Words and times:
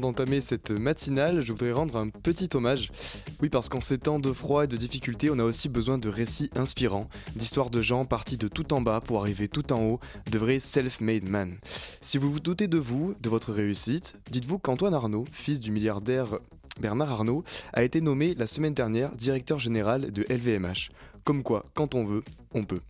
D'entamer 0.00 0.40
cette 0.40 0.70
matinale, 0.70 1.40
je 1.40 1.52
voudrais 1.52 1.72
rendre 1.72 1.96
un 1.96 2.08
petit 2.08 2.48
hommage. 2.54 2.90
Oui, 3.42 3.48
parce 3.48 3.68
qu'en 3.68 3.80
ces 3.80 3.98
temps 3.98 4.20
de 4.20 4.32
froid 4.32 4.64
et 4.64 4.66
de 4.68 4.76
difficultés, 4.76 5.28
on 5.30 5.38
a 5.40 5.44
aussi 5.44 5.68
besoin 5.68 5.98
de 5.98 6.08
récits 6.08 6.50
inspirants, 6.54 7.08
d'histoires 7.34 7.70
de 7.70 7.82
gens 7.82 8.04
partis 8.04 8.36
de 8.36 8.46
tout 8.46 8.72
en 8.72 8.80
bas 8.80 9.00
pour 9.00 9.20
arriver 9.20 9.48
tout 9.48 9.72
en 9.72 9.82
haut, 9.82 10.00
de 10.30 10.38
vrais 10.38 10.60
self-made 10.60 11.28
men. 11.28 11.58
Si 12.00 12.16
vous 12.16 12.30
vous 12.30 12.40
doutez 12.40 12.68
de 12.68 12.78
vous, 12.78 13.14
de 13.20 13.28
votre 13.28 13.52
réussite, 13.52 14.14
dites-vous 14.30 14.58
qu'Antoine 14.58 14.94
Arnaud, 14.94 15.24
fils 15.32 15.58
du 15.58 15.72
milliardaire 15.72 16.38
Bernard 16.80 17.10
Arnault, 17.10 17.42
a 17.72 17.82
été 17.82 18.00
nommé 18.00 18.34
la 18.34 18.46
semaine 18.46 18.74
dernière 18.74 19.14
directeur 19.16 19.58
général 19.58 20.12
de 20.12 20.24
LVMH. 20.28 20.90
Comme 21.28 21.42
quoi, 21.42 21.66
quand 21.74 21.94
on 21.94 22.06
veut, 22.06 22.22
on 22.54 22.64
peut. 22.64 22.80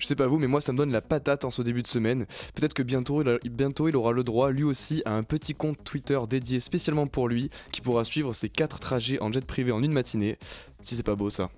Je 0.00 0.06
sais 0.08 0.16
pas 0.16 0.26
vous, 0.26 0.36
mais 0.36 0.48
moi 0.48 0.60
ça 0.60 0.72
me 0.72 0.78
donne 0.78 0.90
la 0.90 1.00
patate 1.00 1.44
en 1.44 1.52
ce 1.52 1.62
début 1.62 1.80
de 1.80 1.86
semaine. 1.86 2.26
Peut-être 2.56 2.74
que 2.74 2.82
bientôt 2.82 3.22
il, 3.22 3.96
aura 3.96 4.10
le 4.10 4.24
droit 4.24 4.50
lui 4.50 4.64
aussi 4.64 5.00
à 5.04 5.12
un 5.12 5.22
petit 5.22 5.54
compte 5.54 5.78
Twitter 5.84 6.18
dédié 6.28 6.58
spécialement 6.58 7.06
pour 7.06 7.28
lui, 7.28 7.50
qui 7.70 7.82
pourra 7.82 8.02
suivre 8.02 8.32
ses 8.32 8.48
4 8.48 8.80
trajets 8.80 9.20
en 9.20 9.30
jet 9.30 9.46
privé 9.46 9.70
en 9.70 9.80
une 9.80 9.92
matinée. 9.92 10.38
Si 10.80 10.96
c'est 10.96 11.04
pas 11.04 11.14
beau 11.14 11.30
ça. 11.30 11.50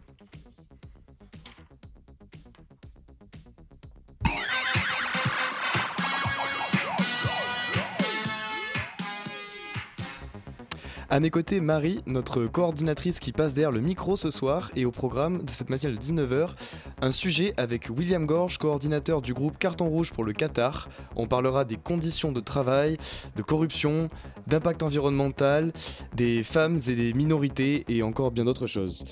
À 11.09 11.21
mes 11.21 11.31
côtés, 11.31 11.61
Marie, 11.61 12.01
notre 12.07 12.47
coordinatrice 12.47 13.21
qui 13.21 13.31
passe 13.31 13.55
derrière 13.55 13.71
le 13.71 13.81
micro 13.81 14.17
ce 14.17 14.33
soir 14.33 14.73
et 14.75 14.85
au 14.85 14.91
programme 14.91 15.45
de 15.45 15.51
cette 15.51 15.71
matinale 15.71 15.97
de 15.97 16.03
19h, 16.03 16.49
un 17.01 17.13
sujet 17.13 17.55
avec 17.57 17.91
William 17.97 18.27
Gorge, 18.27 18.59
coordinateur 18.59 19.23
du 19.23 19.33
groupe 19.33 19.57
Carton 19.57 19.89
Rouge 19.89 20.13
pour 20.13 20.25
le 20.25 20.33
Qatar. 20.33 20.89
On 21.15 21.29
parlera 21.29 21.65
des 21.65 21.77
conditions 21.77 22.33
de 22.33 22.41
travail, 22.41 22.97
de 23.37 23.43
corruption, 23.43 24.09
d'impact 24.49 24.83
environnemental, 24.83 25.73
des 26.17 26.43
femmes 26.43 26.81
et 26.89 26.97
des 26.97 27.13
minorités 27.13 27.85
et 27.89 28.03
encore 28.03 28.33
bien 28.33 28.45
d'autres 28.45 28.67
choses. 28.67 29.05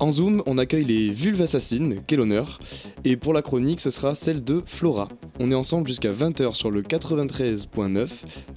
En 0.00 0.10
Zoom, 0.10 0.42
on 0.46 0.56
accueille 0.56 0.86
les 0.86 1.10
Vulves 1.10 1.42
Assassines, 1.42 2.00
quel 2.06 2.20
honneur, 2.20 2.60
et 3.04 3.18
pour 3.18 3.34
la 3.34 3.42
chronique, 3.42 3.80
ce 3.80 3.90
sera 3.90 4.14
celle 4.14 4.42
de 4.42 4.62
Flora. 4.64 5.10
On 5.38 5.50
est 5.50 5.54
ensemble 5.54 5.86
jusqu'à 5.86 6.12
20h 6.12 6.54
sur 6.54 6.70
le 6.70 6.80
93.9. 6.80 8.08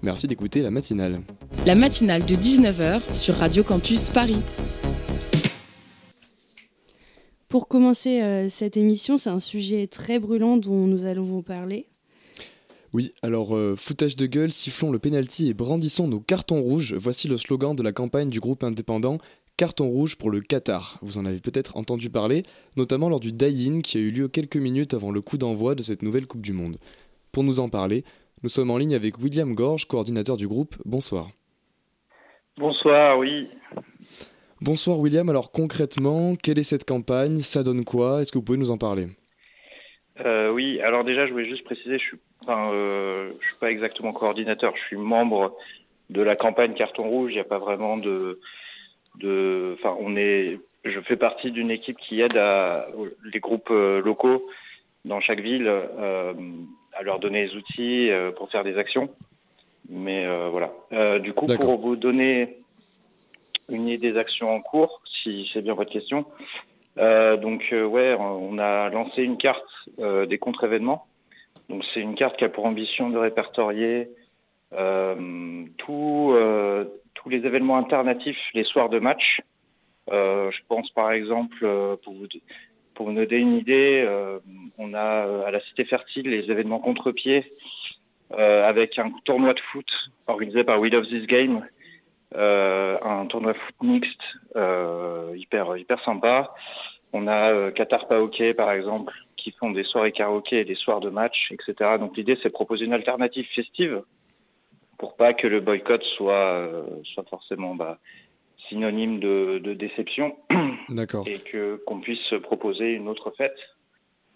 Merci 0.02 0.28
d'écouter 0.28 0.62
la 0.62 0.72
matinale. 0.72 1.20
La 1.66 1.76
matinale 1.76 2.24
de 2.26 2.36
19h 2.36 2.85
sur 3.14 3.36
Radio 3.36 3.64
Campus 3.64 4.10
Paris. 4.10 4.38
Pour 7.48 7.68
commencer 7.68 8.22
euh, 8.22 8.48
cette 8.50 8.78
émission, 8.78 9.18
c'est 9.18 9.30
un 9.30 9.40
sujet 9.40 9.88
très 9.88 10.20
brûlant 10.20 10.58
dont 10.58 10.86
nous 10.88 11.06
allons 11.06 11.24
vous 11.24 11.42
parler. 11.42 11.88
Oui, 12.94 13.14
alors 13.24 13.56
euh, 13.56 13.76
foutage 13.76 14.16
de 14.16 14.26
gueule, 14.26 14.52
sifflons 14.52 14.92
le 14.92 15.00
pénalty 15.00 15.50
et 15.50 15.54
brandissons 15.54 16.08
nos 16.08 16.20
cartons 16.20 16.62
rouges. 16.62 16.94
Voici 16.94 17.28
le 17.28 17.38
slogan 17.38 17.76
de 17.76 17.84
la 17.84 17.92
campagne 17.92 18.30
du 18.30 18.40
groupe 18.40 18.64
indépendant 18.64 19.18
Carton 19.58 19.88
rouge 19.88 20.18
pour 20.18 20.30
le 20.30 20.42
Qatar. 20.42 21.00
Vous 21.02 21.18
en 21.18 21.26
avez 21.26 21.40
peut-être 21.40 21.78
entendu 21.78 22.10
parler, 22.10 22.44
notamment 22.76 23.08
lors 23.08 23.22
du 23.22 23.32
die-in 23.32 23.82
qui 23.82 23.98
a 23.98 24.02
eu 24.02 24.12
lieu 24.12 24.28
quelques 24.28 24.58
minutes 24.58 24.94
avant 24.94 25.12
le 25.12 25.22
coup 25.22 25.38
d'envoi 25.38 25.76
de 25.76 25.82
cette 25.82 26.04
nouvelle 26.04 26.28
Coupe 26.28 26.42
du 26.42 26.52
Monde. 26.52 26.78
Pour 27.32 27.44
nous 27.44 27.62
en 27.62 27.70
parler, 27.70 28.04
nous 28.44 28.50
sommes 28.50 28.70
en 28.70 28.78
ligne 28.78 28.96
avec 28.96 29.18
William 29.18 29.56
Gorge, 29.56 29.88
coordinateur 29.88 30.36
du 30.36 30.48
groupe. 30.48 30.76
Bonsoir. 30.84 31.32
Bonsoir, 32.58 33.18
oui. 33.18 33.50
Bonsoir 34.62 34.98
William, 35.00 35.28
alors 35.28 35.52
concrètement, 35.52 36.36
quelle 36.36 36.58
est 36.58 36.64
cette 36.64 36.86
campagne? 36.86 37.40
Ça 37.40 37.64
donne 37.64 37.84
quoi? 37.84 38.22
Est-ce 38.22 38.32
que 38.32 38.38
vous 38.38 38.46
pouvez 38.46 38.58
nous 38.58 38.72
en 38.72 38.78
parler? 38.78 39.08
Euh, 40.24 40.52
Oui, 40.52 40.80
alors 40.80 41.04
déjà 41.04 41.28
je 41.28 41.34
voulais 41.34 41.50
juste 41.50 41.66
préciser, 41.66 42.00
je 42.00 42.16
ne 42.16 42.54
euh, 42.54 43.32
suis 43.42 43.58
pas 43.60 43.72
exactement 43.72 44.14
coordinateur, 44.14 44.74
je 44.78 44.84
suis 44.84 44.96
membre 44.96 45.54
de 46.10 46.22
la 46.22 46.38
campagne 46.38 46.74
Carton 46.76 47.04
Rouge, 47.04 47.32
il 47.32 47.36
n'y 47.36 47.42
a 47.42 47.44
pas 47.44 47.58
vraiment 47.58 47.98
de... 47.98 48.40
de 49.20 49.76
enfin, 49.78 49.98
on 50.00 50.16
est, 50.16 50.58
je 50.86 51.02
fais 51.02 51.18
partie 51.18 51.52
d'une 51.52 51.72
équipe 51.72 51.98
qui 51.98 52.22
aide 52.22 52.38
à, 52.38 52.88
les 53.34 53.42
groupes 53.42 53.70
euh, 53.70 54.02
locaux 54.02 54.48
dans 55.04 55.20
chaque 55.20 55.42
ville 55.42 55.68
à 55.68 57.04
leur 57.04 57.20
donner 57.20 57.48
des 57.48 57.56
outils 57.56 58.10
pour 58.38 58.50
faire 58.50 58.64
des 58.64 58.78
actions. 58.78 59.14
Mais 59.90 60.26
euh, 60.26 60.50
voilà. 60.50 60.74
Euh, 60.94 61.20
du 61.20 61.34
coup, 61.34 61.46
pour 61.46 61.80
vous 61.80 61.96
donner 61.96 62.58
une 63.70 63.88
idée 63.88 64.12
des 64.12 64.18
actions 64.18 64.52
en 64.52 64.62
cours, 64.62 65.02
si 65.06 65.50
c'est 65.54 65.62
bien 65.62 65.74
votre 65.74 65.92
question, 65.92 66.26
euh, 66.98 67.38
donc 67.38 67.74
ouais, 67.74 68.16
on 68.20 68.58
a 68.58 68.90
lancé 68.90 69.24
une 69.24 69.38
carte 69.38 69.64
des 69.98 70.38
contre-événements. 70.38 71.08
Donc 71.70 71.84
c'est 71.94 72.02
une 72.02 72.16
carte 72.16 72.38
qui 72.38 72.44
a 72.44 72.50
pour 72.50 72.66
ambition 72.66 73.10
de 73.10 73.18
répertorier 73.18 74.10
tous 75.78 76.36
les 77.30 77.46
événements 77.46 77.78
alternatifs 77.78 78.40
les 78.54 78.64
soirs 78.64 78.90
de 78.90 79.00
match. 79.00 79.42
je 80.12 80.60
pense 80.68 80.92
par 80.92 81.12
exemple, 81.12 81.68
pour 82.04 82.14
vous, 82.14 82.28
pour 82.94 83.08
vous 83.08 83.14
donner 83.14 83.38
une 83.38 83.56
idée, 83.56 84.08
on 84.78 84.94
a 84.94 85.48
à 85.48 85.52
la 85.52 85.60
Cité 85.62 85.86
Fertile 85.86 86.30
les 86.30 86.52
événements 86.52 86.80
contre-pied 86.80 87.46
avec 88.32 88.98
un 89.00 89.12
tournoi 89.24 89.54
de 89.54 89.60
foot 89.60 89.90
organisé 90.28 90.64
par 90.64 90.80
We 90.80 90.92
Love 90.92 91.08
This 91.08 91.28
Game, 91.28 91.66
euh, 92.36 92.98
un 93.02 93.26
tournoi 93.28 93.54
de 93.54 93.58
foot 93.58 93.76
mixte 93.82 94.22
euh, 94.56 95.34
hyper, 95.36 95.78
hyper 95.78 96.04
sympa. 96.04 96.54
On 97.14 97.28
a 97.28 97.72
Qatar 97.72 98.08
Paoké 98.08 98.54
par 98.54 98.72
exemple, 98.72 99.14
qui 99.38 99.52
font 99.52 99.72
des 99.72 99.84
soirées 99.84 100.12
karaoké 100.12 100.60
et 100.60 100.66
des 100.66 100.76
soirs 100.76 101.00
de 101.00 101.10
match, 101.10 101.52
etc. 101.52 101.98
Donc 101.98 102.18
l'idée 102.18 102.38
c'est 102.42 102.50
de 102.50 102.54
proposer 102.54 102.86
une 102.86 102.94
alternative 102.94 103.46
festive 103.54 104.02
pour 104.98 105.16
pas 105.16 105.34
que 105.34 105.48
le 105.48 105.62
boycott 105.62 106.04
soit, 106.04 106.70
soit 107.04 107.28
forcément 107.30 107.76
bah, 107.76 108.00
synonyme 108.68 109.20
de, 109.20 109.60
de 109.64 109.74
déception. 109.74 110.36
D'accord. 110.90 111.26
Et 111.28 111.40
que 111.40 111.82
qu'on 111.86 112.00
puisse 112.00 112.34
proposer 112.44 112.94
une 112.94 113.08
autre 113.08 113.32
fête. 113.38 113.58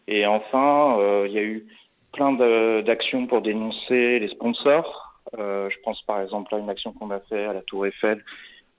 Et 0.08 0.26
enfin, 0.26 0.98
il 1.26 1.32
y 1.32 1.38
a 1.38 1.44
eu 1.44 1.68
plein 2.12 2.34
d'actions 2.82 3.28
pour 3.28 3.42
dénoncer 3.42 4.20
les 4.20 4.30
sponsors. 4.30 5.10
Euh, 5.38 5.70
je 5.70 5.78
pense 5.84 6.02
par 6.02 6.22
exemple 6.22 6.56
à 6.56 6.58
une 6.58 6.70
action 6.70 6.92
qu'on 6.92 7.12
a 7.12 7.20
fait 7.20 7.46
à 7.46 7.54
la 7.54 7.62
Tour 7.62 7.86
Eiffel 7.86 8.24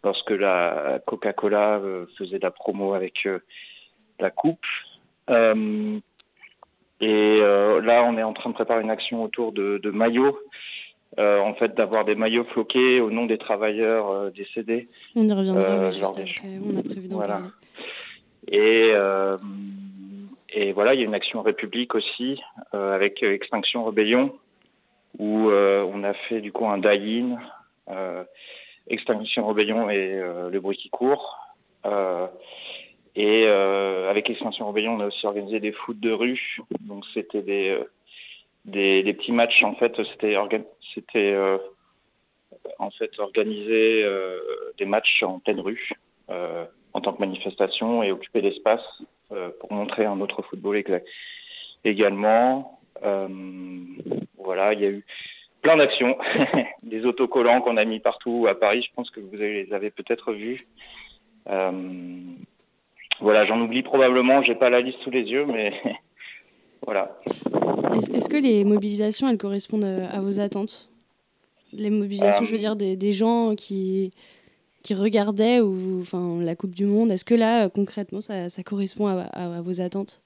lorsque 0.03 0.31
la 0.31 1.01
Coca-Cola 1.07 1.79
euh, 1.79 2.07
faisait 2.19 2.41
la 2.41 2.51
promo 2.51 2.95
avec 2.95 3.27
euh, 3.27 3.39
la 4.19 4.31
coupe. 4.31 4.67
et 5.29 5.35
là, 7.41 8.05
on 8.05 8.19
est 8.19 8.23
en 8.23 8.33
train 8.33 8.51
de 8.51 8.55
préparer 8.55 8.83
une 8.83 8.91
action 8.91 9.23
autour 9.23 9.53
de, 9.53 9.91
maillots. 9.91 10.39
en 11.19 11.55
fait, 11.55 11.75
d'avoir 11.75 12.05
des 12.05 12.17
maillots 12.17 12.45
floqués 12.45 13.01
au 13.01 13.11
nom 13.11 13.27
des 13.27 13.39
travailleurs 13.39 14.31
décédés. 14.33 14.89
On 15.15 15.27
y 15.27 15.33
reviendra 15.33 15.91
juste 15.91 16.19
après. 16.19 16.59
On 16.65 16.77
a 16.77 16.83
prévu 16.83 17.09
d'en 17.09 17.17
voilà. 17.17 17.35
parler. 17.35 17.49
Et 18.49 18.93
et 20.53 20.73
voilà, 20.73 20.95
il 20.95 21.01
y 21.01 21.03
a 21.03 21.07
une 21.07 21.15
action 21.15 21.43
République 21.43 21.95
aussi, 21.95 22.43
euh, 22.75 22.95
avec 22.95 23.23
euh, 23.23 23.33
Extinction 23.33 23.85
Rebellion, 23.85 24.37
où 25.19 25.49
euh, 25.51 25.85
on 25.93 26.03
a 26.03 26.13
fait 26.13 26.41
du 26.41 26.53
coup 26.53 26.67
un 26.67 26.79
die-in, 26.79 27.39
Extinction 28.87 29.47
Rebellion 29.47 29.91
et 29.91 30.21
le 30.51 30.59
bruit 30.61 30.77
qui 30.77 30.91
court. 30.91 31.39
et 33.17 33.47
avec 33.47 34.31
Extinction 34.31 34.69
Rebellion, 34.69 34.95
on 34.95 35.01
a 35.01 35.07
aussi 35.07 35.27
organisé 35.27 35.61
des 35.61 35.73
foot 35.73 35.99
de 35.99 36.13
rue. 36.13 36.59
Donc 36.81 37.05
c'était 37.13 37.43
des, 37.43 37.79
des, 38.65 39.15
petits 39.15 39.33
matchs, 39.33 39.65
en 39.65 39.75
fait, 39.75 39.97
c'était 39.97 40.37
c'était 40.95 41.37
en 42.79 42.91
fait 42.93 43.19
organiser 43.19 44.07
des 44.79 44.87
matchs 44.87 45.25
en 45.25 45.41
pleine 45.41 45.61
rue 45.61 45.91
en 46.93 47.01
tant 47.01 47.13
que 47.13 47.21
manifestation 47.21 48.03
et 48.03 48.13
occuper 48.13 48.41
l'espace 48.41 48.83
euh, 49.33 49.51
pour 49.61 49.73
montrer 49.73 50.05
un 50.05 50.21
autre 50.21 50.43
football 50.43 50.77
exact. 50.77 51.07
Également, 51.85 52.81
euh, 53.05 53.29
voilà, 54.39 54.73
il 54.75 54.81
y 54.81 54.85
a 54.85 54.91
eu 54.91 55.05
plein 55.63 55.77
d'actions, 55.77 56.17
des 56.83 57.05
autocollants 57.05 57.61
qu'on 57.61 57.77
a 57.77 57.85
mis 57.85 58.01
partout 58.01 58.47
à 58.49 58.59
Paris. 58.59 58.83
Je 58.83 58.95
pense 58.95 59.11
que 59.11 59.21
vous 59.21 59.37
les 59.37 59.73
avez 59.73 59.91
peut-être 59.91 60.33
vus. 60.33 60.59
Euh, 61.49 61.73
voilà, 63.21 63.45
j'en 63.47 63.61
oublie 63.61 63.83
probablement. 63.83 64.43
J'ai 64.43 64.55
pas 64.55 64.71
la 64.71 64.81
liste 64.81 65.01
sous 65.01 65.11
les 65.11 65.23
yeux, 65.23 65.47
mais 65.47 65.73
voilà. 66.87 67.19
Est-ce 68.15 68.29
que 68.29 68.37
les 68.37 68.65
mobilisations, 68.65 69.29
elles 69.29 69.39
correspondent 69.39 69.85
à 69.85 70.21
vos 70.21 70.41
attentes? 70.41 70.91
Les 71.73 71.91
mobilisations, 71.91 72.45
je 72.45 72.51
veux 72.51 72.59
dire, 72.59 72.77
des, 72.77 72.97
des 72.97 73.13
gens 73.13 73.55
qui 73.55 74.13
qui 74.83 74.95
regardaient 74.95 75.61
ou, 75.61 76.01
enfin, 76.01 76.39
la 76.41 76.57
Coupe 76.57 76.75
du 76.75 76.87
Monde. 76.87 77.11
Est-ce 77.13 77.25
que 77.25 77.35
là, 77.35 77.69
concrètement, 77.69 78.21
ça, 78.21 78.49
correspond 78.65 79.07
à, 79.07 79.61
vos 79.61 79.81
attentes? 79.81 80.21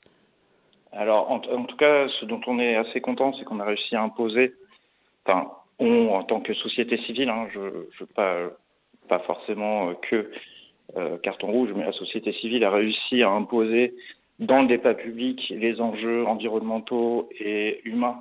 Alors, 0.93 1.31
en, 1.31 1.41
tout 1.41 1.77
cas, 1.77 2.09
ce 2.09 2.25
dont 2.25 2.41
on 2.47 2.59
est 2.59 2.77
assez 2.77 3.01
content, 3.01 3.33
c'est 3.37 3.45
qu'on 3.45 3.61
a 3.61 3.65
réussi 3.65 3.97
à 3.97 4.03
imposer, 4.03 4.55
enfin, 5.27 5.51
on, 5.81 6.11
en 6.11 6.23
tant 6.23 6.41
que 6.41 6.55
société 6.55 6.99
civile, 6.99 7.29
hein, 7.29 7.49
je 7.53 7.61
ne 7.61 8.07
pas, 8.15 8.51
pas 9.09 9.19
forcément 9.21 9.95
que 9.95 10.31
carton 11.23 11.49
rouge, 11.49 11.71
mais 11.75 11.85
la 11.85 11.93
société 11.93 12.33
civile 12.33 12.65
a 12.65 12.71
réussi 12.71 13.23
à 13.23 13.31
imposer 13.31 13.95
dans 14.39 14.63
le 14.63 14.69
débat 14.69 14.95
public 14.95 15.53
les 15.57 15.81
enjeux 15.81 16.27
environnementaux 16.27 17.29
et 17.39 17.81
humains 17.85 18.19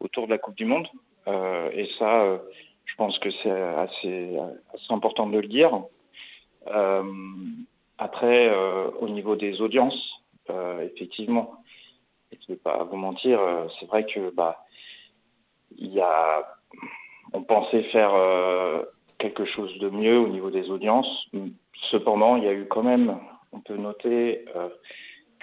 autour 0.00 0.26
de 0.26 0.32
la 0.32 0.38
Coupe 0.38 0.56
du 0.56 0.64
Monde. 0.64 0.86
Euh, 1.28 1.70
et 1.72 1.86
ça, 1.98 2.22
euh, 2.22 2.38
je 2.86 2.94
pense 2.96 3.18
que 3.18 3.30
c'est 3.42 3.50
assez, 3.50 4.38
important 4.88 5.26
de 5.26 5.38
le 5.38 5.48
dire. 5.48 5.82
Euh, 6.68 7.02
après, 7.98 8.54
au 9.00 9.08
niveau 9.08 9.36
des 9.36 9.60
audiences, 9.60 10.22
effectivement, 10.82 11.62
je 12.32 12.36
ne 12.48 12.54
vais 12.54 12.60
pas 12.60 12.84
vous 12.84 12.96
mentir, 12.96 13.40
c'est 13.78 13.86
vrai 13.86 14.04
que 14.06 14.30
bah, 14.30 14.64
y 15.76 16.00
a, 16.00 16.46
on 17.32 17.42
pensait 17.42 17.82
faire 17.84 18.12
quelque 19.18 19.44
chose 19.44 19.78
de 19.78 19.88
mieux 19.88 20.18
au 20.18 20.28
niveau 20.28 20.50
des 20.50 20.70
audiences. 20.70 21.28
Cependant, 21.90 22.36
il 22.36 22.44
y 22.44 22.48
a 22.48 22.52
eu 22.52 22.66
quand 22.66 22.82
même, 22.82 23.18
on 23.52 23.60
peut 23.60 23.76
noter 23.76 24.44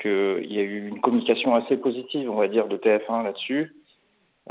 qu'il 0.02 0.52
y 0.52 0.60
a 0.60 0.64
eu 0.64 0.88
une 0.88 1.02
communication 1.02 1.56
assez 1.56 1.78
positive, 1.78 2.30
on 2.30 2.36
va 2.36 2.48
dire, 2.48 2.68
de 2.68 2.78
TF1 2.78 3.24
là-dessus. 3.24 3.76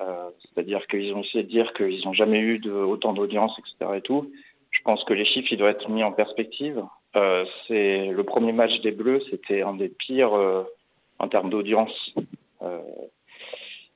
Euh, 0.00 0.30
c'est-à-dire 0.40 0.86
qu'ils 0.86 1.12
ont 1.14 1.22
essayé 1.22 1.44
de 1.44 1.48
dire 1.48 1.72
qu'ils 1.74 2.04
n'ont 2.04 2.14
jamais 2.14 2.40
eu 2.40 2.58
de, 2.58 2.72
autant 2.72 3.12
d'audience, 3.12 3.58
etc. 3.58 3.92
Et 3.96 4.00
tout. 4.00 4.32
Je 4.70 4.80
pense 4.82 5.04
que 5.04 5.12
les 5.12 5.26
chiffres, 5.26 5.52
ils 5.52 5.58
doivent 5.58 5.72
être 5.72 5.90
mis 5.90 6.02
en 6.02 6.12
perspective. 6.12 6.82
Euh, 7.14 7.44
c'est 7.68 8.06
le 8.06 8.24
premier 8.24 8.52
match 8.52 8.80
des 8.80 8.90
Bleus, 8.90 9.22
c'était 9.30 9.60
un 9.60 9.74
des 9.74 9.90
pires 9.90 10.32
euh, 10.32 10.62
en 11.18 11.28
termes 11.28 11.50
d'audience. 11.50 12.14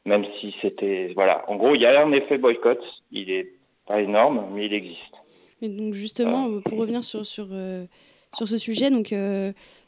même 0.05 0.27
si 0.39 0.55
c'était 0.61 1.13
voilà. 1.15 1.49
En 1.51 1.57
gros, 1.57 1.75
il 1.75 1.81
y 1.81 1.87
a 1.87 2.05
un 2.05 2.13
effet 2.13 2.37
boycott. 2.37 2.83
Il 3.11 3.31
est 3.31 3.53
pas 3.87 4.01
énorme, 4.01 4.47
mais 4.53 4.67
il 4.67 4.75
existe. 4.75 5.01
Mais 5.63 5.71
donc 5.71 5.95
justement, 5.95 6.61
pour 6.61 6.79
revenir 6.79 7.03
sur 7.03 7.25
sur 7.25 7.49
sur 8.35 8.47
ce 8.47 8.59
sujet, 8.59 8.91
donc 8.91 9.15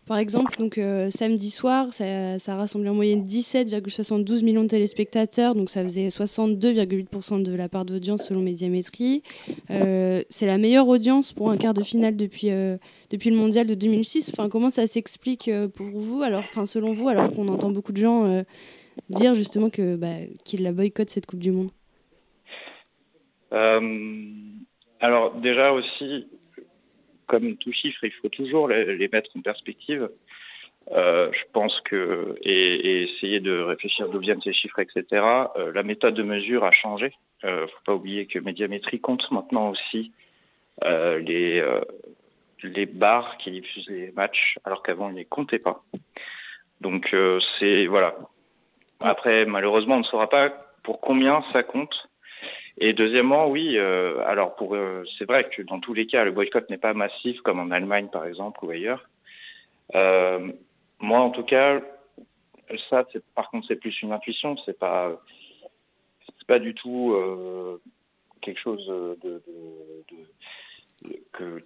par 0.08 0.16
exemple, 0.16 0.56
donc, 0.56 0.78
euh, 0.78 1.10
samedi 1.10 1.50
soir, 1.50 1.92
ça, 1.92 2.56
rassemblé 2.56 2.88
en 2.88 2.94
moyenne 2.94 3.22
17,72 3.22 4.42
millions 4.42 4.62
de 4.62 4.68
téléspectateurs, 4.68 5.54
donc 5.54 5.68
ça 5.68 5.82
faisait 5.82 6.08
62,8% 6.08 7.42
de 7.42 7.54
la 7.54 7.68
part 7.68 7.84
d'audience 7.84 8.24
selon 8.26 8.40
Médiamétrie. 8.40 9.22
Euh, 9.70 10.22
c'est 10.30 10.46
la 10.46 10.56
meilleure 10.56 10.88
audience 10.88 11.34
pour 11.34 11.50
un 11.50 11.58
quart 11.58 11.74
de 11.74 11.82
finale 11.82 12.16
depuis, 12.16 12.50
euh, 12.50 12.78
depuis 13.10 13.28
le 13.28 13.36
mondial 13.36 13.66
de 13.66 13.74
2006. 13.74 14.30
Enfin, 14.32 14.48
comment 14.48 14.70
ça 14.70 14.86
s'explique 14.86 15.50
pour 15.74 15.86
vous, 15.86 16.22
alors, 16.22 16.42
enfin, 16.48 16.64
selon 16.64 16.92
vous, 16.92 17.10
alors 17.10 17.30
qu'on 17.30 17.48
entend 17.48 17.70
beaucoup 17.70 17.92
de 17.92 18.00
gens 18.00 18.44
dire 19.10 19.34
justement 19.34 19.68
que, 19.68 19.94
bah, 19.94 20.16
qu'ils 20.44 20.62
la 20.62 20.72
boycottent 20.72 21.10
cette 21.10 21.26
Coupe 21.26 21.40
du 21.40 21.52
Monde? 21.52 21.70
Alors, 25.00 25.34
déjà 25.34 25.72
aussi, 25.72 26.26
comme 27.28 27.56
tout 27.56 27.72
chiffre, 27.72 28.02
il 28.02 28.12
faut 28.12 28.28
toujours 28.28 28.66
les, 28.68 29.08
mettre 29.12 29.30
en 29.36 29.40
perspective. 29.40 30.08
Euh, 30.90 31.30
je 31.32 31.44
pense 31.52 31.80
que, 31.82 32.36
et, 32.42 33.02
essayer 33.04 33.40
de 33.40 33.60
réfléchir 33.60 34.08
d'où 34.08 34.18
viennent 34.18 34.40
ces 34.42 34.52
chiffres, 34.52 34.80
etc. 34.80 35.04
Euh, 35.56 35.72
la 35.72 35.82
méthode 35.82 36.14
de 36.14 36.22
mesure 36.22 36.64
a 36.64 36.72
changé. 36.72 37.12
Il 37.44 37.50
ne 37.50 37.66
faut 37.66 37.84
pas 37.84 37.94
oublier 37.94 38.26
que 38.26 38.38
Médiamétrie 38.40 38.98
compte 38.98 39.30
maintenant 39.30 39.68
aussi 39.68 40.12
euh, 40.84 41.18
les, 41.20 41.62
les 42.64 42.86
bars 42.86 43.36
qui 43.38 43.52
diffusent 43.52 43.88
les 43.88 44.10
matchs, 44.12 44.58
alors 44.64 44.82
qu'avant, 44.82 45.08
ils 45.10 45.14
ne 45.14 45.18
les 45.18 45.24
comptaient 45.24 45.60
pas. 45.60 45.84
Donc, 46.80 47.14
c'est, 47.58 47.86
voilà. 47.86 48.16
Après, 49.00 49.44
malheureusement, 49.46 49.96
on 49.96 50.00
ne 50.00 50.04
saura 50.04 50.28
pas 50.28 50.48
pour 50.82 51.00
combien 51.00 51.44
ça 51.52 51.62
compte. 51.62 52.08
Et 52.80 52.92
deuxièmement, 52.92 53.48
oui, 53.48 53.76
euh, 53.76 54.22
alors 54.24 54.54
pour 54.54 54.76
euh, 54.76 55.02
c'est 55.18 55.24
vrai 55.24 55.48
que 55.48 55.62
dans 55.62 55.80
tous 55.80 55.94
les 55.94 56.06
cas, 56.06 56.24
le 56.24 56.30
boycott 56.30 56.70
n'est 56.70 56.78
pas 56.78 56.94
massif 56.94 57.40
comme 57.40 57.58
en 57.58 57.72
Allemagne 57.72 58.08
par 58.08 58.24
exemple 58.24 58.64
ou 58.64 58.70
ailleurs. 58.70 59.08
Euh, 59.96 60.52
moi, 61.00 61.18
en 61.18 61.30
tout 61.30 61.42
cas, 61.42 61.80
ça, 62.88 63.04
par 63.34 63.50
contre, 63.50 63.66
c'est 63.66 63.76
plus 63.76 64.00
une 64.02 64.12
intuition, 64.12 64.56
c'est 64.64 64.78
pas, 64.78 65.20
pas 66.46 66.58
du 66.58 66.74
tout 66.74 67.16
quelque 68.42 68.60
chose 68.60 68.86
de, 68.86 69.42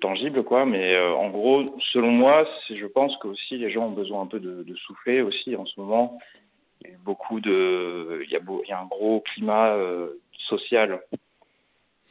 tangible, 0.01 0.45
quoi. 0.45 0.65
Mais 0.65 0.99
en 1.01 1.31
gros, 1.31 1.77
selon 1.93 2.11
moi, 2.11 2.47
je 2.71 2.87
pense 2.87 3.17
que 3.17 3.29
aussi 3.29 3.59
les 3.59 3.71
gens 3.71 3.87
ont 3.87 3.93
besoin 3.93 4.23
un 4.23 4.27
peu 4.27 4.41
de, 4.41 4.75
souffler 4.77 5.21
aussi 5.23 5.57
en 5.57 5.67
ce 5.67 5.79
moment. 5.81 6.19
Il 6.85 6.91
y 6.91 6.95
a 6.95 6.99
beaucoup 7.05 7.41
de, 7.41 8.23
il 8.25 8.31
y 8.31 8.37
a, 8.37 8.81
un 8.81 8.87
gros 8.87 9.21
climat 9.21 9.77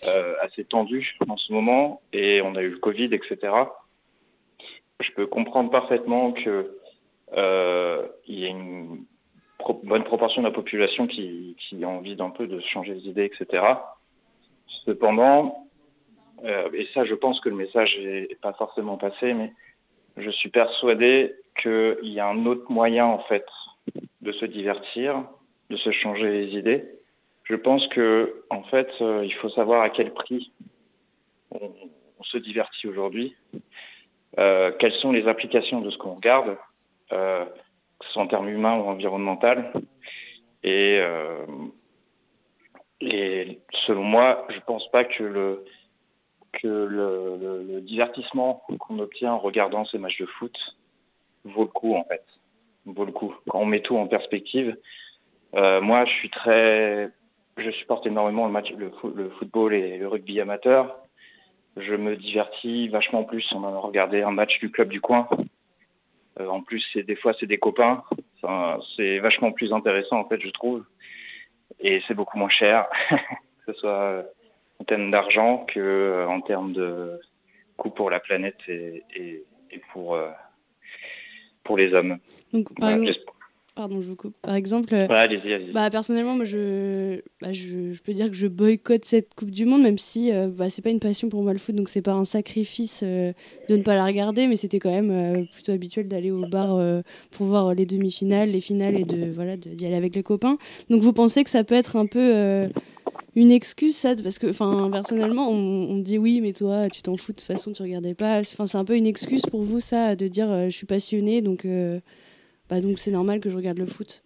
euh, 0.07 0.33
assez 0.41 0.63
tendu 0.63 1.15
en 1.27 1.37
ce 1.37 1.53
moment 1.53 2.01
et 2.11 2.41
on 2.41 2.55
a 2.55 2.61
eu 2.61 2.69
le 2.69 2.79
Covid, 2.79 3.13
etc. 3.13 3.37
Je 4.99 5.11
peux 5.11 5.27
comprendre 5.27 5.69
parfaitement 5.69 6.31
qu'il 6.31 6.65
euh, 7.37 8.07
y 8.27 8.45
a 8.45 8.49
une 8.49 9.05
bonne 9.83 10.03
proportion 10.03 10.41
de 10.41 10.47
la 10.47 10.53
population 10.53 11.05
qui, 11.05 11.55
a 11.83 11.87
envie 11.87 12.15
d'un 12.15 12.31
peu 12.31 12.47
de 12.47 12.59
changer 12.61 12.95
les 12.95 13.07
idées, 13.07 13.25
etc. 13.25 13.63
Cependant, 14.85 15.67
euh, 16.45 16.69
et 16.73 16.87
ça 16.93 17.05
je 17.05 17.13
pense 17.13 17.39
que 17.39 17.49
le 17.49 17.55
message 17.55 17.99
n'est 17.99 18.37
pas 18.41 18.53
forcément 18.53 18.97
passé, 18.97 19.35
mais 19.35 19.53
je 20.17 20.31
suis 20.31 20.49
persuadé 20.49 21.35
qu'il 21.61 21.99
y 22.01 22.19
a 22.19 22.27
un 22.27 22.45
autre 22.47 22.71
moyen 22.71 23.05
en 23.05 23.19
fait 23.19 23.45
de 24.21 24.31
se 24.31 24.45
divertir, 24.45 25.23
de 25.69 25.77
se 25.77 25.91
changer 25.91 26.29
les 26.31 26.57
idées, 26.57 26.85
je 27.51 27.57
pense 27.57 27.85
que 27.89 28.45
en 28.49 28.63
fait, 28.63 28.89
euh, 29.01 29.25
il 29.25 29.33
faut 29.33 29.49
savoir 29.49 29.81
à 29.81 29.89
quel 29.89 30.13
prix 30.13 30.53
on, 31.51 31.73
se 32.23 32.37
divertit 32.37 32.87
aujourd'hui, 32.87 33.35
euh, 34.39 34.71
quelles 34.79 34.93
sont 34.93 35.11
les 35.11 35.27
applications 35.27 35.81
de 35.81 35.89
ce 35.89 35.97
qu'on 35.97 36.13
regarde, 36.13 36.55
euh, 37.11 37.43
que 37.99 38.05
ce 38.05 38.13
soit 38.13 38.21
en 38.21 38.27
termes 38.27 38.47
humains 38.47 38.77
ou 38.77 38.83
environnemental. 38.83 39.73
Et, 40.63 41.01
selon 43.01 44.03
moi, 44.03 44.45
je 44.49 44.55
ne 44.55 44.61
pense 44.61 44.89
pas 44.91 45.03
que 45.03 45.23
le, 45.23 45.65
que 46.53 46.67
le, 46.67 47.81
divertissement 47.81 48.63
qu'on 48.79 48.99
obtient 48.99 49.33
en 49.33 49.39
regardant 49.39 49.83
ces 49.83 49.97
matchs 49.97 50.21
de 50.21 50.27
foot 50.27 50.57
vaut 51.43 51.63
le 51.63 51.69
coup 51.69 51.95
en 51.95 52.03
fait. 52.05 52.23
Vaut 52.85 53.05
le 53.05 53.11
coup. 53.11 53.35
Quand 53.49 53.59
on 53.59 53.65
met 53.65 53.81
tout 53.81 53.97
en 53.97 54.07
perspective, 54.07 54.77
moi 55.53 56.05
je 56.05 56.13
suis 56.13 56.29
très 56.29 57.11
je 57.57 57.71
supporte 57.71 58.05
énormément 58.05 58.45
le, 58.45 58.51
match, 58.51 58.73
le, 58.73 58.91
football 59.39 59.73
et 59.73 59.97
le 59.97 60.07
rugby 60.07 60.39
amateur. 60.39 60.97
Je 61.77 61.95
me 61.95 62.15
divertis 62.15 62.89
vachement 62.89 63.23
plus 63.23 63.51
en 63.53 63.79
regarder 63.81 64.23
un 64.23 64.31
match 64.31 64.59
du 64.59 64.71
club 64.71 64.89
du 64.89 65.01
coin. 65.01 65.27
Euh, 66.39 66.47
en 66.47 66.61
plus, 66.61 66.85
c'est 66.93 67.03
des 67.03 67.15
fois 67.15 67.33
c'est 67.39 67.45
des 67.45 67.57
copains. 67.57 68.03
c'est 68.95 69.19
vachement 69.19 69.51
plus 69.51 69.73
intéressant 69.73 70.19
en 70.19 70.27
fait, 70.27 70.41
je 70.41 70.49
trouve. 70.49 70.83
Et 71.79 72.01
c'est 72.07 72.13
beaucoup 72.13 72.37
moins 72.37 72.49
cher, 72.49 72.87
que 73.09 73.73
ce 73.73 73.73
soit 73.73 74.23
en 74.79 74.83
termes 74.83 75.11
d'argent 75.11 75.65
que 75.65 75.79
euh, 75.79 76.27
en 76.27 76.41
termes 76.41 76.73
de 76.73 77.19
coût 77.77 77.89
pour 77.89 78.09
la 78.09 78.19
planète 78.19 78.57
et, 78.67 79.45
pour 79.91 80.15
euh, 80.15 80.29
pour 81.63 81.77
les 81.77 81.93
hommes. 81.93 82.17
Pardon, 83.73 84.01
je 84.01 84.09
vous 84.09 84.17
coupe. 84.17 84.35
Par 84.41 84.55
exemple, 84.55 84.93
euh, 84.93 85.07
Bah, 85.73 85.89
personnellement, 85.89 86.35
moi, 86.35 86.43
je, 86.43 87.21
bah, 87.41 87.53
je, 87.53 87.93
je, 87.93 88.01
peux 88.01 88.11
dire 88.11 88.27
que 88.27 88.35
je 88.35 88.47
boycotte 88.47 89.05
cette 89.05 89.33
Coupe 89.33 89.49
du 89.49 89.63
Monde, 89.63 89.81
même 89.81 89.97
si 89.97 90.33
euh, 90.33 90.49
bah, 90.49 90.69
c'est 90.69 90.81
pas 90.81 90.89
une 90.89 90.99
passion 90.99 91.29
pour 91.29 91.41
moi 91.41 91.53
le 91.53 91.59
foot, 91.59 91.73
donc 91.73 91.87
c'est 91.87 92.01
pas 92.01 92.11
un 92.11 92.25
sacrifice 92.25 92.99
euh, 93.01 93.31
de 93.69 93.77
ne 93.77 93.81
pas 93.81 93.95
la 93.95 94.05
regarder, 94.05 94.47
mais 94.47 94.57
c'était 94.57 94.79
quand 94.79 94.91
même 94.91 95.47
plutôt 95.53 95.71
habituel 95.71 96.09
d'aller 96.09 96.31
au 96.31 96.45
bar 96.47 96.77
pour 97.31 97.45
voir 97.45 97.73
les 97.73 97.85
demi-finales, 97.85 98.49
les 98.49 98.59
finales 98.59 98.99
et 98.99 99.05
de 99.05 99.31
voilà 99.31 99.55
d'y 99.55 99.85
aller 99.85 99.95
avec 99.95 100.15
les 100.15 100.23
copains. 100.23 100.57
Donc 100.89 101.01
vous 101.01 101.13
pensez 101.13 101.43
que 101.45 101.49
ça 101.49 101.63
peut 101.63 101.75
être 101.75 101.95
un 101.95 102.07
peu 102.07 102.69
une 103.35 103.51
excuse 103.51 103.95
ça 103.95 104.15
parce 104.21 104.39
que 104.39 104.49
enfin 104.49 104.89
personnellement 104.91 105.49
on, 105.49 105.91
on, 105.91 105.97
dit 105.99 106.17
oui 106.17 106.41
mais 106.41 106.51
toi 106.51 106.89
tu 106.89 107.01
t'en 107.01 107.15
fous 107.15 107.31
de 107.31 107.37
toute 107.37 107.47
façon 107.47 107.71
tu 107.71 107.81
regardais 107.81 108.13
pas 108.13 108.41
enfin 108.41 108.65
c'est 108.65 108.77
un 108.77 108.83
peu 108.83 108.97
une 108.97 109.07
excuse 109.07 109.43
pour 109.43 109.61
vous 109.61 109.79
ça 109.79 110.17
de 110.17 110.27
dire 110.27 110.69
je 110.69 110.75
suis 110.75 110.85
passionné 110.85 111.41
donc 111.41 111.65
bah, 112.71 112.79
donc 112.79 112.97
c'est 112.99 113.11
normal 113.11 113.41
que 113.41 113.49
je 113.49 113.57
regarde 113.57 113.77
le 113.77 113.85
foot. 113.85 114.23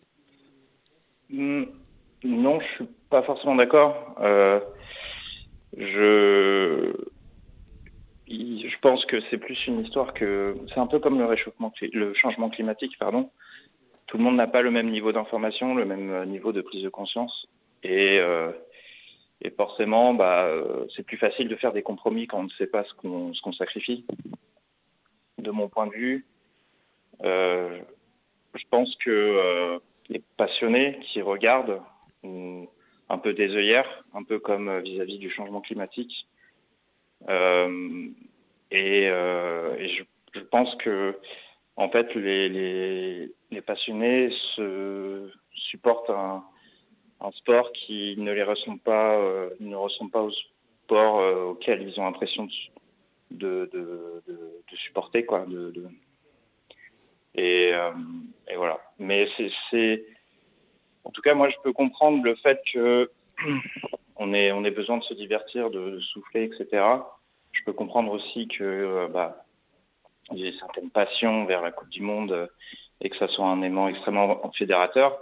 Hmm, 1.32 1.64
non, 2.24 2.60
je 2.60 2.66
suis 2.76 2.86
pas 3.10 3.24
forcément 3.24 3.56
d'accord. 3.56 4.16
Euh, 4.22 4.60
je 5.76 6.94
je 8.28 8.80
pense 8.82 9.06
que 9.06 9.18
c'est 9.30 9.40
plus 9.40 9.66
une 9.68 9.82
histoire 9.82 10.14
que 10.14 10.56
c'est 10.70 10.80
un 10.80 10.86
peu 10.86 11.00
comme 11.00 11.18
le 11.18 11.26
réchauffement, 11.26 11.74
le 11.82 12.14
changement 12.14 12.50
climatique, 12.50 12.98
pardon. 13.00 13.32
Tout 14.06 14.18
le 14.18 14.24
monde 14.24 14.36
n'a 14.36 14.48
pas 14.48 14.62
le 14.62 14.70
même 14.70 14.92
niveau 14.92 15.12
d'information, 15.12 15.74
le 15.74 15.86
même 15.86 16.26
niveau 16.30 16.52
de 16.52 16.62
prise 16.62 16.84
de 16.84 16.90
conscience, 16.90 17.48
et, 17.82 18.20
euh, 18.20 18.52
et 19.42 19.50
forcément, 19.50 20.14
bah, 20.14 20.48
c'est 20.96 21.04
plus 21.04 21.18
facile 21.18 21.48
de 21.48 21.56
faire 21.56 21.74
des 21.74 21.82
compromis 21.82 22.28
quand 22.28 22.40
on 22.40 22.44
ne 22.44 22.50
sait 22.50 22.68
pas 22.68 22.84
ce 22.84 22.94
qu'on 22.94 23.54
sacrifie. 23.54 24.06
De 25.40 25.50
mon 25.50 25.68
point 25.68 25.88
de 25.88 25.94
vue, 25.94 26.26
euh, 27.24 27.80
je 28.56 28.64
pense 28.70 28.96
que 28.98 29.10
euh, 29.10 29.80
passionnés 30.38 31.00
qui 31.02 31.22
regardent, 31.22 31.82
un 33.08 33.18
peu 33.20 33.34
des 33.34 33.56
œillères, 33.56 34.04
un 34.16 34.24
peu 34.24 34.40
comme 34.40 34.80
vis-à-vis 34.80 35.20
du 35.20 35.30
changement 35.30 35.62
climatique. 35.62 36.28
et, 38.72 39.08
je, 39.08 40.40
pense 40.50 40.76
que 40.78 41.20
en 41.76 41.90
fait, 41.90 42.16
les, 42.16 43.30
passionnés 43.66 44.32
se, 44.56 45.30
supportent 45.54 46.10
un, 46.10 46.44
sport 47.34 47.72
qui 47.74 48.16
ne 48.18 48.32
les 48.32 48.44
ressemble 48.44 48.80
pas, 48.80 49.20
ne 49.60 49.76
ressemble 49.76 50.12
pas 50.12 50.24
au 50.24 50.32
sport 50.32 51.50
auquel 51.50 51.84
ils 51.88 52.00
ont 52.00 52.06
l'impression 52.06 52.48
de, 53.32 53.70
supporter, 54.74 55.26
quoi. 55.26 55.46
Et, 57.38 57.72
voilà. 58.56 58.80
Mais 59.00 59.28
c'est 59.70 60.04
en 61.06 61.12
tout 61.12 61.22
cas, 61.22 61.36
moi, 61.36 61.50
je 61.50 61.56
peux 61.64 61.72
comprendre 61.72 62.24
le 62.24 62.36
fait 62.36 62.60
que 62.74 63.12
on 64.18 64.34
ait, 64.34 64.72
besoin 64.72 64.98
de 64.98 65.04
se 65.04 65.14
divertir, 65.14 65.70
de, 65.70 66.00
souffler, 66.00 66.44
etc. 66.44 66.84
Je 67.52 67.64
peux 67.64 67.74
comprendre 67.74 68.12
aussi 68.12 68.48
que 68.48 68.64
euh, 68.64 69.08
bah, 69.08 69.46
j'ai 70.34 70.52
certaines 70.54 70.90
passions 70.90 71.46
vers 71.46 71.62
la 71.62 71.72
Coupe 71.72 71.90
du 71.90 72.02
Monde 72.02 72.32
euh, 72.32 72.48
et 73.02 73.10
que 73.10 73.18
ça 73.18 73.28
soit 73.28 73.46
un 73.46 73.62
aimant 73.62 73.88
extrêmement 73.88 74.52
fédérateur. 74.56 75.18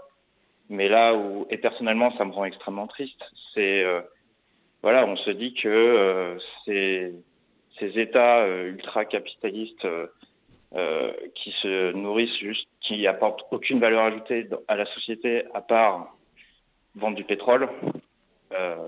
Mais 0.70 0.88
là 0.88 1.13
où, 1.13 1.46
et 1.50 1.58
personnellement, 1.58 2.15
ça 2.17 2.24
me 2.24 2.32
rend 2.32 2.46
extrêmement 2.46 2.88
triste, 2.88 3.22
c'est, 3.53 3.84
euh, 3.84 4.01
voilà, 4.82 5.05
on 5.05 5.17
se 5.17 5.29
dit 5.29 5.53
que 5.53 6.38
ces, 6.65 7.13
États 7.82 8.48
ultra-capitalistes 8.48 9.86
euh, 10.75 11.13
qui 11.36 11.51
se 11.62 11.92
nourrissent 11.92 12.38
juste, 12.38 12.68
qui 12.82 13.06
apportent 13.06 13.46
aucune 13.51 13.80
valeur 13.80 14.06
ajoutée 14.06 14.48
à 14.68 14.75
la 14.75 14.88
société 14.88 15.44
à 15.53 15.62
part 15.62 16.15
vendre 16.96 17.15
du 17.15 17.24
pétrole, 17.24 17.70
euh, 18.53 18.88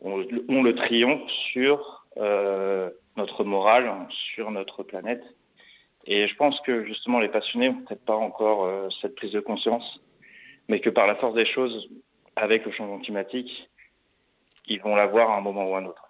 ont, 0.00 0.16
le 0.18 0.74
triomphe 0.74 1.30
sur 1.30 2.04
euh, 2.16 2.90
notre 3.16 3.44
morale, 3.44 3.92
sur 4.10 4.50
notre 4.50 4.82
planète. 4.82 5.22
Et 6.06 6.26
je 6.26 6.34
pense 6.34 6.60
que 6.62 6.84
justement 6.84 7.20
les 7.20 7.28
passionnés 7.28 7.68
n'ont 7.68 7.82
peut-être 7.82 8.04
pas 8.04 8.16
encore 8.16 8.90
cette 9.00 9.14
prise 9.14 9.32
de 9.32 9.40
conscience, 9.40 10.00
mais 10.68 10.80
que 10.80 10.90
par 10.90 11.06
la 11.06 11.14
force 11.14 11.34
des 11.34 11.46
choses, 11.46 11.88
avec 12.36 12.66
le 12.66 12.72
changement 12.72 12.98
climatique, 12.98 13.70
ils 14.66 14.80
vont 14.80 14.96
l'avoir 14.96 15.30
à 15.30 15.36
un 15.36 15.40
moment 15.40 15.70
ou 15.70 15.76
à 15.76 15.78
un 15.78 15.86
autre. 15.86 16.03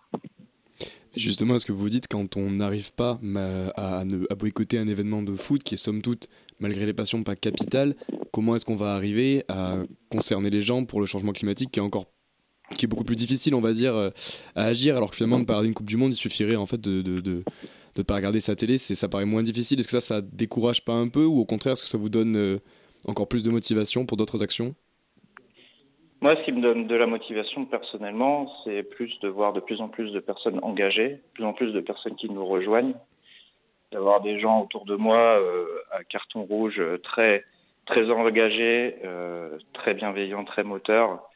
Justement, 1.17 1.57
est-ce 1.57 1.67
que 1.67 1.73
vous 1.73 1.89
dites 1.89 2.09
quand 2.09 2.37
on 2.37 2.51
n'arrive 2.51 2.93
pas 2.93 3.21
à, 3.77 4.05
boycotter 4.37 4.79
un 4.79 4.89
événement 4.89 5.23
de 5.23 5.35
foot 5.35 5.63
qui 5.63 5.75
est 5.75 5.79
somme 5.79 6.03
toute, 6.03 6.29
malgré 6.59 6.87
les 6.87 6.95
passions, 6.95 7.23
pas 7.23 7.37
capital, 7.37 7.95
comment 8.33 8.57
est-ce 8.57 8.65
qu'on 8.65 8.77
va 8.77 8.95
arriver 8.95 9.45
à 9.49 9.77
concerner 10.11 10.51
les 10.51 10.63
gens 10.63 10.85
pour 10.85 11.01
le 11.01 11.07
changement 11.07 11.33
climatique 11.33 11.71
qui 11.71 11.79
est 11.79 11.83
encore 11.83 12.07
qui 12.79 12.87
est 12.87 12.89
beaucoup 12.89 13.05
plus 13.05 13.15
difficile, 13.15 13.55
on 13.55 13.61
va 13.61 13.75
dire, 13.75 13.95
euh, 13.95 14.09
à 14.55 14.65
agir, 14.65 14.97
alors 14.97 15.11
que 15.11 15.17
finalement, 15.17 15.39
de 15.39 15.45
parler 15.45 15.69
une 15.69 15.75
Coupe 15.75 15.87
du 15.87 15.99
Monde, 15.99 16.13
il 16.13 16.17
suffirait 16.17 16.57
en 16.57 16.65
fait 16.65 16.81
de 16.81 17.03
de, 17.03 18.03
pas 18.03 18.15
regarder 18.15 18.41
sa 18.41 18.57
télé, 18.57 18.79
ça 18.79 19.09
paraît 19.09 19.27
moins 19.27 19.43
difficile. 19.43 19.79
Est-ce 19.79 19.87
que 19.87 19.93
ça, 19.93 20.01
ça 20.01 20.21
décourage 20.23 20.83
pas 20.85 20.95
un 20.95 21.09
peu, 21.09 21.25
ou 21.25 21.39
au 21.39 21.45
contraire, 21.45 21.75
est-ce 21.75 21.83
que 21.83 21.89
ça 21.89 21.99
vous 21.99 22.09
donne 22.09 22.37
euh, 22.37 22.59
encore 23.07 23.29
plus 23.29 23.43
de 23.43 23.51
motivation 23.51 24.07
pour 24.07 24.17
d'autres 24.17 24.43
actions? 24.43 24.75
Moi, 26.25 26.37
ce 26.37 26.41
qui 26.41 26.53
me 26.53 26.63
donne 26.63 26.87
de 26.87 26.95
la 26.95 27.07
motivation 27.07 27.67
personnellement, 27.67 28.51
c'est 28.65 28.83
plus 28.83 29.21
de 29.21 29.29
voir 29.29 29.53
de 29.53 29.61
plus 29.61 29.83
en 29.83 29.89
plus 29.89 30.11
de 30.11 30.21
personnes 30.21 30.59
engagées, 30.63 31.11
de 31.11 31.21
plus 31.35 31.45
en 31.45 31.53
plus 31.53 31.71
de 31.71 31.81
personnes 31.81 32.17
qui 32.17 32.31
nous 32.31 32.47
rejoignent, 32.47 32.95
d'avoir 33.93 34.23
des 34.23 34.39
gens 34.39 34.63
autour 34.63 34.87
de 34.87 34.97
moi 34.97 35.19
euh, 35.19 35.67
à 35.93 36.03
carton 36.03 36.45
rouge 36.45 36.83
très, 37.03 37.45
très 37.85 38.11
engagés, 38.11 38.97
euh, 39.05 39.59
très 39.75 39.93
bienveillants, 39.93 40.47
très 40.47 40.65
moteurs. 40.65 41.29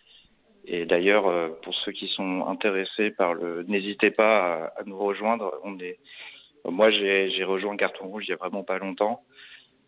Et 0.64 0.87
d'ailleurs, 0.87 1.26
euh, 1.26 1.50
pour 1.62 1.75
ceux 1.75 1.92
qui 1.92 2.09
sont 2.09 2.47
intéressés 2.47 3.11
par 3.11 3.35
le, 3.35 3.64
n'hésitez 3.64 4.11
pas 4.11 4.73
à, 4.75 4.85
nous 4.87 4.97
rejoindre. 4.97 5.61
Moi, 6.64 6.90
j'ai 6.90 7.45
rejoint 7.45 7.76
Carton 7.76 8.07
Rouge 8.07 8.25
il 8.26 8.30
n'y 8.30 8.37
a 8.37 8.38
vraiment 8.38 8.64
pas 8.64 8.78
longtemps. 8.78 9.23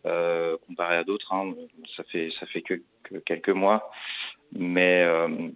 comparé 0.04 0.96
à 0.96 1.04
d'autres, 1.04 1.32
hein. 1.32 1.54
ça 1.96 2.04
fait 2.04 2.30
ça 2.38 2.44
fait 2.44 2.60
que 2.60 2.82
quelques 3.24 3.48
mois. 3.48 3.90
Mais 4.52 5.04
euh, 5.04 5.50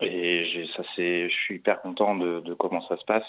et 0.00 0.66
ça 0.76 0.82
c'est, 0.96 1.28
je 1.28 1.34
suis 1.34 1.56
hyper 1.56 1.80
content 1.80 2.16
de, 2.16 2.54
comment 2.54 2.86
ça 2.88 2.96
se 2.96 3.04
passe. 3.04 3.26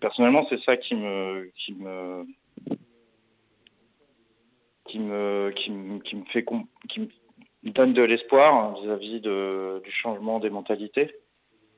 Personnellement, 0.00 0.46
c'est 0.48 0.60
ça 0.62 0.76
qui 0.76 0.94
me 0.94 1.50
qui 1.56 1.72
me 1.72 2.26
qui 4.84 4.98
me 4.98 5.50
qui 5.50 5.70
me, 6.16 6.24
fait 6.26 6.44
qui 6.88 7.00
me 7.00 7.70
donne 7.70 7.92
de 7.92 8.02
l'espoir 8.02 8.80
vis-à-vis 8.80 9.20
du 9.20 9.90
changement 9.90 10.40
des 10.40 10.50
mentalités. 10.50 11.14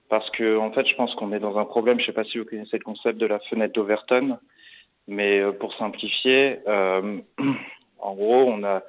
Parce 0.08 0.28
que 0.30 0.58
en 0.58 0.70
fait, 0.72 0.86
je 0.86 0.94
pense 0.94 1.14
qu'on 1.14 1.32
est 1.32 1.40
dans 1.40 1.56
un 1.58 1.64
problème. 1.64 1.98
Je 1.98 2.04
ne 2.04 2.06
sais 2.06 2.12
pas 2.12 2.24
si 2.24 2.38
vous 2.38 2.44
connaissez 2.44 2.78
le 2.78 2.84
concept 2.84 3.18
de 3.18 3.26
la 3.26 3.38
fenêtre 3.40 3.72
d'Overton, 3.72 4.38
mais 5.06 5.40
euh, 5.40 5.52
pour 5.52 5.74
simplifier, 5.74 6.58
euh, 6.68 7.20
en 7.98 8.14
gros, 8.14 8.44
on 8.46 8.62
a 8.64 8.82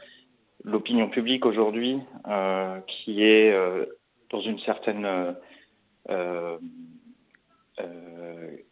l'opinion 0.64 1.10
publique 1.10 1.46
aujourd'hui 1.46 2.00
euh, 2.28 2.80
qui 2.88 3.24
est 3.24 3.52
euh, 3.52 3.86
dans 4.30 4.42
une 4.42 4.60
certaine 4.60 5.36
euh, 6.10 6.58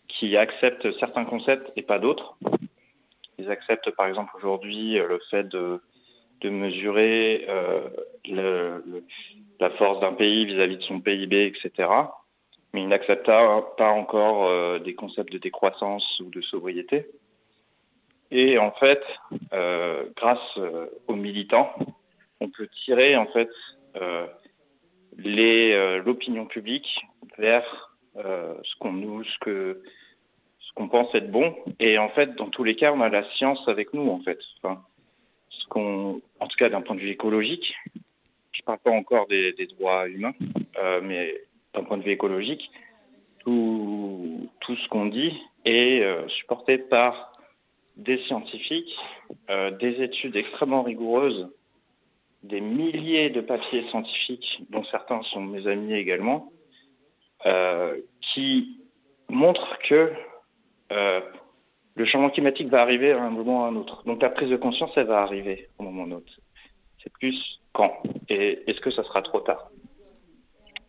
qui 0.08 0.38
accepte 0.38 0.92
certains 1.00 1.26
concepts 1.26 1.72
et 1.76 1.82
pas 1.82 2.00
d'autres. 2.00 2.38
Ils 3.38 3.50
acceptent 3.50 3.92
par 3.92 4.08
exemple 4.08 4.32
aujourd'hui 4.36 4.96
le 4.96 5.20
fait 5.30 5.48
de, 5.48 5.82
mesurer 6.44 7.48
la 9.60 9.70
force 9.72 10.00
d'un 10.00 10.14
pays 10.14 10.46
vis-à-vis 10.46 10.78
de 10.78 10.84
son 10.84 11.00
PIB, 11.00 11.46
etc. 11.46 11.90
Mais 12.74 12.82
ils 12.82 12.88
n'acceptent 12.88 13.26
pas 13.26 13.92
encore 13.92 14.80
des 14.80 14.94
concepts 14.94 15.32
de 15.32 15.38
décroissance 15.38 16.20
ou 16.20 16.30
de 16.30 16.42
sobriété. 16.42 17.08
Et 18.32 18.58
en 18.58 18.72
fait, 18.72 19.04
euh, 19.52 20.06
grâce 20.16 20.58
euh, 20.58 20.88
aux 21.08 21.16
militants, 21.16 21.74
on 22.40 22.50
peut 22.50 22.68
tirer 22.86 23.18
en 23.18 23.28
fait 23.28 23.50
euh, 23.98 24.26
l'opinion 25.18 26.46
publique 26.46 27.06
vers 27.38 27.66
ce 28.16 28.76
qu'on 28.80 28.94
nous, 28.94 29.24
ce 29.24 29.40
que 29.40 29.84
ce 30.60 30.74
qu'on 30.74 30.88
pense 30.88 31.14
être 31.14 31.32
bon. 31.32 31.56
Et 31.80 31.98
en 31.98 32.10
fait, 32.10 32.36
dans 32.36 32.50
tous 32.50 32.64
les 32.64 32.76
cas, 32.76 32.94
on 32.94 33.02
a 33.02 33.10
la 33.10 33.30
science 33.32 33.68
avec 33.68 33.94
nous 33.94 34.10
en 34.10 34.20
fait. 34.20 34.40
En 35.74 36.48
tout 36.48 36.58
cas 36.58 36.70
d'un 36.70 36.82
point 36.82 36.96
de 36.96 37.02
vue 37.02 37.10
écologique, 37.10 37.74
je 38.52 38.62
ne 38.62 38.66
parle 38.66 38.80
pas 38.80 38.92
encore 38.92 39.28
des, 39.28 39.54
droits 39.78 40.08
humains, 40.08 40.34
mais 41.04 41.42
d'un 41.74 41.84
point 41.84 41.98
de 41.98 42.04
vue 42.04 42.12
écologique, 42.12 42.72
tout, 43.40 44.50
tout 44.60 44.76
ce 44.76 44.88
qu'on 44.90 45.06
dit 45.06 45.38
est 45.66 46.04
supporté 46.30 46.78
par 46.78 47.31
des 48.02 48.18
scientifiques, 48.26 48.96
euh, 49.50 49.72
des 49.72 50.02
études 50.02 50.36
extrêmement 50.36 50.84
rigoureuses, 50.84 51.48
des 52.44 52.62
milliers 52.62 53.30
de 53.30 53.42
papiers 53.42 53.88
scientifiques, 53.90 54.64
dont 54.70 54.84
certains 54.86 55.22
sont 55.24 55.42
mes 55.42 55.68
amis 55.68 55.94
également, 55.94 56.52
euh, 57.46 57.98
qui 58.22 58.80
montrent 59.30 59.78
que 59.80 60.12
euh, 60.92 61.22
le 61.96 62.06
changement 62.06 62.30
climatique 62.30 62.68
va 62.68 62.82
arriver 62.82 63.12
à 63.12 63.24
un 63.24 63.30
moment 63.30 63.62
ou 63.62 63.64
à 63.64 63.68
un 63.68 63.76
autre. 63.76 64.04
Donc 64.06 64.22
la 64.22 64.30
prise 64.30 64.50
de 64.50 64.58
conscience, 64.58 64.92
elle 64.96 65.08
va 65.08 65.22
arriver 65.22 65.70
au 65.78 65.84
moment 65.84 66.04
ou 66.04 66.06
à 66.06 66.08
un 66.08 66.12
autre. 66.18 66.34
C'est 67.04 67.14
plus 67.14 67.62
quand 67.74 68.02
et 68.30 68.64
est-ce 68.68 68.82
que 68.82 68.92
ça 68.92 69.04
sera 69.04 69.22
trop 69.22 69.40
tard? 69.40 69.70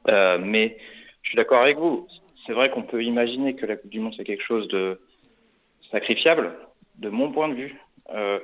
Mais 0.06 0.76
je 1.22 1.30
suis 1.30 1.36
d'accord 1.36 1.62
avec 1.62 1.78
vous. 1.78 2.06
C'est 2.46 2.52
vrai 2.52 2.70
qu'on 2.70 2.82
peut 2.82 3.04
imaginer 3.04 3.54
que 3.54 3.66
la 3.66 3.76
Coupe 3.76 3.90
du 3.90 4.00
Monde, 4.00 4.14
c'est 4.16 4.24
quelque 4.24 4.42
chose 4.42 4.66
de 4.68 5.00
sacrifiable, 5.90 6.58
de 7.02 7.10
mon 7.10 7.30
point 7.30 7.48
de 7.48 7.54
vue, 7.54 7.76
euh, 8.14 8.38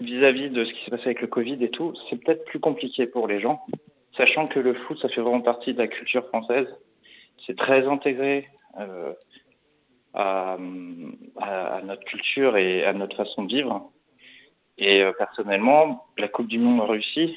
vis-à-vis 0.00 0.50
de 0.50 0.64
ce 0.64 0.72
qui 0.72 0.84
s'est 0.84 0.90
passé 0.90 1.04
avec 1.06 1.20
le 1.22 1.28
Covid 1.28 1.62
et 1.64 1.70
tout, 1.70 1.94
c'est 2.10 2.16
peut-être 2.16 2.44
plus 2.44 2.58
compliqué 2.58 3.06
pour 3.06 3.28
les 3.28 3.40
gens, 3.40 3.64
sachant 4.16 4.46
que 4.46 4.58
le 4.58 4.74
foot, 4.74 4.98
ça 4.98 5.08
fait 5.08 5.20
vraiment 5.20 5.40
partie 5.40 5.72
de 5.72 5.78
la 5.78 5.86
culture 5.86 6.26
française. 6.26 6.66
C'est 7.46 7.56
très 7.56 7.86
intégré 7.86 8.48
euh, 8.78 9.12
à, 10.14 10.58
notre 11.84 12.04
culture 12.04 12.56
et 12.56 12.84
à 12.84 12.92
notre 12.92 13.16
façon 13.16 13.44
de 13.44 13.54
vivre. 13.54 13.90
Et 14.78 15.02
euh, 15.02 15.12
personnellement, 15.12 16.06
la 16.18 16.28
Coupe 16.28 16.48
du 16.48 16.58
Monde 16.58 16.80
en 16.80 16.86
Russie, 16.86 17.36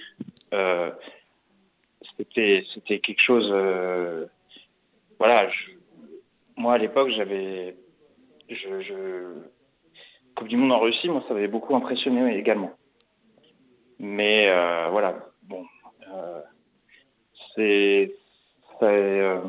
c'était 2.18 3.00
quelque 3.00 3.22
chose. 3.22 3.50
voilà, 5.20 5.50
moi 6.58 6.74
à 6.74 6.77
l'époque, 6.80 7.10
j'avais 7.10 7.75
je, 8.50 9.46
Coupe 10.36 10.48
du 10.50 10.58
Monde 10.58 10.74
en 10.74 10.80
Russie, 10.80 11.10
moi, 11.10 11.24
ça 11.27 11.34
m'avait 11.34 11.48
beaucoup 11.48 11.75
impressionné 11.75 12.38
également. 12.38 12.72
Mais 14.00 14.50
euh, 14.50 14.89
voilà, 14.92 15.15
bon, 15.44 15.65
euh, 16.13 16.42
c'est 17.56 18.13
euh, 18.82 19.39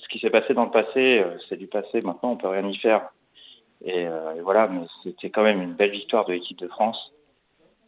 ce 0.00 0.08
qui 0.08 0.18
s'est 0.18 0.30
passé 0.30 0.52
dans 0.52 0.64
le 0.64 0.72
passé, 0.72 1.24
c'est 1.48 1.56
du 1.56 1.68
passé. 1.68 2.02
Maintenant, 2.02 2.32
on 2.32 2.36
peut 2.36 2.48
rien 2.48 2.66
y 2.66 2.76
faire. 2.76 3.10
Et, 3.84 4.06
voilà, 4.42 4.66
mais 4.68 4.86
c'était 5.04 5.30
quand 5.30 5.42
même 5.42 5.62
une 5.62 5.74
belle 5.74 5.90
victoire 5.90 6.24
de 6.24 6.32
l'équipe 6.32 6.58
de 6.58 6.68
France. 6.68 7.12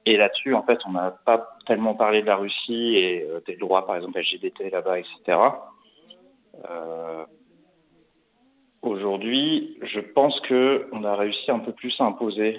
et 0.06 0.16
là-dessus, 0.16 0.54
en 0.54 0.62
fait, 0.62 0.78
on 0.86 0.92
n'a 0.92 1.10
pas 1.10 1.56
tellement 1.66 1.94
parlé 1.94 2.22
de 2.22 2.26
la 2.26 2.36
Russie 2.36 2.96
et 2.96 3.26
des 3.46 3.56
droits, 3.56 3.86
par 3.86 3.96
exemple, 3.96 4.18
LGBT 4.20 4.70
là-bas, 4.70 5.00
etc. 5.00 5.38
Aujourd'hui, 8.82 9.78
je 9.82 10.00
pense 10.00 10.40
qu'on 10.40 11.04
a 11.04 11.16
réussi 11.16 11.50
un 11.50 11.58
peu 11.58 11.72
plus 11.72 11.94
à 12.00 12.04
imposer 12.04 12.58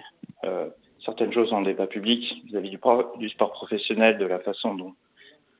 certaines 1.04 1.32
choses 1.32 1.50
dans 1.50 1.60
le 1.60 1.66
débat 1.66 1.88
public 1.88 2.44
vis-à-vis 2.46 2.78
du, 3.18 3.30
sport 3.30 3.52
professionnel, 3.52 4.18
de 4.18 4.26
la 4.26 4.40
façon 4.40 4.76
dont 4.76 4.94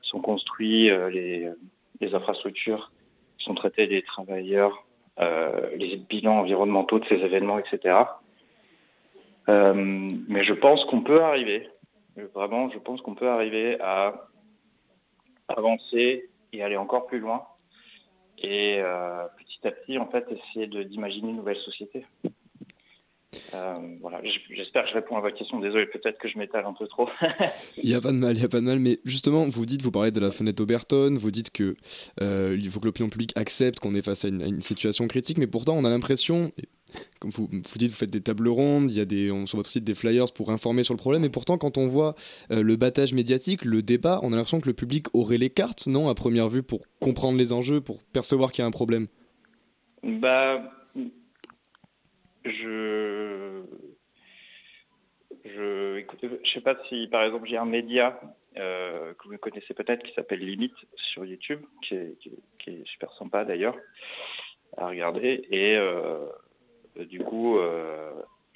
sont 0.02 0.20
construits 0.20 0.90
les, 1.10 1.48
les 2.00 2.14
infrastructures 2.14 2.92
sont 3.38 3.54
traitées 3.54 3.86
des 3.86 4.02
travailleurs, 4.02 4.84
les 5.18 5.96
bilans 5.96 6.40
environnementaux 6.40 6.98
de 6.98 7.06
ces 7.06 7.16
événements, 7.16 7.58
etc. 7.58 7.96
Euh, 9.50 9.74
mais 10.28 10.42
je 10.42 10.54
pense 10.54 10.84
qu'on 10.84 11.02
peut 11.02 11.22
arriver, 11.22 11.68
vraiment, 12.34 12.70
je 12.70 12.78
pense 12.78 13.00
qu'on 13.00 13.14
peut 13.14 13.28
arriver 13.28 13.80
à 13.80 14.28
avancer 15.48 16.28
et 16.52 16.62
aller 16.62 16.76
encore 16.76 17.06
plus 17.06 17.18
loin. 17.18 17.42
Et 18.42 18.78
euh, 18.80 19.26
petit 19.38 19.66
à 19.66 19.70
petit, 19.70 19.98
en 19.98 20.06
fait, 20.06 20.26
essayer 20.30 20.66
d'imaginer 20.66 21.28
une 21.28 21.36
nouvelle 21.36 21.58
société. 21.58 22.06
Euh, 23.54 23.74
voilà, 24.00 24.20
j'espère 24.50 24.84
que 24.84 24.90
je 24.90 24.94
réponds 24.94 25.16
à 25.16 25.20
votre 25.20 25.36
question. 25.36 25.60
Désolé, 25.60 25.86
peut-être 25.86 26.18
que 26.18 26.28
je 26.28 26.36
m'étale 26.36 26.64
un 26.66 26.72
peu 26.72 26.86
trop. 26.88 27.08
Il 27.82 27.88
n'y 27.88 27.94
a 27.94 28.00
pas 28.00 28.10
de 28.10 28.16
mal, 28.16 28.34
il 28.34 28.40
n'y 28.40 28.44
a 28.44 28.48
pas 28.48 28.60
de 28.60 28.64
mal. 28.64 28.80
Mais 28.80 28.98
justement, 29.04 29.44
vous 29.46 29.66
dites, 29.66 29.82
vous 29.82 29.92
parlez 29.92 30.10
de 30.10 30.20
la 30.20 30.30
fenêtre 30.30 30.62
Oberton, 30.62 31.16
vous 31.16 31.30
dites 31.30 31.50
que 31.50 31.76
il 32.20 32.70
faut 32.70 32.80
que 32.80 32.86
l'opinion 32.86 33.08
publique 33.08 33.32
accepte 33.36 33.80
qu'on 33.80 33.94
est 33.94 34.04
face 34.04 34.24
à 34.24 34.28
une, 34.28 34.60
situation 34.60 35.06
critique, 35.08 35.38
mais 35.38 35.46
pourtant, 35.46 35.76
on 35.76 35.84
a 35.84 35.90
l'impression, 35.90 36.50
comme 37.18 37.30
vous, 37.30 37.48
vous 37.50 37.78
dites, 37.78 37.90
vous 37.90 37.96
faites 37.96 38.10
des 38.10 38.20
tables 38.20 38.48
rondes, 38.48 38.90
il 38.90 38.96
y 38.96 39.00
a 39.00 39.04
des, 39.04 39.28
sur 39.46 39.56
votre 39.56 39.68
site 39.68 39.84
des 39.84 39.94
flyers 39.94 40.32
pour 40.34 40.50
informer 40.50 40.84
sur 40.84 40.94
le 40.94 40.98
problème, 40.98 41.24
et 41.24 41.30
pourtant, 41.30 41.58
quand 41.58 41.78
on 41.78 41.86
voit 41.86 42.14
euh, 42.50 42.62
le 42.62 42.76
battage 42.76 43.12
médiatique, 43.12 43.64
le 43.64 43.82
débat, 43.82 44.20
on 44.22 44.32
a 44.32 44.36
l'impression 44.36 44.60
que 44.60 44.68
le 44.68 44.74
public 44.74 45.06
aurait 45.14 45.38
les 45.38 45.50
cartes, 45.50 45.86
non, 45.86 46.08
à 46.08 46.14
première 46.14 46.48
vue, 46.48 46.62
pour 46.62 46.80
comprendre 47.00 47.38
les 47.38 47.52
enjeux, 47.52 47.80
pour 47.80 48.02
percevoir 48.02 48.52
qu'il 48.52 48.62
y 48.62 48.64
a 48.64 48.66
un 48.66 48.72
problème? 48.72 49.06
Bah, 50.02 50.62
je. 52.44 53.62
Je, 55.44 55.96
écoutez, 55.96 56.28
je 56.42 56.50
sais 56.50 56.60
pas 56.60 56.76
si, 56.88 57.06
par 57.08 57.22
exemple, 57.22 57.48
j'ai 57.48 57.56
un 57.56 57.64
média 57.64 58.20
euh, 58.58 59.14
que 59.14 59.28
vous 59.28 59.38
connaissez 59.38 59.74
peut-être 59.74 60.02
qui 60.02 60.12
s'appelle 60.12 60.40
Limite 60.40 60.74
sur 60.96 61.24
YouTube, 61.24 61.60
qui 61.82 61.94
est, 61.94 62.86
super 62.86 63.12
sympa 63.14 63.44
d'ailleurs 63.44 63.76
à 64.76 64.88
regarder. 64.88 65.46
Et 65.50 65.76
euh, 65.76 66.26
euh, 66.98 67.04
du 67.04 67.20
coup, 67.20 67.58
euh, 67.58 68.12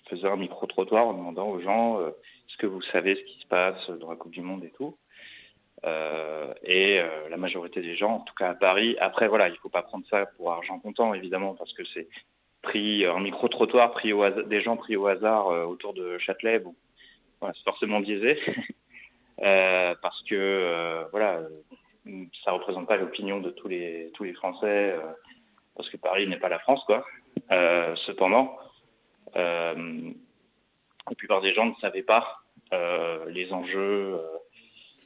faisait 0.09 0.29
un 0.29 0.37
micro-trottoir 0.37 1.07
en 1.07 1.14
demandant 1.14 1.49
aux 1.49 1.61
gens 1.61 2.00
euh, 2.00 2.09
est-ce 2.09 2.57
que 2.59 2.67
vous 2.67 2.83
savez 2.83 3.17
ce 3.17 3.23
qui 3.23 3.41
se 3.41 3.47
passe 3.47 3.91
dans 3.91 4.11
la 4.11 4.17
Coupe 4.17 4.33
du 4.33 4.43
Monde 4.43 4.64
et 4.64 4.71
tout. 4.71 4.97
et 6.64 7.00
la 7.31 7.37
majorité 7.37 7.83
des 7.83 7.95
gens, 7.95 8.17
en 8.17 8.21
tout 8.21 8.35
cas 8.35 8.50
à 8.50 8.55
Paris, 8.55 8.97
après 9.00 9.29
voilà, 9.29 9.49
il 9.49 9.53
ne 9.53 9.59
faut 9.59 9.69
pas 9.69 9.83
prendre 9.83 10.07
ça 10.09 10.26
pour 10.26 10.50
argent 10.50 10.79
comptant 10.79 11.14
évidemment 11.14 11.55
parce 11.55 11.73
que 11.73 11.85
c'est 11.93 12.09
pris 12.64 13.06
un 13.06 13.21
micro-trottoir 13.21 13.92
pris 13.92 14.12
des 14.47 14.61
gens 14.61 14.76
pris 14.76 14.97
au 14.97 15.06
hasard 15.06 15.47
autour 15.68 15.94
de 15.94 16.18
Châtelet, 16.18 16.59
bon, 16.59 16.75
c'est 17.40 17.64
forcément 17.64 18.00
biaisé. 18.00 18.38
parce 19.37 20.23
que 20.23 21.04
voilà, 21.12 21.40
ça 22.44 22.52
ne 22.52 22.56
représente 22.56 22.88
pas 22.88 22.97
l'opinion 22.97 23.40
de 23.40 23.50
tous 23.50 23.68
les 23.68 24.11
tous 24.14 24.25
les 24.25 24.35
Français, 24.35 24.97
parce 25.76 25.88
que 25.88 25.97
Paris 25.97 26.26
n'est 26.26 26.38
pas 26.38 26.49
la 26.49 26.59
France, 26.59 26.83
quoi. 26.85 27.04
Euh, 27.50 27.94
cependant, 28.06 28.56
euh, 29.37 30.11
la 31.09 31.14
plupart 31.16 31.40
des 31.40 31.52
gens 31.52 31.66
ne 31.66 31.75
savaient 31.80 32.02
pas 32.02 32.33
euh, 32.73 33.28
les 33.28 33.52
enjeux 33.52 34.21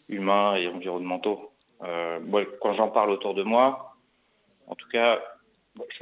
humains 0.08 0.56
et 0.56 0.68
environnementaux. 0.68 1.52
quand 1.80 2.74
j'en 2.74 2.88
parle 2.88 3.10
autour 3.10 3.35
de 3.35 3.42
moi, 3.42 3.96
en 4.66 4.74
tout 4.74 4.88
cas, 4.88 5.20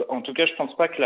en 0.09 0.23
tout 0.23 0.33
cas, 0.33 0.47
je 0.47 0.55
pense 0.55 0.75
pas 0.77 0.89
que 0.89 1.03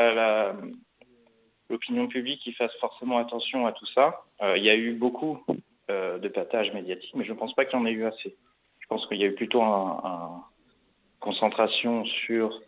l'opinion 1.68 2.08
publique 2.08 2.46
y 2.46 2.52
fasse 2.52 2.74
forcément 2.80 3.18
attention 3.18 3.66
à 3.66 3.72
tout 3.72 3.86
ça. 3.86 4.22
il 4.56 4.62
y 4.62 4.70
a 4.70 4.76
eu 4.76 4.92
beaucoup 4.92 5.44
de 5.88 6.28
patages 6.28 6.72
médiatiques, 6.72 7.14
mais 7.14 7.24
je 7.24 7.32
ne 7.32 7.38
pense 7.38 7.54
pas 7.54 7.64
qu'il 7.64 7.78
y 7.78 7.82
en 7.82 7.86
ait 7.86 7.92
eu 7.92 8.04
assez. 8.04 8.36
Je 8.80 8.86
pense 8.86 9.06
qu'il 9.06 9.18
y 9.18 9.24
a 9.24 9.26
eu 9.26 9.34
plutôt 9.34 9.62
une 9.62 10.42
concentration 11.20 12.04
sur 12.04 12.60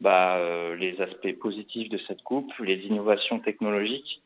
bah, 0.00 0.36
euh, 0.38 0.74
les 0.76 1.00
aspects 1.00 1.32
positifs 1.38 1.88
de 1.88 1.98
cette 1.98 2.22
coupe, 2.22 2.52
les 2.58 2.78
innovations 2.86 3.38
technologiques. 3.38 4.22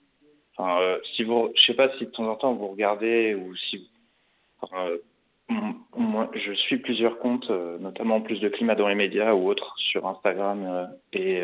Enfin, 0.56 0.80
euh, 0.80 0.98
si 1.14 1.24
vous, 1.24 1.50
je 1.54 1.64
sais 1.64 1.74
pas 1.74 1.90
si 1.98 2.06
de 2.06 2.10
temps 2.10 2.28
en 2.28 2.36
temps 2.36 2.54
vous 2.54 2.68
regardez 2.68 3.34
ou 3.34 3.54
si, 3.56 3.90
euh, 4.72 4.98
moi, 5.96 6.30
je 6.34 6.52
suis 6.52 6.78
plusieurs 6.78 7.18
comptes, 7.18 7.50
notamment 7.50 8.20
plus 8.20 8.40
de 8.40 8.48
climat 8.48 8.74
dans 8.74 8.88
les 8.88 8.94
médias 8.94 9.32
ou 9.32 9.48
autres 9.48 9.74
sur 9.78 10.06
Instagram 10.06 10.88
et 11.12 11.42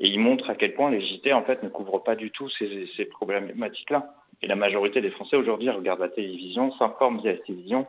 et 0.00 0.08
ils 0.08 0.20
montrent 0.20 0.48
à 0.48 0.54
quel 0.54 0.74
point 0.74 0.90
les 0.90 1.00
JT 1.00 1.32
en 1.32 1.42
fait 1.42 1.62
ne 1.62 1.68
couvrent 1.68 2.02
pas 2.02 2.14
du 2.14 2.30
tout 2.30 2.48
ces, 2.48 3.04
problématiques-là. 3.06 4.14
Et 4.42 4.46
la 4.46 4.54
majorité 4.54 5.00
des 5.00 5.10
Français 5.10 5.36
aujourd'hui 5.36 5.70
regardent 5.70 6.00
la 6.00 6.08
télévision, 6.08 6.70
s'informent 6.72 7.20
via 7.20 7.32
la 7.32 7.38
télévision. 7.38 7.86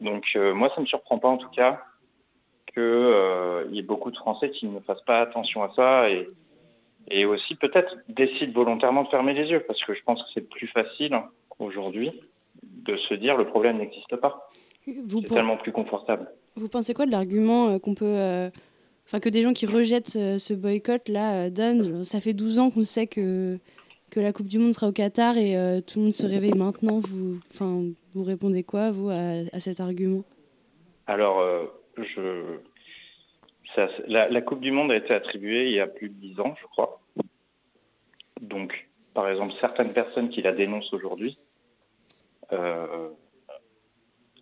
Donc 0.00 0.36
moi, 0.36 0.68
ça 0.70 0.76
ne 0.78 0.82
me 0.82 0.86
surprend 0.86 1.18
pas 1.18 1.28
en 1.28 1.38
tout 1.38 1.50
cas 1.50 1.82
qu'il 2.72 2.82
euh, 2.82 3.64
y 3.70 3.78
ait 3.78 3.82
beaucoup 3.82 4.10
de 4.10 4.16
Français 4.16 4.50
qui 4.50 4.66
ne 4.66 4.80
fassent 4.80 5.04
pas 5.04 5.20
attention 5.20 5.62
à 5.62 5.72
ça 5.74 6.06
et 7.10 7.24
aussi 7.24 7.54
peut-être 7.54 7.96
décident 8.08 8.52
volontairement 8.52 9.04
de 9.04 9.08
fermer 9.08 9.34
les 9.34 9.48
yeux 9.48 9.60
parce 9.60 9.82
que 9.84 9.94
je 9.94 10.02
pense 10.02 10.22
que 10.22 10.28
c'est 10.34 10.48
plus 10.48 10.66
facile 10.66 11.18
aujourd'hui 11.58 12.12
de 12.78 12.96
se 12.96 13.14
dire 13.14 13.36
le 13.36 13.46
problème 13.46 13.78
n'existe 13.78 14.16
pas. 14.16 14.50
C'est 14.84 15.28
tellement 15.28 15.56
plus 15.56 15.72
confortable. 15.72 16.30
Vous 16.56 16.68
pensez 16.68 16.94
quoi 16.94 17.06
de 17.06 17.10
l'argument 17.10 17.68
euh, 17.68 17.78
qu'on 17.78 17.94
peut... 17.94 18.06
Euh, 18.06 18.50
enfin, 19.06 19.20
que 19.20 19.28
des 19.28 19.42
gens 19.42 19.52
qui 19.52 19.66
rejettent 19.66 20.10
ce, 20.10 20.54
boycott-là 20.54 21.50
donnent? 21.50 22.04
Ça 22.04 22.20
fait 22.20 22.32
12 22.32 22.58
ans 22.58 22.70
qu'on 22.70 22.84
sait 22.84 23.06
que, 23.06 23.58
que 24.10 24.20
la 24.20 24.32
Coupe 24.32 24.46
du 24.46 24.58
Monde 24.58 24.72
sera 24.72 24.88
au 24.88 24.92
Qatar 24.92 25.36
et 25.36 25.82
tout 25.86 25.98
le 25.98 26.04
monde 26.06 26.14
se 26.14 26.26
réveille 26.26 26.54
maintenant. 26.54 26.98
Vous, 26.98 27.38
enfin, 27.50 27.82
vous 28.14 28.24
répondez 28.24 28.62
quoi, 28.62 28.90
vous, 28.90 29.10
à, 29.10 29.44
à 29.52 29.60
cet 29.60 29.80
argument? 29.80 30.24
Alors, 31.06 31.42
je, 31.96 32.58
la, 34.06 34.40
Coupe 34.40 34.60
du 34.60 34.70
Monde 34.70 34.92
a 34.92 34.96
été 34.96 35.14
attribuée 35.14 35.66
il 35.66 35.72
y 35.72 35.80
a 35.80 35.86
plus 35.86 36.08
de 36.08 36.14
10 36.14 36.40
ans, 36.40 36.54
je 36.60 36.66
crois. 36.66 37.00
Donc, 38.40 38.88
par 39.14 39.28
exemple, 39.28 39.54
certaines 39.60 39.92
personnes 39.92 40.28
qui 40.30 40.42
la 40.42 40.52
dénoncent 40.52 40.92
aujourd'hui 40.92 41.38
euh, 41.38 41.47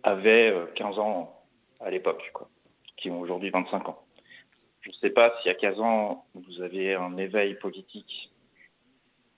avaient 0.03 0.53
15 0.75 0.97
euh, 0.97 1.01
ans 1.01 1.45
à 1.79 1.89
l'époque, 1.89 2.31
qui 2.95 3.09
ont 3.09 3.19
aujourd'hui 3.19 3.49
25 3.49 3.89
ans. 3.89 4.03
Je 4.81 4.89
ne 4.89 4.95
sais 4.95 5.09
pas 5.09 5.33
si 5.41 5.49
à 5.49 5.53
15 5.53 5.79
ans, 5.79 6.25
vous 6.33 6.61
avez 6.61 6.93
un 6.95 7.17
éveil 7.17 7.55
politique 7.55 8.31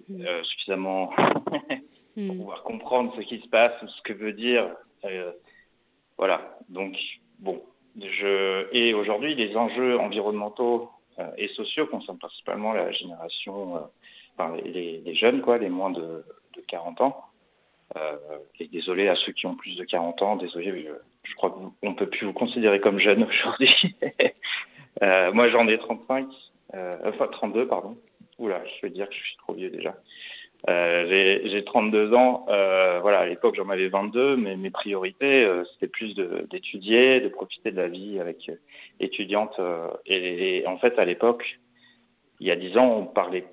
mm. 0.07 0.21
euh, 0.25 0.43
suffisamment 0.43 1.07
pour 1.15 2.23
mm. 2.23 2.37
pouvoir 2.37 2.63
comprendre 2.63 3.13
ce 3.15 3.21
qui 3.21 3.39
se 3.39 3.47
passe, 3.47 3.73
ce 3.85 4.01
que 4.03 4.13
veut 4.13 4.33
dire. 4.33 4.75
voilà. 6.17 6.57
Donc, 6.69 6.97
bon, 7.39 7.63
et 8.71 8.93
aujourd'hui, 8.93 9.35
les 9.35 9.55
enjeux 9.55 9.99
environnementaux 9.99 10.91
euh, 11.19 11.31
et 11.37 11.47
sociaux 11.49 11.87
concernent 11.87 12.17
principalement 12.17 12.73
la 12.73 12.91
génération, 12.91 13.75
euh, 13.75 13.79
enfin, 14.37 14.55
les, 14.63 15.13
jeunes, 15.15 15.41
quoi, 15.41 15.57
les 15.57 15.69
moins 15.69 15.91
de, 15.91 16.23
40 16.67 17.01
ans. 17.01 17.25
Euh, 17.97 18.17
et 18.59 18.67
désolé 18.67 19.07
à 19.07 19.15
ceux 19.15 19.31
qui 19.31 19.47
ont 19.47 19.55
plus 19.55 19.75
de 19.75 19.83
40 19.83 20.21
ans, 20.21 20.35
désolé, 20.35 20.87
je, 21.25 21.35
crois 21.35 21.49
qu'on 21.49 21.89
ne 21.89 21.95
peut 21.95 22.09
plus 22.09 22.25
vous 22.25 22.33
considérer 22.33 22.79
comme 22.79 22.99
jeune 22.99 23.23
aujourd'hui. 23.23 23.95
moi, 25.01 25.49
j'en 25.49 25.67
ai 25.67 25.77
35, 25.77 26.27
enfin 26.73 27.27
32, 27.27 27.67
pardon. 27.67 27.97
Oula, 28.37 28.63
je 28.65 28.87
vais 28.87 28.89
dire 28.91 29.09
que 29.09 29.15
je 29.15 29.23
suis 29.23 29.37
trop 29.37 29.53
vieux 29.53 29.69
déjà. 29.69 29.95
Euh, 30.67 31.39
j'ai 31.45 31.63
32 31.63 32.13
ans. 32.13 32.45
Euh, 32.49 32.99
voilà, 33.01 33.19
à 33.19 33.25
l'époque, 33.25 33.55
j'en 33.55 33.69
avais 33.69 33.87
22, 33.87 34.35
mais 34.35 34.57
mes 34.57 34.69
priorités, 34.69 35.45
euh, 35.45 35.63
c'était 35.73 35.87
plus 35.87 36.15
d'étudier, 36.15 37.21
de, 37.21 37.29
profiter 37.29 37.71
de 37.71 37.77
la 37.77 37.87
vie 37.87 38.19
avec 38.19 38.51
étudiante. 38.99 39.59
Et, 40.05 40.63
en 40.67 40.77
fait, 40.77 40.99
à 40.99 41.05
l'époque, 41.05 41.59
il 42.39 42.47
y 42.47 42.51
a 42.51 42.55
10 42.55 42.77
ans, 42.77 42.97
on 42.97 43.05
parlait 43.05 43.45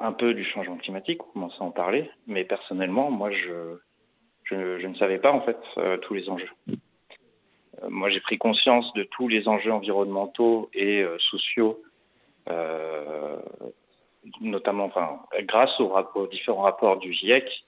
un 0.00 0.12
peu 0.12 0.34
du 0.34 0.44
changement 0.44 0.76
climatique, 0.76 1.22
on 1.28 1.32
commençait 1.32 1.60
à 1.60 1.64
en 1.64 1.70
parler, 1.70 2.10
mais 2.26 2.44
personnellement, 2.44 3.10
moi, 3.10 3.30
je, 3.30 3.78
ne 4.52 4.94
savais 4.94 5.18
pas 5.18 5.32
en 5.32 5.40
fait 5.40 5.58
tous 6.02 6.14
les 6.14 6.28
enjeux. 6.28 6.50
moi, 7.88 8.08
j'ai 8.08 8.20
pris 8.20 8.38
conscience 8.38 8.92
de 8.94 9.02
tous 9.02 9.28
les 9.28 9.48
enjeux 9.48 9.72
environnementaux 9.72 10.70
et 10.72 11.04
sociaux 11.18 11.82
notamment 14.40 14.84
enfin, 14.84 15.20
grâce 15.42 15.78
aux, 15.80 16.26
différents 16.26 16.62
rapports 16.62 16.98
du 16.98 17.12
GIEC, 17.12 17.64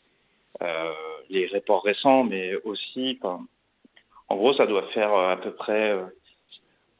euh, 0.63 0.93
les 1.29 1.47
rapports 1.47 1.85
récents, 1.85 2.25
mais 2.25 2.55
aussi, 2.65 3.19
en 3.23 4.37
gros, 4.37 4.55
ça 4.55 4.67
doit 4.67 4.87
faire 4.89 5.15
à 5.15 5.37
peu 5.37 5.53
près 5.53 5.99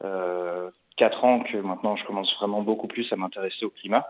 euh, 0.03 0.69
4 0.97 1.25
ans 1.25 1.39
que 1.41 1.57
maintenant 1.57 1.95
je 1.95 2.05
commence 2.05 2.33
vraiment 2.37 2.61
beaucoup 2.61 2.87
plus 2.87 3.11
à 3.11 3.15
m'intéresser 3.15 3.65
au 3.65 3.69
climat. 3.69 4.05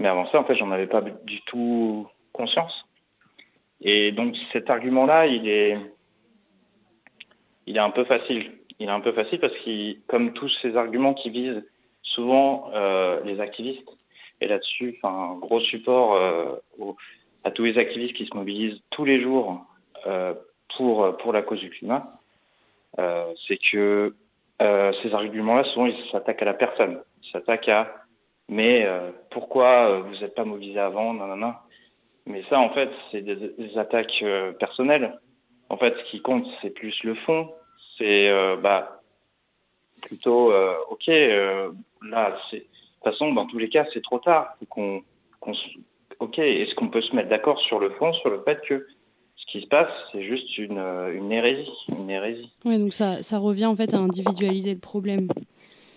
Mais 0.00 0.08
avant 0.08 0.26
ça, 0.30 0.40
en 0.40 0.44
fait, 0.44 0.54
j'en 0.54 0.70
avais 0.70 0.86
pas 0.86 1.02
du 1.02 1.42
tout 1.42 2.08
conscience. 2.32 2.86
Et 3.82 4.12
donc 4.12 4.34
cet 4.52 4.70
argument-là, 4.70 5.26
il 5.26 5.46
est, 5.46 5.78
il 7.66 7.76
est 7.76 7.80
un 7.80 7.90
peu 7.90 8.04
facile. 8.04 8.50
Il 8.78 8.88
est 8.88 8.92
un 8.92 9.00
peu 9.00 9.12
facile 9.12 9.38
parce 9.38 9.52
que 9.52 9.92
comme 10.06 10.32
tous 10.32 10.48
ces 10.62 10.74
arguments 10.76 11.12
qui 11.12 11.28
visent 11.28 11.62
souvent 12.02 12.70
euh, 12.74 13.20
les 13.24 13.40
activistes, 13.40 13.88
et 14.40 14.48
là-dessus, 14.48 14.98
un 15.02 15.34
gros 15.34 15.60
support 15.60 16.14
euh, 16.14 16.56
à 17.44 17.50
tous 17.50 17.64
les 17.64 17.76
activistes 17.76 18.14
qui 18.14 18.24
se 18.24 18.34
mobilisent 18.34 18.80
tous 18.88 19.04
les 19.04 19.20
jours 19.20 19.66
euh, 20.06 20.32
pour, 20.78 21.14
pour 21.18 21.34
la 21.34 21.42
cause 21.42 21.60
du 21.60 21.68
climat, 21.68 22.18
c'est 23.46 23.58
que 23.70 24.14
ces 24.58 25.14
arguments-là, 25.14 25.64
souvent, 25.64 25.86
ils 25.86 26.10
s'attaquent 26.10 26.42
à 26.42 26.46
la 26.46 26.54
personne. 26.54 27.02
Ils 27.22 27.30
s'attaquent 27.30 27.68
à 27.68 28.00
mais 28.50 28.86
pourquoi 29.30 30.00
vous 30.00 30.16
n'êtes 30.16 30.34
pas 30.34 30.44
mobilisé 30.44 30.80
avant, 30.80 31.14
Mais 32.26 32.42
ça, 32.50 32.58
en 32.58 32.70
fait, 32.70 32.90
c'est 33.10 33.22
des, 33.22 33.78
attaques 33.78 34.24
personnelles. 34.58 35.18
En 35.68 35.76
fait, 35.76 35.94
ce 35.96 36.10
qui 36.10 36.20
compte, 36.20 36.46
c'est 36.60 36.70
plus 36.70 37.02
le 37.04 37.14
fond. 37.14 37.48
C'est 37.96 38.28
bah, 38.60 39.00
plutôt, 40.02 40.52
ok, 40.90 41.06
là, 41.06 42.36
de 42.52 42.58
toute 42.58 42.66
façon, 43.04 43.32
dans 43.32 43.46
tous 43.46 43.58
les 43.58 43.68
cas, 43.68 43.86
c'est 43.92 44.02
trop 44.02 44.18
tard. 44.18 44.56
ok, 46.18 46.38
est-ce 46.38 46.74
qu'on 46.74 46.88
peut 46.88 47.02
se 47.02 47.14
mettre 47.14 47.28
d'accord 47.28 47.60
sur 47.60 47.78
le 47.78 47.90
fond, 47.90 48.12
sur 48.14 48.30
le 48.30 48.42
fait 48.42 48.60
que 48.62 48.84
ce 49.36 49.46
qui 49.46 49.62
se 49.62 49.66
passe, 49.68 49.92
c'est 50.12 50.22
juste 50.22 50.58
une, 50.58 50.78
hérésie, 51.30 51.70
une 51.88 52.10
hérésie? 52.10 52.50
Oui, 52.64 52.78
donc 52.78 52.92
ça, 52.92 53.22
ça 53.22 53.38
revient 53.38 53.66
en 53.66 53.76
fait 53.76 53.94
à 53.94 53.98
individualiser 53.98 54.74
le 54.74 54.80
problème. 54.80 55.28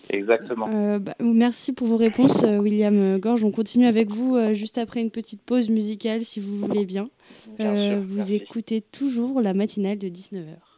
Exactement. 0.10 0.70
Euh, 0.70 1.00
bah, 1.00 1.16
merci 1.20 1.74
pour 1.74 1.88
vos 1.88 1.98
réponses, 1.98 2.44
euh, 2.44 2.58
William 2.58 3.18
Gorge. 3.20 3.44
On 3.44 3.52
continue 3.52 3.86
avec 3.86 4.12
vous 4.12 4.36
euh, 4.36 4.54
juste 4.54 4.78
après 4.78 5.02
une 5.02 5.12
petite 5.12 5.42
pause 5.42 5.70
musicale, 5.70 6.26
si 6.26 6.40
vous 6.40 6.58
voulez 6.58 6.86
bien. 6.86 7.10
vous 7.60 8.32
écoutez 8.32 8.82
toujours 8.82 9.42
la 9.42 9.54
matinale 9.54 9.98
de 9.98 10.08
19h. 10.08 10.73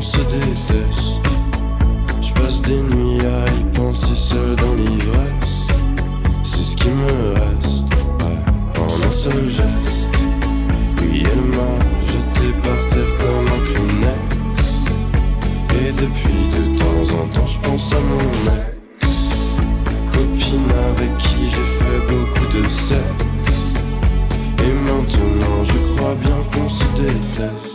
on 0.00 0.02
se 0.02 0.16
déteste. 0.16 1.20
Je 2.22 2.32
passe 2.32 2.62
des 2.62 2.80
nuits 2.80 3.20
à 3.20 3.44
y 3.52 3.64
penser 3.76 4.14
seul 4.14 4.56
dans 4.56 4.74
l'ivresse. 4.74 5.66
C'est 6.42 6.62
ce 6.62 6.76
qui 6.76 6.88
me 6.88 7.34
reste, 7.34 7.84
ouais, 8.20 8.80
en 8.80 9.08
un 9.08 9.12
seul 9.12 9.50
geste. 9.50 10.08
Oui, 11.02 11.22
elle 11.30 11.46
m'a 11.56 11.74
jeté 12.06 12.46
par 12.62 12.80
terre 12.88 13.14
comme 13.18 13.46
un 13.56 13.62
Kleenex. 13.66 14.68
Et 15.82 15.92
depuis 15.92 16.48
de 16.56 16.78
temps 16.78 17.22
en 17.22 17.28
temps, 17.28 17.46
je 17.46 17.58
pense 17.60 17.92
à 17.92 18.00
mon 18.00 18.52
ex. 18.56 19.06
Copine 20.12 20.72
avec 20.92 21.16
qui 21.18 21.44
j'ai 21.44 21.68
fait 21.78 22.00
beaucoup 22.08 22.46
de 22.56 22.68
sexe. 22.70 23.60
Et 24.64 24.72
maintenant, 24.72 25.62
je 25.64 25.78
crois 25.94 26.14
bien 26.14 26.38
qu'on 26.52 26.68
se 26.68 26.84
déteste. 26.96 27.69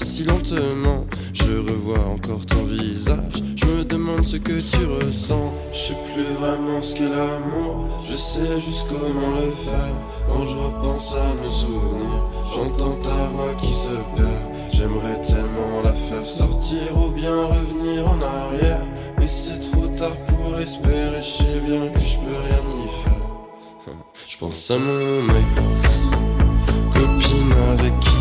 Si 0.00 0.24
lentement. 0.24 1.06
Je 1.32 1.58
revois 1.58 2.04
encore 2.06 2.44
ton 2.46 2.62
visage. 2.64 3.42
Je 3.56 3.64
me 3.66 3.84
demande 3.84 4.24
ce 4.24 4.36
que 4.36 4.60
tu 4.60 4.84
ressens. 4.86 5.52
Je 5.72 5.78
sais 5.78 5.96
plus 6.12 6.34
vraiment 6.38 6.82
ce 6.82 6.94
qu'est 6.94 7.08
l'amour. 7.08 7.86
Je 8.08 8.16
sais 8.16 8.60
juste 8.60 8.86
comment 8.88 9.30
le 9.30 9.50
faire. 9.50 9.96
Quand 10.28 10.46
je 10.46 10.56
repense 10.56 11.14
à 11.14 11.42
nos 11.42 11.50
souvenirs, 11.50 12.26
j'entends 12.54 12.96
ta 13.02 13.26
voix 13.32 13.54
qui 13.60 13.72
se 13.72 13.88
perd. 14.16 14.44
J'aimerais 14.72 15.20
tellement 15.22 15.82
la 15.82 15.92
faire 15.92 16.26
sortir 16.26 16.96
ou 16.96 17.10
bien 17.10 17.34
revenir 17.46 18.08
en 18.08 18.20
arrière. 18.22 18.86
Mais 19.18 19.28
c'est 19.28 19.70
trop 19.70 19.86
tard 19.88 20.16
pour 20.26 20.58
espérer. 20.58 21.22
Je 21.22 21.42
sais 21.42 21.60
bien 21.66 21.88
que 21.88 22.00
je 22.00 22.16
peux 22.16 22.38
rien 22.48 22.62
y 22.84 22.88
faire. 23.02 23.94
Je 24.28 24.36
pense 24.38 24.70
à 24.70 24.78
mon 24.78 25.22
mec 25.22 25.85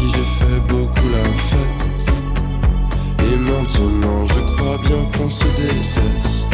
j'ai 0.07 0.23
fait 0.23 0.59
beaucoup 0.67 1.09
la 1.11 1.23
fête. 1.23 1.85
Et 3.27 3.37
maintenant 3.37 4.25
je 4.25 4.39
crois 4.55 4.77
bien 4.83 5.05
qu'on 5.17 5.29
se 5.29 5.45
déteste. 5.57 6.47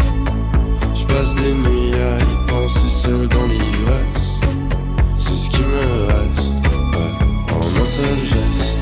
Je 0.93 1.05
passe 1.05 1.35
des 1.35 1.53
nuits 1.53 1.93
à 1.93 2.19
y 2.19 2.47
penser 2.47 2.89
seul 2.89 3.27
dans 3.27 3.45
l'ivresse. 3.47 4.39
C'est 5.17 5.35
ce 5.35 5.49
qui 5.49 5.61
me 5.61 6.05
reste, 6.07 6.53
en 7.51 7.81
un 7.81 7.85
seul 7.85 8.19
geste. 8.23 8.79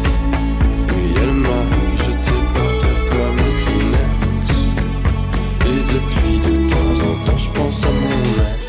Puis 0.87 1.13
elle 1.15 1.33
m'a 1.33 1.61
jeté 1.95 2.35
par 2.53 2.71
terre 2.81 3.05
comme 3.09 3.39
un 3.47 3.53
Kleenex. 3.63 4.45
Et 5.65 5.81
depuis 5.93 6.37
de 6.47 6.69
temps 6.69 6.95
en 7.09 7.25
temps 7.25 7.37
je 7.37 7.49
pense 7.51 7.85
à 7.85 7.89
mon 7.89 8.43
ex. 8.43 8.68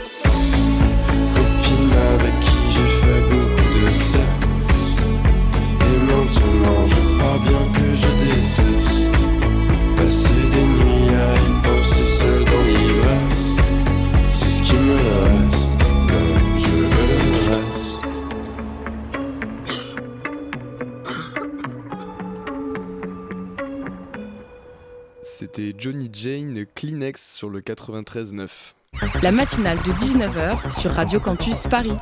Johnny 25.81 26.11
Jane 26.13 26.67
Kleenex 26.75 27.37
sur 27.37 27.49
le 27.49 27.63
93.9. 27.63 28.75
La 29.23 29.33
matinale 29.33 29.79
de 29.79 29.93
19h 29.93 30.79
sur 30.79 30.91
Radio 30.91 31.19
Campus 31.21 31.63
Paris. 31.71 31.95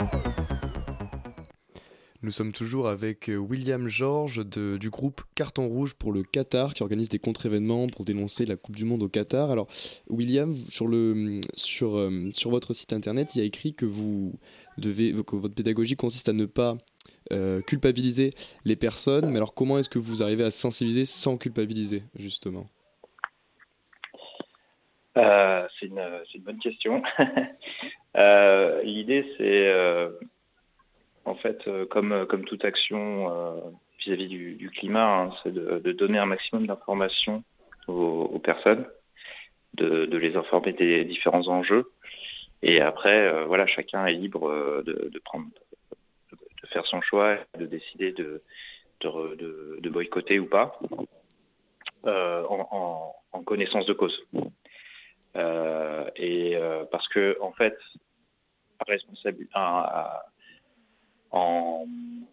Nous 2.22 2.32
sommes 2.32 2.50
toujours 2.50 2.88
avec 2.88 3.30
euh, 3.30 3.36
William 3.36 3.86
Georges 3.86 4.44
du 4.44 4.90
groupe 4.90 5.22
Carton 5.36 5.68
Rouge 5.68 5.94
pour 5.94 6.10
le 6.10 6.24
Qatar 6.24 6.74
qui 6.74 6.82
organise 6.82 7.08
des 7.08 7.20
contre-événements 7.20 7.86
pour 7.86 8.04
dénoncer 8.04 8.46
la 8.46 8.56
Coupe 8.56 8.74
du 8.74 8.84
Monde 8.84 9.04
au 9.04 9.08
Qatar. 9.08 9.52
Alors 9.52 9.68
William, 10.10 10.52
sur, 10.68 10.88
le, 10.88 11.40
sur, 11.54 11.96
euh, 11.96 12.30
sur 12.32 12.50
votre 12.50 12.74
site 12.74 12.92
internet, 12.92 13.36
il 13.36 13.38
y 13.38 13.42
a 13.42 13.44
écrit 13.44 13.74
que, 13.74 13.86
vous 13.86 14.34
devez, 14.76 15.14
que 15.24 15.36
votre 15.36 15.54
pédagogie 15.54 15.94
consiste 15.94 16.28
à 16.28 16.32
ne 16.32 16.46
pas 16.46 16.76
euh, 17.30 17.60
culpabiliser 17.60 18.30
les 18.64 18.74
personnes. 18.74 19.30
Mais 19.30 19.36
alors 19.36 19.54
comment 19.54 19.78
est-ce 19.78 19.88
que 19.88 20.00
vous 20.00 20.20
arrivez 20.24 20.42
à 20.42 20.50
sensibiliser 20.50 21.04
sans 21.04 21.36
culpabiliser 21.36 22.02
justement? 22.16 22.66
C'est 25.14 25.86
une, 25.86 26.00
bonne 26.40 26.58
question. 26.58 27.02
L'idée, 28.84 29.26
c'est 29.36 29.72
en 31.28 31.34
fait, 31.34 31.68
euh, 31.68 31.86
comme, 31.86 32.12
euh, 32.12 32.26
toute 32.26 32.64
action 32.64 33.30
euh, 33.30 33.60
vis-à-vis 34.00 34.28
du, 34.28 34.70
climat, 34.70 35.22
hein, 35.22 35.34
c'est 35.42 35.52
de, 35.52 35.92
donner 35.92 36.18
un 36.18 36.26
maximum 36.26 36.66
d'informations 36.66 37.44
aux, 37.86 38.38
personnes, 38.38 38.86
de, 39.74 40.04
les 40.16 40.36
informer 40.36 40.72
des 40.72 41.04
différents 41.04 41.48
enjeux. 41.48 41.90
Et 42.62 42.80
après, 42.80 43.44
voilà, 43.44 43.66
chacun 43.66 44.04
est 44.06 44.12
libre 44.12 44.82
de, 44.84 45.10
faire 46.70 46.86
son 46.86 47.00
choix, 47.00 47.36
de 47.58 47.66
décider 47.66 48.12
de, 48.12 48.42
de, 49.00 49.88
boycotter 49.88 50.38
ou 50.38 50.46
pas, 50.46 50.78
en, 52.04 53.14
connaissance 53.44 53.86
de 53.86 53.94
cause. 53.94 54.22
Et 56.16 56.58
parce 56.90 57.08
que 57.08 57.36
en 57.40 57.52
fait, 57.52 57.76
en, 61.32 61.86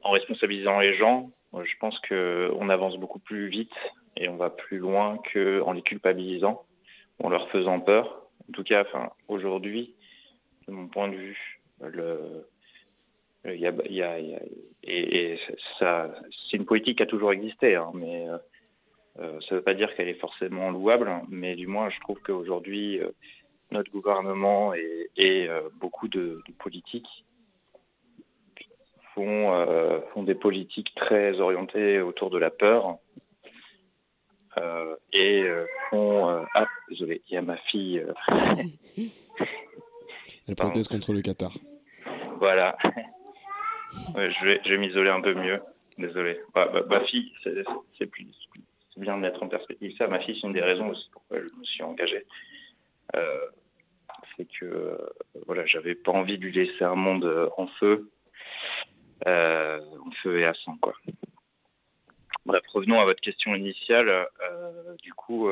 responsabilisant 0.03 0.79
les 0.79 0.95
gens, 0.95 1.31
je 1.53 1.73
pense 1.79 1.99
qu'on 1.99 2.69
avance 2.69 2.97
beaucoup 2.97 3.19
plus 3.19 3.47
vite 3.47 3.73
et 4.17 4.29
on 4.29 4.37
va 4.37 4.49
plus 4.49 4.77
loin 4.77 5.19
qu'en 5.33 5.73
les 5.73 5.81
culpabilisant, 5.81 6.63
en 7.21 7.29
leur 7.29 7.49
faisant 7.49 7.79
peur. 7.79 8.27
En 8.49 8.53
tout 8.53 8.63
cas, 8.63 8.83
enfin, 8.83 9.09
aujourd'hui, 9.27 9.95
de 10.67 10.73
mon 10.73 10.87
point 10.87 11.09
de 11.09 11.15
vue, 11.15 11.61
le, 11.81 12.47
et, 14.83 15.39
ça, 15.79 16.13
c'est 16.49 16.57
une 16.57 16.65
politique 16.65 16.97
qui 16.97 17.03
a 17.03 17.07
toujours 17.07 17.31
existé, 17.31 17.75
hein, 17.75 17.91
mais 17.93 18.27
euh, 18.27 18.33
euh, 18.33 18.37
ça 19.17 19.23
ne 19.23 19.55
veut 19.55 19.61
pas 19.61 19.73
dire 19.73 19.95
qu'elle 19.95 20.09
est 20.09 20.19
forcément 20.19 20.71
louable, 20.71 21.11
mais 21.29 21.55
du 21.55 21.67
moins, 21.67 21.89
je 21.89 21.99
trouve 22.01 22.19
qu'aujourd'hui, 22.21 22.99
euh, 22.99 23.11
notre 23.71 23.91
gouvernement 23.91 24.73
et, 24.73 25.49
beaucoup 25.79 26.07
de, 26.07 26.43
politiques 26.59 27.25
font, 29.13 30.03
font 30.13 30.23
des 30.23 30.35
politiques 30.35 30.93
très 30.95 31.39
orientées 31.39 31.99
autour 31.99 32.29
de 32.29 32.37
la 32.37 32.51
peur 32.51 32.99
et 35.11 35.43
font... 35.89 36.45
ah, 36.53 36.67
désolé, 36.89 37.23
il 37.27 37.33
y 37.33 37.37
a 37.37 37.41
ma 37.41 37.57
fille... 37.57 38.05
Elle 40.47 40.55
proteste 40.55 40.91
contre 40.91 41.11
le 41.13 41.21
Qatar. 41.21 41.51
Voilà. 42.39 42.77
je 44.15 44.45
vais, 44.45 44.77
m'isoler 44.77 45.09
un 45.09 45.21
peu 45.21 45.33
mieux. 45.33 45.59
Désolé. 45.97 46.39
ma 46.53 47.01
fille, 47.01 47.31
c'est 47.43 48.05
bien 48.97 49.15
de 49.15 49.21
mettre 49.21 49.43
en 49.43 49.47
perspective 49.47 49.95
ça. 49.97 50.07
Ma 50.07 50.19
fille, 50.19 50.37
c'est 50.39 50.47
une 50.47 50.53
des 50.53 50.61
raisons 50.61 50.89
aussi 50.89 51.09
pourquoi 51.11 51.39
je 51.39 51.53
me 51.57 51.63
suis 51.63 51.83
engagé. 51.83 52.25
Euh, 53.15 53.47
c'est 54.35 54.45
que 54.45 54.65
euh, 54.65 54.97
voilà, 55.45 55.65
j'avais 55.65 55.95
pas 55.95 56.11
envie 56.11 56.37
de 56.37 56.45
lui 56.45 56.53
laisser 56.53 56.83
un 56.83 56.95
monde 56.95 57.25
euh, 57.25 57.49
en 57.57 57.67
feu, 57.67 58.11
en 59.25 60.11
feu 60.23 60.39
et 60.39 60.45
à 60.45 60.53
sang, 60.53 60.77
quoi. 60.81 60.93
Bref, 62.45 62.61
revenons 62.67 62.99
à 62.99 63.05
votre 63.05 63.21
question 63.21 63.55
initiale. 63.55 64.27
du 65.01 65.13
coup, 65.13 65.49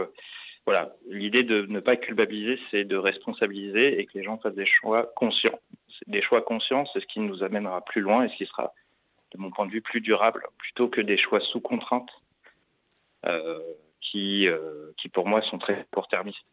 voilà, 0.65 0.95
l'idée 1.07 1.43
de 1.43 1.65
ne 1.65 1.79
pas 1.79 1.95
culpabiliser, 1.95 2.59
c'est 2.69 2.83
de 2.83 2.97
responsabiliser 2.97 3.99
et 3.99 4.05
que 4.05 4.11
les 4.13 4.23
gens 4.23 4.37
fassent 4.37 4.53
des 4.53 4.67
choix 4.67 5.11
conscients. 5.15 5.59
Des 6.05 6.21
choix 6.21 6.43
conscients, 6.43 6.85
c'est 6.85 6.99
ce 6.99 7.07
qui 7.07 7.19
nous 7.19 7.43
amènera 7.43 7.83
plus 7.83 8.01
loin 8.01 8.25
et 8.25 8.29
ce 8.29 8.35
qui 8.35 8.45
sera, 8.45 8.73
de 9.31 9.39
mon 9.39 9.49
point 9.49 9.65
de 9.65 9.71
vue, 9.71 9.81
plus 9.81 10.01
durable, 10.01 10.45
plutôt 10.59 10.87
que 10.87 11.01
des 11.01 11.17
choix 11.17 11.39
sous 11.39 11.61
contrainte, 11.61 12.11
euh, 12.11 12.22
qui, 14.01 14.47
euh, 14.47 14.91
qui 14.97 15.09
pour 15.09 15.27
moi 15.27 15.41
sont 15.43 15.57
très 15.57 15.85
court-termistes. 15.91 16.45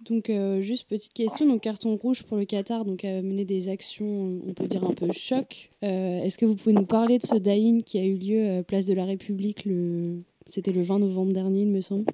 Donc 0.00 0.30
euh, 0.30 0.60
juste 0.60 0.88
petite 0.88 1.12
question, 1.12 1.46
donc 1.46 1.62
carton 1.62 1.94
rouge 1.94 2.24
pour 2.24 2.36
le 2.36 2.44
Qatar, 2.44 2.84
donc 2.84 3.04
a 3.04 3.22
mené 3.22 3.44
des 3.44 3.68
actions, 3.68 4.40
on 4.44 4.52
peut 4.52 4.66
dire 4.66 4.82
un 4.82 4.94
peu 4.94 5.12
choc. 5.12 5.70
Est-ce 5.80 6.38
que 6.38 6.44
vous 6.44 6.56
pouvez 6.56 6.72
nous 6.72 6.86
parler 6.86 7.18
de 7.18 7.22
ce 7.22 7.36
Daïn 7.36 7.82
qui 7.82 7.98
a 7.98 8.04
eu 8.04 8.16
lieu 8.16 8.62
place 8.64 8.86
de 8.86 8.94
la 8.94 9.04
République 9.04 9.64
le, 9.64 10.22
c'était 10.46 10.72
le 10.72 10.82
20 10.82 10.98
novembre 11.00 11.32
dernier, 11.32 11.60
il 11.62 11.68
me 11.68 11.80
semble? 11.80 12.04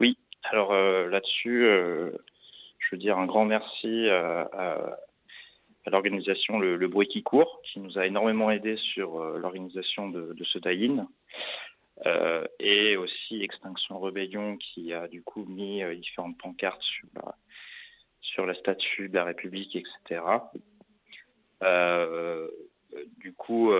Oui, 0.00 0.16
alors 0.44 0.72
euh, 0.72 1.08
là-dessus, 1.08 1.64
euh, 1.64 2.10
je 2.78 2.88
veux 2.92 2.98
dire 2.98 3.18
un 3.18 3.26
grand 3.26 3.44
merci 3.44 4.08
à, 4.08 4.98
l'organisation 5.90 6.58
le, 6.58 6.88
Bruit 6.88 7.08
qui 7.08 7.22
court, 7.22 7.60
qui 7.64 7.80
nous 7.80 7.98
a 7.98 8.06
énormément 8.06 8.50
aidé 8.50 8.76
sur 8.76 9.20
euh, 9.20 9.38
l'organisation 9.38 10.08
de, 10.08 10.34
ce 10.42 10.58
DAIN. 10.58 11.08
et 12.58 12.96
aussi 12.96 13.42
Extinction 13.42 13.98
Rebellion 13.98 14.56
qui 14.56 14.92
a 14.92 15.08
du 15.08 15.22
coup 15.22 15.44
mis 15.44 15.82
différentes 15.96 16.38
pancartes 16.38 16.82
sur 16.82 17.08
la, 17.14 17.36
sur 18.20 18.46
la 18.46 18.54
statue 18.54 19.08
de 19.08 19.14
la 19.14 19.24
République, 19.24 19.76
etc. 19.76 20.22
du 23.18 23.32
coup, 23.32 23.72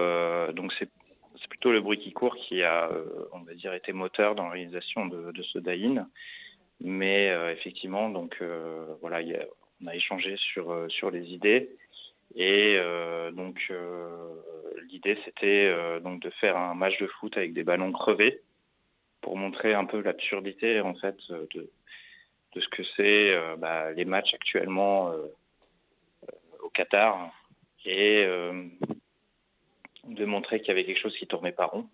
donc 0.52 0.72
c'est 0.78 1.48
plutôt 1.48 1.72
le 1.72 1.80
bruit 1.80 1.98
qui 1.98 2.12
court 2.12 2.36
qui 2.36 2.62
a, 2.62 2.88
euh, 2.90 3.28
on 3.32 3.40
va 3.40 3.54
dire, 3.54 3.72
été 3.74 3.92
moteur 3.92 4.34
dans 4.34 4.44
l'organisation 4.44 5.06
de, 5.06 5.42
ce 5.42 5.58
DAIN. 5.58 6.08
Mais 6.80 7.30
euh, 7.30 7.52
effectivement, 7.52 8.10
donc 8.10 8.38
euh, 8.40 8.86
voilà, 9.00 9.20
on 9.82 9.86
a 9.86 9.94
échangé 9.94 10.36
sur, 10.36 10.86
sur 10.88 11.10
les 11.10 11.32
idées. 11.32 11.70
Et 12.36 12.78
donc 13.32 13.72
l'idée 14.88 15.18
c'était 15.24 15.72
donc 16.00 16.20
de 16.20 16.30
faire 16.30 16.56
un 16.56 16.74
match 16.74 16.98
de 16.98 17.06
foot 17.06 17.36
avec 17.36 17.52
des 17.52 17.64
ballons 17.64 17.92
crevés 17.92 18.42
pour 19.20 19.36
montrer 19.36 19.74
un 19.74 19.84
peu 19.84 20.00
l'absurdité 20.00 20.80
en 20.80 20.94
fait 20.94 21.16
de, 21.30 21.70
de 22.54 22.60
ce 22.60 22.68
que 22.68 22.82
c'est 22.96 23.36
bah, 23.58 23.92
les 23.92 24.04
matchs 24.04 24.34
actuellement 24.34 25.12
au 26.60 26.70
Qatar 26.70 27.32
et 27.84 28.26
de 30.08 30.24
montrer 30.24 30.60
qu'il 30.60 30.68
y 30.68 30.70
avait 30.72 30.84
quelque 30.84 31.00
chose 31.00 31.16
qui 31.16 31.26
tournait 31.26 31.52
pas 31.52 31.66
rond. 31.66 31.88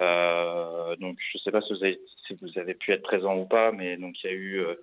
Euh, 0.00 0.94
donc 0.96 1.18
je 1.20 1.38
ne 1.38 1.40
sais 1.40 1.50
pas 1.50 1.62
si 1.62 1.72
vous, 2.40 2.58
avez, 2.58 2.74
pu 2.74 2.92
être 2.92 3.02
présent 3.02 3.36
ou 3.36 3.46
pas, 3.46 3.72
mais 3.72 3.96
donc 3.96 4.22
il 4.22 4.26
y 4.26 4.30
a 4.30 4.34
eu 4.34 4.60
euh, 4.60 4.74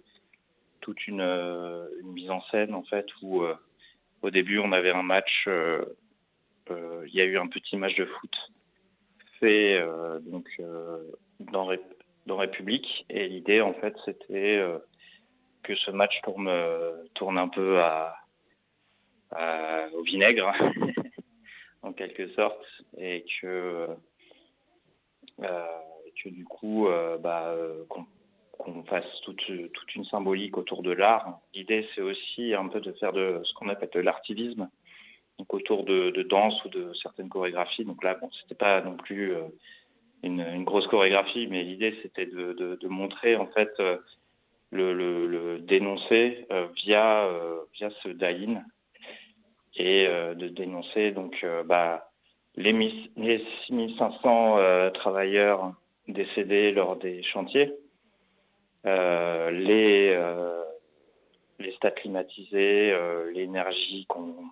toute 0.81 0.97
euh, 1.09 1.87
une, 2.01 2.11
mise 2.13 2.31
en 2.31 2.41
scène 2.45 2.73
en 2.73 2.83
fait 2.83 3.05
où 3.21 3.43
au 4.23 4.31
début 4.31 4.59
on 4.59 4.71
avait 4.71 4.91
un 4.91 5.03
match, 5.03 5.47
il 5.47 7.13
y 7.13 7.21
a 7.21 7.25
eu 7.25 7.37
un 7.37 7.47
petit 7.47 7.77
match 7.77 7.95
de 7.95 8.05
foot 8.05 8.35
fait 9.39 9.79
donc 10.21 10.47
dans, 11.39 11.69
dans 12.25 12.37
République. 12.37 13.05
Et 13.09 13.27
l'idée 13.27 13.61
en 13.61 13.73
fait 13.73 13.95
c'était 14.05 14.63
que 15.63 15.75
ce 15.75 15.91
match 15.91 16.21
tourne, 16.21 16.51
tourne 17.13 17.37
un 17.37 17.49
peu 17.49 17.79
à, 17.81 18.15
au 19.93 20.03
vinaigre 20.03 20.51
en 21.81 21.93
quelque 21.93 22.29
sorte, 22.29 22.65
et 22.97 23.25
que, 23.41 23.87
euh, 25.41 25.65
que 26.21 26.29
du 26.29 26.45
coup, 26.45 26.87
euh, 26.87 27.17
bah, 27.17 27.55
fasse 28.85 29.21
toute, 29.23 29.43
toute, 29.73 29.95
une 29.95 30.05
symbolique 30.05 30.57
autour 30.57 30.83
de 30.83 30.91
l'art. 30.91 31.39
L'idée, 31.53 31.87
c'est 31.93 32.01
aussi 32.01 32.53
un 32.53 32.67
peu 32.67 32.79
de 32.79 32.91
faire 32.93 33.13
de 33.13 33.41
ce 33.43 33.53
qu'on 33.53 33.69
appelle 33.69 33.89
de 33.93 33.99
l'artivisme, 33.99 34.69
donc 35.39 35.53
autour 35.53 35.83
de, 35.83 36.11
danse 36.23 36.63
ou 36.65 36.69
de 36.69 36.93
certaines 36.93 37.29
chorégraphies. 37.29 37.85
Donc 37.85 38.03
là, 38.03 38.15
bon, 38.15 38.29
c'était 38.41 38.55
pas 38.55 38.81
non 38.81 38.95
plus 38.95 39.33
euh, 39.33 39.43
une, 40.23 40.63
grosse 40.63 40.87
chorégraphie, 40.87 41.47
mais 41.47 41.63
l'idée, 41.63 41.97
c'était 42.01 42.25
de, 42.25 42.87
montrer 42.87 43.35
en 43.35 43.47
fait 43.47 43.71
le, 44.71 44.93
le, 44.93 45.59
dénoncer 45.59 46.47
via, 46.75 47.29
via 47.73 47.89
ce 48.01 48.09
daïn 48.09 48.63
et 49.75 50.05
euh, 50.07 50.35
de 50.35 50.47
dénoncer 50.47 51.11
donc 51.11 51.39
euh, 51.43 51.63
bah, 51.63 52.09
les, 52.55 52.73
les 53.17 53.45
6500 53.67 54.57
euh, 54.57 54.89
travailleurs 54.91 55.73
décédés 56.07 56.71
lors 56.71 56.97
des 56.97 57.23
chantiers, 57.23 57.73
les, 58.85 60.17
les 61.59 61.71
stades 61.73 61.95
climatisés, 61.95 62.97
l'énergie 63.33 64.05
qu'on 64.07 64.51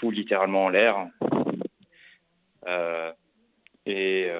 fout 0.00 0.14
littéralement 0.14 0.66
en 0.66 0.68
l'air. 0.68 1.08
et, 3.86 4.30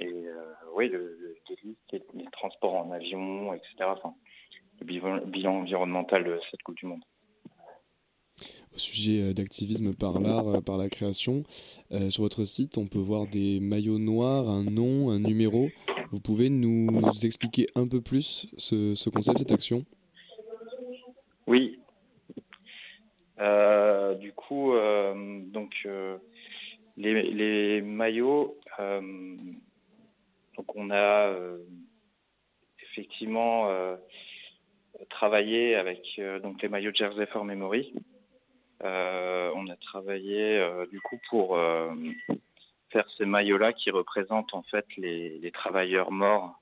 et 0.00 0.26
oui, 0.74 0.88
le, 0.88 1.36
les 1.90 2.24
transports 2.32 2.74
en 2.74 2.90
avion, 2.90 3.52
etc. 3.54 3.90
le 4.80 5.24
bilan 5.26 5.58
environnemental 5.58 6.24
de 6.24 6.40
cette 6.50 6.62
Coupe 6.62 6.76
du 6.76 6.86
Monde 6.86 7.04
au 8.74 8.78
sujet 8.78 9.22
euh, 9.22 9.32
d'activisme 9.32 9.94
par 9.94 10.20
l'art, 10.20 10.48
euh, 10.48 10.60
par 10.60 10.78
la 10.78 10.88
création. 10.88 11.42
Euh, 11.92 12.10
sur 12.10 12.22
votre 12.22 12.44
site, 12.44 12.78
on 12.78 12.86
peut 12.86 12.98
voir 12.98 13.26
des 13.26 13.60
maillots 13.60 13.98
noirs, 13.98 14.48
un 14.48 14.64
nom, 14.64 15.10
un 15.10 15.20
numéro. 15.20 15.68
Vous 16.10 16.20
pouvez 16.20 16.50
nous 16.50 17.00
expliquer 17.24 17.66
un 17.74 17.88
peu 17.88 18.00
plus 18.00 18.48
ce, 18.56 19.10
concept, 19.10 19.38
cette 19.38 19.52
action? 19.52 19.84
Oui. 21.46 21.78
du 24.20 24.32
coup, 24.32 24.72
donc 25.52 25.88
les, 26.96 27.82
maillots, 27.82 28.58
on 28.78 30.90
a 30.90 31.34
effectivement 32.82 33.96
travaillé 35.08 35.76
avec 35.76 36.20
donc 36.42 36.60
les 36.62 36.68
maillots 36.68 36.94
Jersey 36.94 37.26
for 37.26 37.44
Memory. 37.44 37.92
Euh, 38.84 39.50
on 39.54 39.68
a 39.68 39.76
travaillé 39.76 40.58
euh, 40.58 40.86
du 40.86 41.00
coup 41.00 41.20
pour 41.30 41.56
euh, 41.56 41.94
faire 42.90 43.08
ces 43.16 43.24
maillots-là 43.24 43.72
qui 43.72 43.90
représentent 43.90 44.54
en 44.54 44.62
fait 44.62 44.86
les, 44.96 45.50
travailleurs 45.52 46.10
morts 46.10 46.58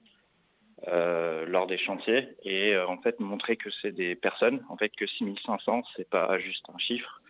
lors 1.46 1.66
des 1.66 1.76
chantiers 1.76 2.28
et 2.42 2.76
en 2.78 2.96
fait 2.98 3.20
montrer 3.20 3.56
que 3.56 3.70
c'est 3.70 3.92
des 3.92 4.14
personnes, 4.14 4.64
en 4.70 4.76
fait 4.76 4.88
que 4.90 5.06
6500 5.06 5.83
c'est 5.94 6.09
pas 6.09 6.38
juste 6.38 6.64
un 6.72 6.78
chiffre, 6.78 7.20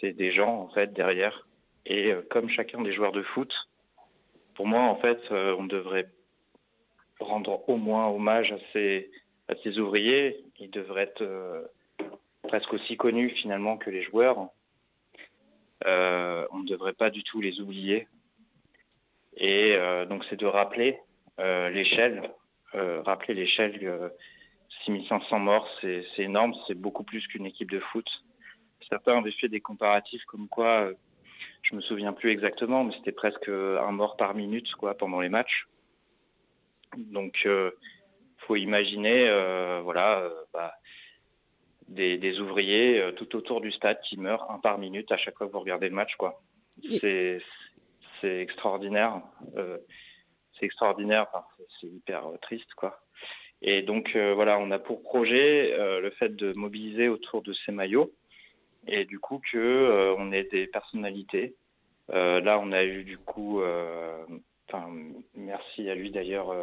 c'est 0.00 0.12
des 0.12 0.32
gens 0.32 0.60
en 0.60 0.68
fait 0.68 0.92
derrière. 0.92 1.46
Et 1.84 2.12
comme 2.28 2.48
chacun 2.48 2.82
des 2.82 2.92
joueurs 2.92 3.12
de 3.12 3.22
foot, 3.22 3.54
pour 4.54 4.66
moi 4.66 4.80
en 4.80 4.96
fait, 4.96 5.20
on 5.30 5.64
devrait 5.64 6.08
rendre 7.20 7.68
au 7.68 7.76
moins 7.76 8.08
hommage 8.08 8.52
à 8.52 8.58
ces, 8.72 9.10
à 9.48 9.54
ces 9.62 9.78
ouvriers. 9.78 10.44
Ils 10.58 10.70
devraient 10.70 11.04
être 11.04 11.70
presque 12.46 12.72
aussi 12.72 12.96
connus 12.96 13.30
finalement 13.30 13.76
que 13.76 13.90
les 13.90 14.02
joueurs. 14.02 14.38
on 15.84 16.58
ne 16.58 16.66
devrait 16.66 16.94
pas 16.94 17.10
du 17.10 17.22
tout 17.22 17.40
les 17.40 17.60
oublier. 17.60 18.08
Et 19.36 19.76
donc 20.08 20.24
c'est 20.28 20.36
de 20.36 20.46
rappeler 20.46 20.98
l'échelle, 21.38 22.30
rappeler 22.72 23.34
l'échelle 23.34 24.12
6500 24.84 25.38
morts, 25.38 25.68
c'est 25.80 26.04
énorme, 26.18 26.54
c'est 26.66 26.74
beaucoup 26.74 27.04
plus 27.04 27.26
qu'une 27.26 27.46
équipe 27.46 27.70
de 27.70 27.80
foot. 27.80 28.08
Certains 28.88 29.18
avaient 29.18 29.32
fait 29.32 29.48
des 29.48 29.60
comparatifs 29.60 30.24
comme 30.24 30.48
quoi, 30.48 30.90
je 31.62 31.74
me 31.74 31.80
souviens 31.80 32.12
plus 32.12 32.30
exactement, 32.30 32.84
mais 32.84 32.94
c'était 32.94 33.12
presque 33.12 33.48
un 33.48 33.92
mort 33.92 34.16
par 34.16 34.34
minute 34.34 34.72
quoi, 34.74 34.94
pendant 34.96 35.20
les 35.20 35.28
matchs. 35.28 35.66
Donc, 36.96 37.42
il 37.44 37.50
euh, 37.50 37.70
faut 38.38 38.56
imaginer 38.56 39.28
euh, 39.28 39.80
voilà, 39.82 40.20
euh, 40.20 40.30
bah, 40.52 40.74
des, 41.88 42.40
ouvriers 42.40 43.12
tout 43.16 43.36
autour 43.36 43.60
du 43.60 43.72
stade 43.72 44.00
qui 44.02 44.18
meurent 44.18 44.50
un 44.50 44.58
par 44.58 44.78
minute 44.78 45.12
à 45.12 45.16
chaque 45.16 45.36
fois 45.38 45.46
que 45.46 45.52
vous 45.52 45.60
regardez 45.60 45.88
le 45.88 45.94
match. 45.94 46.16
quoi. 46.16 46.42
C'est 47.00 47.40
extraordinaire. 48.22 49.22
c'est 49.54 50.66
extraordinaire, 50.66 51.26
c'est 51.80 51.86
hyper 51.86 52.24
triste. 52.40 52.74
quoi. 52.74 53.00
Et 53.62 53.82
donc 53.82 54.14
euh, 54.16 54.34
voilà, 54.34 54.58
on 54.58 54.70
a 54.70 54.78
pour 54.78 55.02
projet 55.02 55.72
euh, 55.74 56.00
le 56.00 56.10
fait 56.10 56.34
de 56.34 56.52
mobiliser 56.56 57.08
autour 57.08 57.42
de 57.42 57.52
ces 57.52 57.72
maillots 57.72 58.12
et 58.86 59.04
du 59.04 59.18
coup 59.18 59.40
que 59.52 59.58
euh, 59.58 60.14
on 60.18 60.30
ait 60.32 60.44
des 60.44 60.66
personnalités. 60.66 61.56
là, 62.08 62.60
on 62.62 62.72
a 62.72 62.84
eu 62.84 63.04
du 63.04 63.18
coup, 63.18 63.60
merci 65.34 65.90
à 65.90 65.94
lui 65.94 66.10
d'ailleurs, 66.10 66.54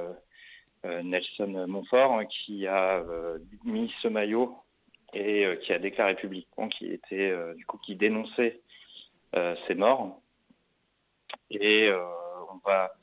Nelson 0.86 1.66
Montfort 1.68 2.14
hein, 2.14 2.26
qui 2.26 2.68
a 2.68 3.04
mis 3.66 3.94
ce 4.02 4.08
maillot 4.08 4.56
et 5.14 5.46
qui 5.62 5.74
a 5.74 5.80
déclaré 5.80 6.16
publiquement 6.16 6.68
qu'il 6.68 6.92
était 6.92 7.34
du 7.56 7.66
coup 7.66 7.78
qui 7.78 7.96
dénonçait 7.96 8.62
ces 9.34 9.76
morts. 9.76 10.22
Et 11.50 11.90
on 12.52 12.58
va 12.66 12.94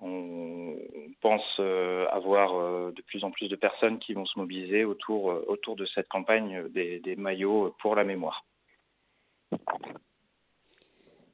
on 0.00 0.76
pense 1.20 1.42
euh, 1.58 2.06
avoir 2.10 2.54
euh, 2.54 2.92
de 2.92 3.02
plus 3.02 3.24
en 3.24 3.30
plus 3.30 3.48
de 3.48 3.56
personnes 3.56 3.98
qui 3.98 4.14
vont 4.14 4.26
se 4.26 4.38
mobiliser 4.38 4.84
autour, 4.84 5.30
euh, 5.30 5.44
autour 5.48 5.76
de 5.76 5.86
cette 5.86 6.08
campagne 6.08 6.68
des, 6.68 7.16
maillots 7.16 7.74
pour 7.80 7.96
la 7.96 8.04
mémoire. 8.04 8.44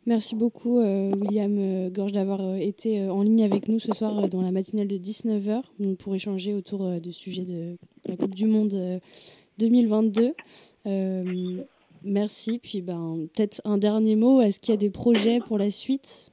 Merci 0.06 0.36
beaucoup 0.36 0.80
William 0.80 1.88
Gorge 1.88 2.12
d'avoir 2.12 2.56
été 2.56 3.08
en 3.08 3.22
ligne 3.22 3.42
avec 3.42 3.68
nous 3.68 3.78
ce 3.78 3.92
soir 3.94 4.28
dans 4.28 4.42
la 4.42 4.52
matinale 4.52 4.86
de 4.86 4.98
19h 4.98 5.96
pour 5.96 6.14
échanger 6.14 6.52
autour 6.52 7.00
du 7.00 7.12
sujet 7.12 7.44
de 7.46 7.78
la 8.06 8.16
Coupe 8.16 8.34
du 8.34 8.44
Monde 8.44 9.00
2022. 9.58 10.34
merci. 12.04 12.58
Puis 12.58 12.82
ben, 12.82 13.26
peut-être 13.34 13.60
un 13.64 13.78
dernier 13.78 14.16
mot. 14.16 14.40
Est-ce 14.40 14.60
qu'il 14.60 14.72
y 14.72 14.74
a 14.74 14.78
des 14.78 14.90
projets 14.90 15.40
pour 15.40 15.58
la 15.58 15.70
suite? 15.70 16.32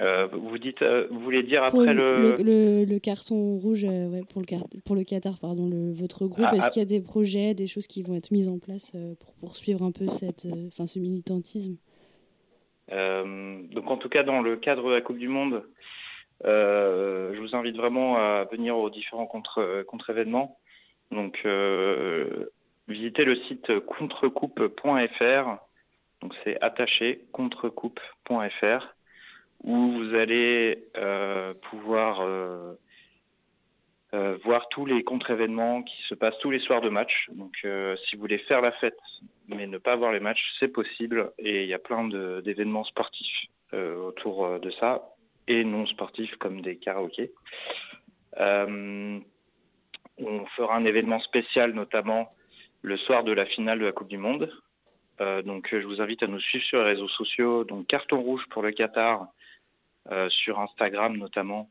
Euh, 0.00 0.28
vous 0.30 0.58
dites, 0.58 0.82
euh, 0.82 1.08
vous 1.10 1.18
voulez 1.18 1.42
dire 1.42 1.64
après 1.64 1.92
le... 1.92 2.84
Le, 2.84 2.98
carton 2.98 3.58
rouge 3.58 3.84
euh, 3.84 4.22
pour, 4.28 4.40
le 4.40 4.80
pour 4.84 4.94
le 4.94 5.02
Qatar, 5.02 5.38
pardon, 5.38 5.68
votre 5.92 6.26
groupe, 6.26 6.46
ah, 6.48 6.56
est-ce 6.56 6.66
ah. 6.66 6.68
qu'il 6.70 6.80
y 6.80 6.84
a 6.84 6.88
des 6.88 7.00
projets, 7.00 7.54
des 7.54 7.66
choses 7.66 7.86
qui 7.86 8.02
vont 8.02 8.14
être 8.14 8.30
mises 8.30 8.48
en 8.48 8.58
place 8.58 8.92
pour 9.20 9.34
poursuivre 9.34 9.82
un 9.82 9.90
peu 9.90 10.08
cette, 10.08 10.46
enfin, 10.68 10.86
ce 10.86 10.98
militantisme? 10.98 11.76
Donc 12.90 13.90
en 13.90 13.96
tout 13.96 14.08
cas, 14.08 14.22
dans 14.22 14.40
le 14.40 14.56
cadre 14.56 14.88
de 14.88 14.94
la 14.94 15.00
Coupe 15.00 15.18
du 15.18 15.28
Monde, 15.28 15.62
je 16.44 17.40
vous 17.40 17.56
invite 17.56 17.76
vraiment 17.76 18.16
à 18.16 18.46
venir 18.50 18.76
aux 18.76 18.90
différents 18.90 19.26
contre, 19.26 19.82
contre-événements. 19.86 20.58
Donc 21.10 21.46
visitez 22.88 23.24
le 23.24 23.36
site 23.36 23.80
contrecoupe.fr. 23.80 25.56
Donc 26.20 26.34
c'est 26.44 26.60
attaché 26.60 27.24
contrecoupe.fr 27.32 28.94
où 29.64 29.92
vous 29.92 30.14
allez 30.14 30.84
euh, 30.96 31.52
pouvoir 31.70 32.20
euh, 32.20 32.74
euh, 34.14 34.38
voir 34.44 34.68
tous 34.68 34.86
les 34.86 35.02
contre-événements 35.04 35.82
qui 35.82 36.00
se 36.08 36.14
passent 36.14 36.38
tous 36.38 36.50
les 36.50 36.60
soirs 36.60 36.80
de 36.80 36.88
match. 36.88 37.28
Donc 37.32 37.66
si 38.04 38.16
vous 38.16 38.20
voulez 38.20 38.38
faire 38.38 38.60
la 38.60 38.72
fête 38.72 38.98
mais 39.48 39.66
ne 39.66 39.78
pas 39.78 39.96
voir 39.96 40.12
les 40.12 40.20
matchs, 40.20 40.54
c'est 40.58 40.68
possible 40.68 41.32
et 41.38 41.62
il 41.62 41.68
y 41.68 41.74
a 41.74 41.78
plein 41.78 42.06
d'événements 42.42 42.84
sportifs 42.84 43.46
autour 43.72 44.60
de 44.60 44.70
ça 44.70 45.14
et 45.46 45.64
non 45.64 45.86
sportifs 45.86 46.36
comme 46.36 46.60
des 46.60 46.76
karaokés. 46.76 47.32
On 50.18 50.46
fera 50.56 50.76
un 50.76 50.84
événement 50.84 51.20
spécial 51.20 51.72
notamment 51.72 52.32
le 52.82 52.96
soir 52.96 53.24
de 53.24 53.32
la 53.32 53.46
finale 53.46 53.78
de 53.78 53.84
la 53.86 53.92
Coupe 53.92 54.08
du 54.08 54.18
Monde. 54.18 54.52
donc 55.18 55.68
je 55.72 55.86
vous 55.86 56.00
invite 56.00 56.22
à 56.22 56.26
nous 56.26 56.40
suivre 56.40 56.64
sur 56.64 56.78
les 56.78 56.84
réseaux 56.84 57.08
sociaux. 57.08 57.64
Donc 57.64 57.86
carton 57.86 58.20
rouge 58.20 58.44
pour 58.50 58.62
le 58.62 58.70
Qatar 58.72 59.28
euh, 60.10 60.30
sur 60.30 60.58
Instagram 60.58 61.18
notamment, 61.18 61.68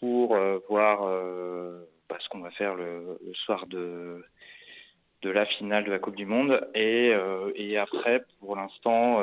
pour 0.00 0.34
euh, 0.34 0.58
voir 0.68 1.04
euh, 1.04 1.84
bah, 2.08 2.16
ce 2.18 2.28
qu'on 2.28 2.40
va 2.40 2.50
faire 2.50 2.74
le, 2.74 3.16
soir 3.34 3.68
de, 3.68 4.24
la 5.22 5.46
finale 5.46 5.84
de 5.84 5.92
la 5.92 6.00
Coupe 6.00 6.16
du 6.16 6.26
Monde. 6.26 6.68
Et, 6.74 7.14
après, 7.76 8.24
pour 8.40 8.56
l'instant, 8.56 9.22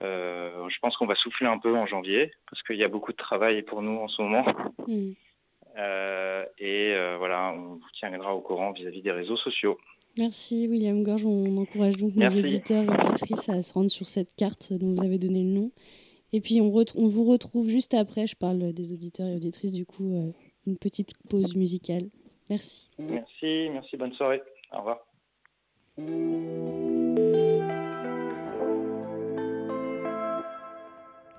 je 0.00 0.78
pense 0.80 0.96
qu'on 0.96 1.06
va 1.06 1.16
souffler 1.16 1.48
un 1.48 1.58
peu 1.58 1.76
en 1.76 1.84
janvier, 1.84 2.32
parce 2.48 2.62
qu'il 2.62 2.76
y 2.76 2.84
a 2.84 2.88
beaucoup 2.88 3.12
de 3.12 3.18
travail 3.18 3.62
pour 3.62 3.82
nous 3.82 3.98
en 3.98 4.08
ce 4.08 4.22
moment. 4.22 4.46
Mm. 4.86 5.12
Et 5.76 6.94
voilà, 7.18 7.52
on 7.56 7.74
vous 7.74 7.90
tiendra 7.98 8.34
au 8.34 8.40
courant 8.40 8.72
vis-à-vis 8.72 9.02
des 9.02 9.12
réseaux 9.12 9.36
sociaux. 9.36 9.78
Merci 10.18 10.68
William 10.68 11.02
Gorge. 11.02 11.24
On 11.24 11.56
encourage 11.56 11.96
donc 11.96 12.14
nos 12.14 12.28
éditeurs 12.28 12.84
et 12.84 13.06
auditrices 13.06 13.48
à 13.48 13.62
se 13.62 13.72
rendre 13.72 13.90
sur 13.90 14.06
cette 14.06 14.34
carte 14.36 14.72
dont 14.74 14.94
vous 14.94 15.02
avez 15.02 15.18
donné 15.18 15.42
le 15.42 15.50
nom 15.50 15.70
et 16.32 16.40
puis 16.40 16.60
on, 16.60 16.72
on, 16.96 17.08
vous 17.08 17.24
retrouve 17.24 17.68
juste 17.68 17.94
après, 17.94 18.26
je 18.26 18.36
parle 18.36 18.72
des 18.72 18.92
auditeurs 18.92 19.28
et 19.28 19.36
auditrices, 19.36 19.72
du 19.72 19.84
coup, 19.84 20.14
euh, 20.14 20.32
une 20.66 20.78
petite 20.78 21.10
pause 21.28 21.56
musicale. 21.56 22.04
Merci. 22.48 22.90
Merci, 22.98 23.68
merci, 23.70 23.96
bonne 23.96 24.14
soirée. 24.14 24.42
Au 24.72 24.78
revoir. 24.78 25.06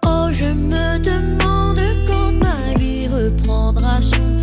Oh, 0.05 0.29
je 0.31 0.45
me 0.45 0.99
demande 0.99 1.52
vie 3.33 3.41
reprendra 3.41 4.01
son 4.01 4.42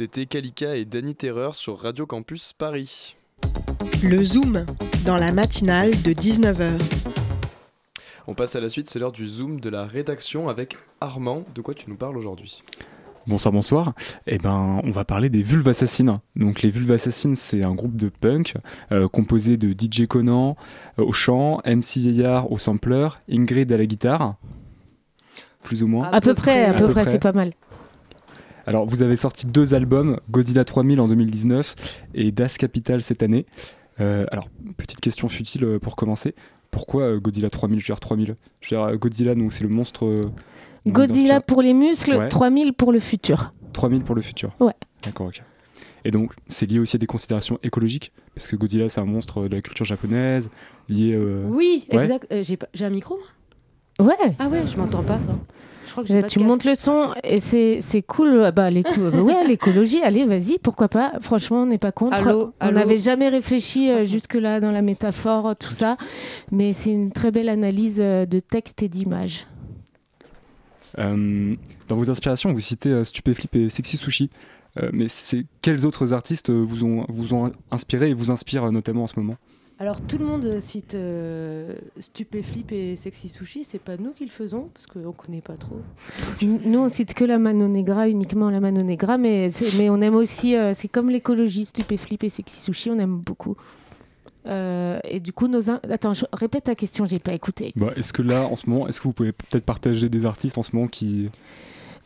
C'était 0.00 0.24
Kalika 0.24 0.76
et 0.76 0.86
Danny 0.86 1.14
Terreur 1.14 1.54
sur 1.54 1.78
Radio 1.78 2.06
Campus 2.06 2.54
Paris. 2.54 3.16
Le 4.02 4.24
Zoom, 4.24 4.64
dans 5.04 5.16
la 5.18 5.30
matinale 5.30 5.90
de 5.90 6.14
19h. 6.14 6.80
On 8.26 8.32
passe 8.32 8.56
à 8.56 8.60
la 8.60 8.70
suite, 8.70 8.88
c'est 8.88 8.98
l'heure 8.98 9.12
du 9.12 9.28
Zoom 9.28 9.60
de 9.60 9.68
la 9.68 9.84
rédaction 9.84 10.48
avec 10.48 10.78
Armand. 11.02 11.44
De 11.54 11.60
quoi 11.60 11.74
tu 11.74 11.90
nous 11.90 11.96
parles 11.96 12.16
aujourd'hui? 12.16 12.62
Bonsoir, 13.26 13.52
bonsoir. 13.52 13.92
Eh 14.26 14.38
ben, 14.38 14.80
on 14.84 14.90
va 14.90 15.04
parler 15.04 15.28
des 15.28 15.42
Vulves 15.42 15.68
Assassines. 15.68 16.18
Donc, 16.34 16.62
les 16.62 16.70
Vulves 16.70 16.92
Assassines, 16.92 17.36
c'est 17.36 17.62
un 17.62 17.74
groupe 17.74 17.96
de 17.96 18.08
punk 18.08 18.54
euh, 18.92 19.06
composé 19.06 19.58
de 19.58 19.72
DJ 19.78 20.06
Conan 20.06 20.56
euh, 20.98 21.04
au 21.04 21.12
chant, 21.12 21.60
MC 21.66 21.98
Vieillard 21.98 22.50
au 22.50 22.56
sampler, 22.56 23.08
Ingrid 23.30 23.70
à 23.70 23.76
la 23.76 23.84
guitare. 23.84 24.36
Plus 25.62 25.82
ou 25.82 25.88
moins. 25.88 26.08
À, 26.10 26.22
peu, 26.22 26.32
près, 26.32 26.64
à, 26.64 26.72
peu, 26.72 26.88
près, 26.88 27.04
c'est 27.04 27.18
pas 27.18 27.32
mal. 27.32 27.52
Alors, 28.66 28.86
vous 28.86 29.02
avez 29.02 29.16
sorti 29.16 29.46
deux 29.46 29.74
albums, 29.74 30.20
Godzilla 30.30 30.64
3000 30.64 31.00
en 31.00 31.08
2019 31.08 31.74
et 32.14 32.32
Das 32.32 32.56
Capital 32.58 33.00
cette 33.00 33.22
année. 33.22 33.46
Euh, 34.00 34.26
alors, 34.32 34.48
petite 34.76 35.00
question 35.00 35.28
futile 35.28 35.78
pour 35.80 35.96
commencer. 35.96 36.34
Pourquoi 36.70 37.16
Godzilla 37.18 37.50
3000 37.50 37.80
Je 37.80 37.92
veux 37.92 37.98
3000. 37.98 38.36
Je 38.60 38.74
veux 38.74 38.96
Godzilla, 38.96 39.34
donc 39.34 39.52
c'est 39.52 39.64
le 39.64 39.70
monstre 39.70 40.12
Godzilla 40.86 41.40
pour 41.40 41.62
les 41.62 41.74
muscles, 41.74 42.28
3000 42.28 42.72
pour 42.72 42.92
le 42.92 43.00
futur. 43.00 43.52
3000 43.72 44.02
pour 44.02 44.14
le 44.14 44.22
futur 44.22 44.54
Ouais. 44.60 44.74
D'accord, 45.02 45.28
ok. 45.28 45.42
Et 46.04 46.10
donc, 46.10 46.32
c'est 46.48 46.66
lié 46.66 46.78
aussi 46.78 46.96
à 46.96 46.98
des 46.98 47.06
considérations 47.06 47.58
écologiques? 47.62 48.12
Parce 48.34 48.48
que 48.48 48.56
Godzilla, 48.56 48.88
c'est 48.88 49.00
un 49.00 49.06
monstre 49.06 49.48
de 49.48 49.56
la 49.56 49.62
culture 49.62 49.84
japonaise, 49.84 50.50
lié. 50.88 51.14
Euh, 51.14 51.44
oui, 51.48 51.86
exact. 51.90 52.26
Euh, 52.32 52.42
j'ai 52.72 52.84
un 52.84 52.90
micro 52.90 53.18
Ouais. 53.98 54.14
Ah 54.38 54.48
ouais, 54.48 54.66
je 54.66 54.76
m'entends 54.78 55.02
pas. 55.02 55.18
Je 55.90 55.92
crois 55.92 56.04
que 56.04 56.12
euh, 56.12 56.22
tu 56.22 56.38
montes 56.38 56.64
le 56.64 56.76
son 56.76 57.08
et 57.24 57.40
c'est 57.40 58.02
cool. 58.06 58.52
Bah, 58.54 58.70
ouais, 58.70 59.44
l'écologie, 59.46 60.00
allez, 60.02 60.24
vas-y, 60.24 60.58
pourquoi 60.58 60.88
pas. 60.88 61.14
Franchement, 61.20 61.62
on 61.62 61.66
n'est 61.66 61.78
pas 61.78 61.90
contre. 61.90 62.52
on 62.60 62.70
n'avait 62.70 62.98
jamais 62.98 63.28
réfléchi 63.28 63.90
jusque-là 64.06 64.60
dans 64.60 64.70
la 64.70 64.82
métaphore, 64.82 65.56
tout 65.56 65.70
ça. 65.70 65.96
Mais 66.52 66.72
c'est 66.72 66.90
une 66.90 67.10
très 67.10 67.32
belle 67.32 67.48
analyse 67.48 67.96
de 67.96 68.40
texte 68.40 68.82
et 68.84 68.88
d'image. 68.88 69.46
Euh, 70.98 71.56
dans 71.88 71.96
vos 71.96 72.10
inspirations, 72.10 72.52
vous 72.52 72.60
citez 72.60 72.90
euh, 72.90 73.04
Stupéflip 73.04 73.54
et 73.56 73.68
Sexy 73.68 73.96
Sushi. 73.96 74.30
Euh, 74.76 74.90
mais 74.92 75.08
c'est 75.08 75.46
quels 75.62 75.84
autres 75.84 76.12
artistes 76.12 76.50
vous 76.50 76.84
ont, 76.84 77.04
vous 77.08 77.34
ont 77.34 77.50
inspiré 77.72 78.10
et 78.10 78.14
vous 78.14 78.30
inspirent 78.30 78.70
notamment 78.70 79.04
en 79.04 79.06
ce 79.08 79.18
moment? 79.18 79.36
Alors 79.80 80.00
tout 80.00 80.18
le 80.18 80.24
monde 80.24 80.60
cite 80.60 80.96
Stupéflip 81.98 82.70
et 82.70 82.94
Sexy 82.94 83.28
Sushi, 83.28 83.64
c'est 83.64 83.80
pas 83.80 83.96
nous 83.96 84.12
qui 84.12 84.24
le 84.24 84.30
faisons 84.30 84.68
parce 84.72 84.86
qu'on 84.86 85.12
connaît 85.12 85.40
pas 85.40 85.56
trop. 85.56 85.80
Nous 86.42 86.78
on 86.78 86.88
cite 86.88 87.14
que 87.14 87.24
la 87.24 87.38
Mano 87.38 87.66
Negra, 87.66 88.08
uniquement 88.08 88.50
la 88.50 88.60
Mano 88.60 88.82
Negra, 88.82 89.18
mais, 89.18 89.48
mais 89.76 89.90
on 89.90 90.00
aime 90.00 90.14
aussi, 90.14 90.54
c'est 90.74 90.88
comme 90.88 91.10
l'écologie, 91.10 91.64
Stupéflip 91.64 92.22
et 92.22 92.28
Sexy 92.28 92.60
Sushi, 92.60 92.90
on 92.90 92.98
aime 92.98 93.16
beaucoup. 93.16 93.56
Euh, 94.46 94.98
et 95.04 95.20
du 95.20 95.32
coup, 95.32 95.48
nos 95.48 95.70
attends, 95.70 96.14
je 96.14 96.24
répète 96.32 96.64
ta 96.64 96.74
question, 96.74 97.04
j'ai 97.04 97.18
pas 97.18 97.32
écouté. 97.32 97.72
Bah, 97.76 97.92
est-ce 97.96 98.12
que 98.12 98.22
là, 98.22 98.46
en 98.46 98.56
ce 98.56 98.68
moment, 98.68 98.88
est-ce 98.88 98.98
que 98.98 99.04
vous 99.04 99.12
pouvez 99.12 99.32
peut-être 99.32 99.64
partager 99.64 100.08
des 100.08 100.24
artistes 100.24 100.58
en 100.58 100.62
ce 100.62 100.74
moment 100.74 100.88
qui 100.88 101.30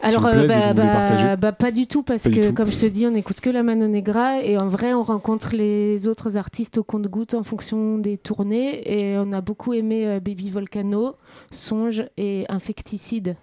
alors, 0.04 0.26
euh, 0.26 0.46
bah, 0.46 0.72
bah, 0.74 1.36
bah, 1.36 1.52
pas 1.52 1.70
du 1.70 1.86
tout, 1.86 2.02
parce 2.02 2.24
que, 2.24 2.50
comme 2.50 2.70
je 2.70 2.78
te 2.78 2.86
dis, 2.86 3.06
on 3.06 3.10
n'écoute 3.10 3.40
que 3.40 3.50
la 3.50 3.62
Mano 3.62 3.86
Negra, 3.88 4.42
et 4.42 4.58
en 4.58 4.68
vrai, 4.68 4.94
on 4.94 5.02
rencontre 5.02 5.54
les 5.54 6.06
autres 6.06 6.36
artistes 6.36 6.78
au 6.78 6.84
compte-goutte 6.84 7.34
en 7.34 7.42
fonction 7.42 7.98
des 7.98 8.18
tournées, 8.18 8.82
et 8.90 9.16
on 9.18 9.32
a 9.32 9.40
beaucoup 9.40 9.72
aimé 9.72 10.06
euh, 10.06 10.20
Baby 10.20 10.50
Volcano, 10.50 11.16
Songe 11.50 12.04
et 12.16 12.44
Infecticide 12.48 13.36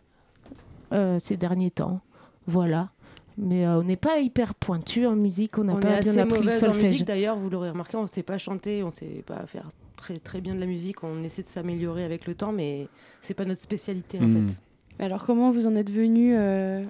ces 1.19 1.37
derniers 1.37 1.71
temps. 1.71 2.01
Voilà. 2.47 2.89
Mais 3.37 3.65
euh, 3.65 3.79
on 3.79 3.83
n'est 3.83 3.95
pas 3.95 4.19
hyper 4.19 4.53
pointu 4.53 5.05
en 5.05 5.15
musique, 5.15 5.57
on 5.57 5.63
n'a 5.63 5.75
pas 5.75 5.99
bien 5.99 6.17
appris 6.17 6.43
le 6.43 6.49
solfège. 6.49 6.83
En 6.83 6.89
musique 6.89 7.07
d'ailleurs, 7.07 7.37
vous 7.37 7.49
l'aurez 7.49 7.69
remarqué, 7.69 7.97
on 7.97 8.03
ne 8.03 8.07
sait 8.07 8.23
pas 8.23 8.37
chanter, 8.37 8.83
on 8.83 8.87
ne 8.87 8.91
sait 8.91 9.23
pas 9.25 9.45
faire 9.47 9.69
très 9.95 10.17
très 10.17 10.41
bien 10.41 10.55
de 10.55 10.59
la 10.59 10.65
musique, 10.65 11.03
on 11.03 11.23
essaie 11.23 11.43
de 11.43 11.47
s'améliorer 11.47 12.03
avec 12.03 12.27
le 12.27 12.35
temps, 12.35 12.51
mais 12.51 12.87
c'est 13.21 13.33
pas 13.33 13.45
notre 13.45 13.61
spécialité 13.61 14.19
en 14.19 14.27
hmm. 14.27 14.47
fait. 14.47 14.61
Alors 14.99 15.25
comment 15.25 15.51
vous 15.51 15.67
en 15.67 15.75
êtes 15.75 15.89
venu 15.89 16.33
euh, 16.35 16.83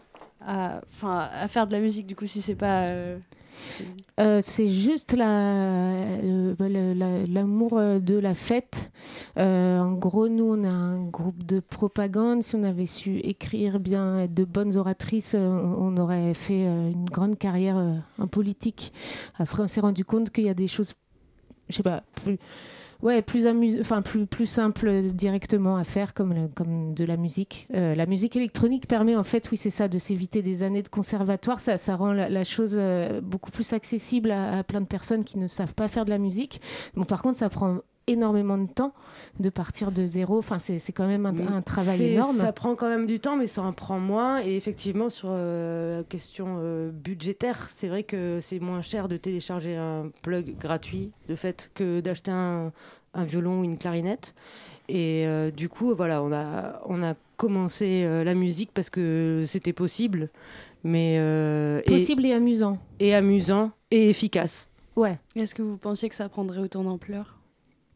à, 0.46 0.82
faire 1.48 1.68
de 1.68 1.72
la 1.72 1.80
musique 1.80 2.08
du 2.08 2.16
coup 2.16 2.26
si 2.26 2.42
c'est 2.42 2.56
pas 2.56 2.90
euh, 2.90 3.18
euh, 4.20 4.40
c'est 4.42 4.68
juste 4.68 5.14
l'amour 5.14 5.26
la, 7.78 8.00
de 8.00 8.18
la 8.18 8.34
fête. 8.34 8.92
En 9.36 9.92
gros, 9.92 10.30
nous, 10.30 10.46
on 10.46 10.64
a 10.64 10.70
un 10.70 11.04
groupe 11.04 11.44
de 11.44 11.60
propagande. 11.60 12.44
Si 12.44 12.56
on 12.56 12.64
avait 12.64 12.86
su 12.86 13.18
écrire 13.18 13.82
bien, 13.82 14.20
être 14.20 14.34
de 14.34 14.46
bonnes 14.46 14.78
oratrices, 14.78 15.36
on, 15.36 15.98
aurait 15.98 16.34
fait 16.34 16.64
une 16.64 17.10
grande 17.10 17.38
carrière 17.38 18.02
en 18.18 18.28
politique. 18.28 18.94
Après, 19.38 19.64
on 19.64 19.68
s'est 19.68 19.82
rendu 19.82 20.06
compte 20.06 20.30
qu'il 20.30 20.46
y 20.46 20.50
a 20.50 20.54
des 20.54 20.70
choses, 20.70 20.94
je 21.68 21.76
sais 21.76 21.84
pas, 21.84 22.04
plus 22.24 22.40
ouais, 23.02 23.22
plus 23.22 23.48
enfin 23.80 24.02
plus 24.02 24.26
plus 24.26 24.46
simple 24.46 25.02
directement 25.14 25.76
à 25.76 25.84
faire 25.84 26.14
comme 26.14 26.50
comme 26.54 26.94
de 26.94 27.06
la 27.06 27.18
musique. 27.18 27.68
Euh, 27.74 27.96
la 27.96 28.06
musique 28.06 28.36
électronique 28.36 28.88
permet 28.88 29.16
en 29.16 29.24
fait, 29.24 29.50
oui, 29.52 29.58
c'est 29.58 29.70
ça, 29.70 29.88
de 29.88 30.00
s'éviter 30.00 30.42
des 30.42 30.64
années 30.64 30.84
de 30.84 30.90
conservatoire. 30.90 31.60
Ça, 31.60 31.96
rend 31.96 32.14
la, 32.14 32.44
chose 32.44 32.76
euh, 32.78 33.22
beaucoup 33.22 33.52
plus 33.52 33.74
accessible 33.74 34.32
à, 34.32 34.64
plein 34.64 34.82
de 34.82 34.86
personnes 34.86 35.24
qui 35.24 35.38
ne 35.38 35.48
savent 35.48 35.74
pas 35.74 35.88
faire 35.88 36.06
de 36.06 36.10
la 36.10 36.18
musique. 36.18 36.62
Bon, 36.96 37.04
par 37.04 37.22
contre, 37.22 37.38
ça 37.38 37.50
prend 37.50 37.80
énormément 38.08 38.58
de 38.58 38.68
temps 38.68 38.94
de 39.40 39.50
partir 39.50 39.92
de 39.92 40.06
zéro. 40.06 40.38
Enfin, 40.38 40.60
c'est 40.60 40.92
quand 40.92 41.08
même 41.08 41.26
un, 41.26 41.62
travail 41.62 42.04
énorme. 42.04 42.38
Ça 42.38 42.52
prend 42.52 42.76
quand 42.76 42.90
même 42.90 43.06
du 43.06 43.20
temps, 43.20 43.36
mais 43.36 43.48
ça 43.48 43.62
en 43.62 43.74
prend 43.74 44.00
moins. 44.00 44.42
Et 44.42 44.56
effectivement, 44.56 45.10
sur 45.10 45.30
euh, 45.32 45.98
la 45.98 46.04
question 46.04 46.60
budgétaire, 46.92 47.70
c'est 47.74 47.88
vrai 47.88 48.04
que 48.04 48.40
c'est 48.42 48.60
moins 48.60 48.82
cher 48.82 49.08
de 49.08 49.18
télécharger 49.18 49.76
un 49.76 50.12
plug 50.22 50.58
gratuit, 50.58 51.12
de 51.28 51.36
fait, 51.36 51.72
que 51.74 52.02
d'acheter 52.02 52.32
un, 52.32 52.72
un 53.14 53.24
violon 53.24 53.62
ou 53.62 53.64
une 53.64 53.78
clarinette. 53.78 54.34
Et 54.90 55.26
euh, 55.26 55.52
du 55.52 55.70
coup, 55.70 55.94
voilà, 55.96 56.22
on 56.24 56.32
a, 56.32 56.82
on 56.86 57.04
a 57.04 57.16
commencé 57.38 58.04
euh, 58.04 58.24
la 58.24 58.36
musique 58.36 58.72
parce 58.74 58.90
que 58.90 59.46
c'était 59.48 59.74
possible. 59.74 60.30
Mais, 60.84 61.18
euh, 61.20 61.82
possible 61.84 62.26
et, 62.26 62.34
amusant. 62.34 62.78
Et 63.00 63.14
amusant 63.14 63.72
et 63.92 64.10
efficace. 64.10 64.70
Ouais. 64.96 65.20
Est-ce 65.36 65.56
que 65.56 65.62
vous 65.62 65.78
pensiez 65.78 66.10
que 66.10 66.16
ça 66.16 66.28
prendrait 66.28 66.60
autant 66.60 66.84
d'ampleur? 66.84 67.38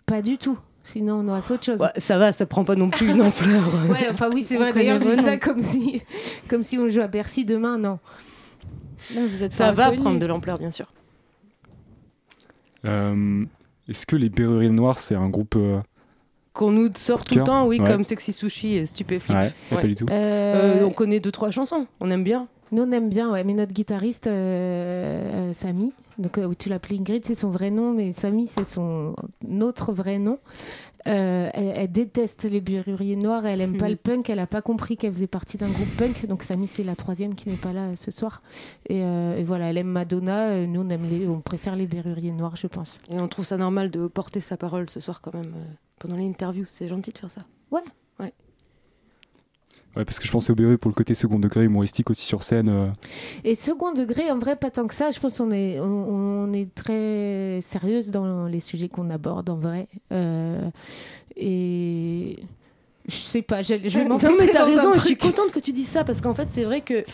Pas 0.06 0.22
du 0.22 0.38
tout. 0.38 0.58
Sinon, 0.84 1.22
on 1.26 1.28
aurait 1.30 1.42
fait 1.42 1.56
autre 1.56 1.64
chose. 1.64 1.80
ça 1.98 2.18
va, 2.20 2.32
ça 2.32 2.46
prend 2.46 2.64
pas 2.64 2.76
non 2.76 2.90
plus 2.90 3.10
une 3.10 3.22
ampleur. 3.22 3.64
ouais, 3.90 4.08
enfin 4.12 4.30
oui, 4.32 4.44
c'est 4.44 4.58
vrai. 4.58 4.72
D'ailleurs, 4.72 5.00
je 5.00 5.16
dis 5.16 5.22
ça 5.24 5.38
comme 5.38 5.62
si, 5.62 6.04
comme 6.48 6.62
si 6.62 6.78
on 6.78 6.88
jouait 6.90 7.04
à 7.04 7.08
Bercy 7.08 7.44
demain. 7.44 7.78
Non. 7.80 8.00
vous 9.12 9.44
êtes 9.44 9.54
ça 9.54 9.72
va 9.72 9.92
prendre 9.92 10.20
de 10.20 10.26
l'ampleur, 10.26 10.60
bien 10.60 10.72
sûr. 10.72 10.88
Est-ce 13.88 14.06
que 14.06 14.16
les 14.16 14.30
Berruriers 14.30 14.70
Noirs, 14.70 15.00
c'est 15.00 15.16
un 15.16 15.30
groupe. 15.30 15.56
Euh, 15.56 15.80
Qu'on 16.54 16.72
nous 16.72 16.90
sort 16.96 17.24
tout 17.24 17.36
le 17.36 17.44
temps, 17.44 17.68
oui, 17.68 17.80
comme 17.80 18.04
Sexy 18.04 18.34
Sushi 18.34 18.76
et 18.76 18.86
Stupéflip. 18.86 19.36
Ouais, 19.36 19.54
pas 19.70 19.84
du 19.84 19.96
tout. 19.96 20.06
Euh, 20.10 20.84
on 20.84 20.92
connaît 20.92 21.20
deux, 21.20 21.32
trois 21.32 21.52
chansons, 21.52 21.86
on 22.00 22.10
aime 22.10 22.24
bien. 22.24 22.48
Nous, 22.72 22.84
on 22.84 22.92
aime 22.92 23.10
bien, 23.10 23.32
ouais, 23.32 23.44
mais 23.44 23.54
notre 23.54 23.74
guitariste, 23.74 24.28
euh, 24.28 25.54
Samy, 25.54 25.94
donc 26.18 26.40
tu 26.58 26.70
l'appelles 26.70 27.00
Ingrid, 27.00 27.26
c'est 27.26 27.36
son 27.36 27.50
vrai 27.50 27.70
nom, 27.70 27.94
mais 27.94 28.12
Samy, 28.12 28.48
c'est 28.48 28.66
son 28.66 29.16
autre 29.62 29.94
vrai 29.94 30.18
nom. 30.18 30.40
Euh, 31.08 31.50
elle, 31.54 31.92
déteste 31.92 32.46
les 32.46 32.62
berruriers 32.62 33.16
noirs, 33.16 33.46
elle 33.46 33.62
aime 33.62 33.78
pas 33.78 33.90
le 33.90 33.96
punk, 34.04 34.30
elle 34.30 34.40
a 34.40 34.48
pas 34.48 34.64
compris 34.64 34.98
qu'elle 34.98 35.14
faisait 35.14 35.28
partie 35.28 35.58
d'un 35.58 35.70
groupe 35.70 35.96
punk. 35.98 36.26
Donc 36.26 36.44
Samy, 36.44 36.68
c'est 36.68 36.84
la 36.84 36.96
troisième 36.96 37.36
qui 37.36 37.50
n'est 37.50 37.58
pas 37.58 37.74
là 37.74 37.96
ce 37.96 38.10
soir. 38.10 38.42
Et, 38.90 39.04
euh, 39.04 39.42
voilà, 39.46 39.70
elle 39.70 39.78
aime 39.78 39.88
Madonna. 39.88 40.50
Euh, 40.50 40.66
nous, 40.66 40.82
on, 40.82 40.90
aime 40.90 41.08
les, 41.10 41.28
on 41.28 41.42
préfère 41.42 41.76
les 41.76 41.86
berruriers 41.86 42.32
noirs, 42.32 42.56
je 42.56 42.68
pense. 42.68 43.02
Et 43.12 43.20
on 43.20 43.28
trouve 43.28 43.46
ça 43.46 43.58
normal 43.58 43.92
de 43.92 44.08
porter 44.08 44.40
sa 44.40 44.58
parole 44.58 44.90
ce 44.90 45.00
soir 45.00 45.22
quand 45.22 45.34
même 45.34 45.54
pendant 46.00 46.16
l'interview. 46.16 46.66
C'est 46.68 46.88
gentil 46.88 47.12
de 47.12 47.18
faire 47.18 47.32
ça. 47.32 47.42
Ouais. 47.70 47.84
Ouais, 49.96 50.04
parce 50.04 50.20
que 50.20 50.26
je 50.26 50.32
pensais 50.32 50.52
au 50.52 50.56
Berru 50.56 50.78
pour 50.78 50.90
le 50.90 50.96
côté 50.96 51.16
second 51.16 51.40
degré 51.40 51.64
humoristique 51.64 52.10
aussi 52.10 52.26
sur 52.26 52.44
scène. 52.44 52.70
Euh. 52.70 52.88
Et 53.46 53.56
second 53.56 53.94
degré, 53.94 54.30
en 54.30 54.38
vrai, 54.38 54.58
pas 54.58 54.70
tant 54.70 54.88
que 54.88 54.94
ça. 54.94 55.12
Je 55.12 55.20
pense 55.20 55.38
qu'on 55.38 55.52
est, 55.52 55.80
on, 55.80 56.52
est 56.52 56.74
très 56.76 57.62
sérieuse 57.62 58.12
dans 58.12 58.46
les 58.46 58.60
sujets 58.60 58.90
qu'on 58.90 59.10
aborde, 59.10 59.50
en 59.50 59.56
vrai. 59.56 59.88
Euh, 60.12 60.70
et 61.38 62.38
je 63.08 63.16
sais 63.16 63.42
pas, 63.42 63.62
je, 63.62 63.76
je 63.84 64.00
vais 64.00 64.06
m'en 64.06 64.18
Non, 64.20 64.36
mais 64.38 64.48
t'as 64.48 64.66
raison, 64.66 64.94
je 64.94 65.00
suis 65.00 65.18
contente 65.18 65.52
que 65.52 65.60
tu 65.60 65.72
dises 65.72 65.88
ça, 65.88 66.04
parce 66.04 66.20
qu'en 66.20 66.34
fait, 66.34 66.50
c'est 66.50 66.66
vrai 66.66 66.82
que 66.82 67.06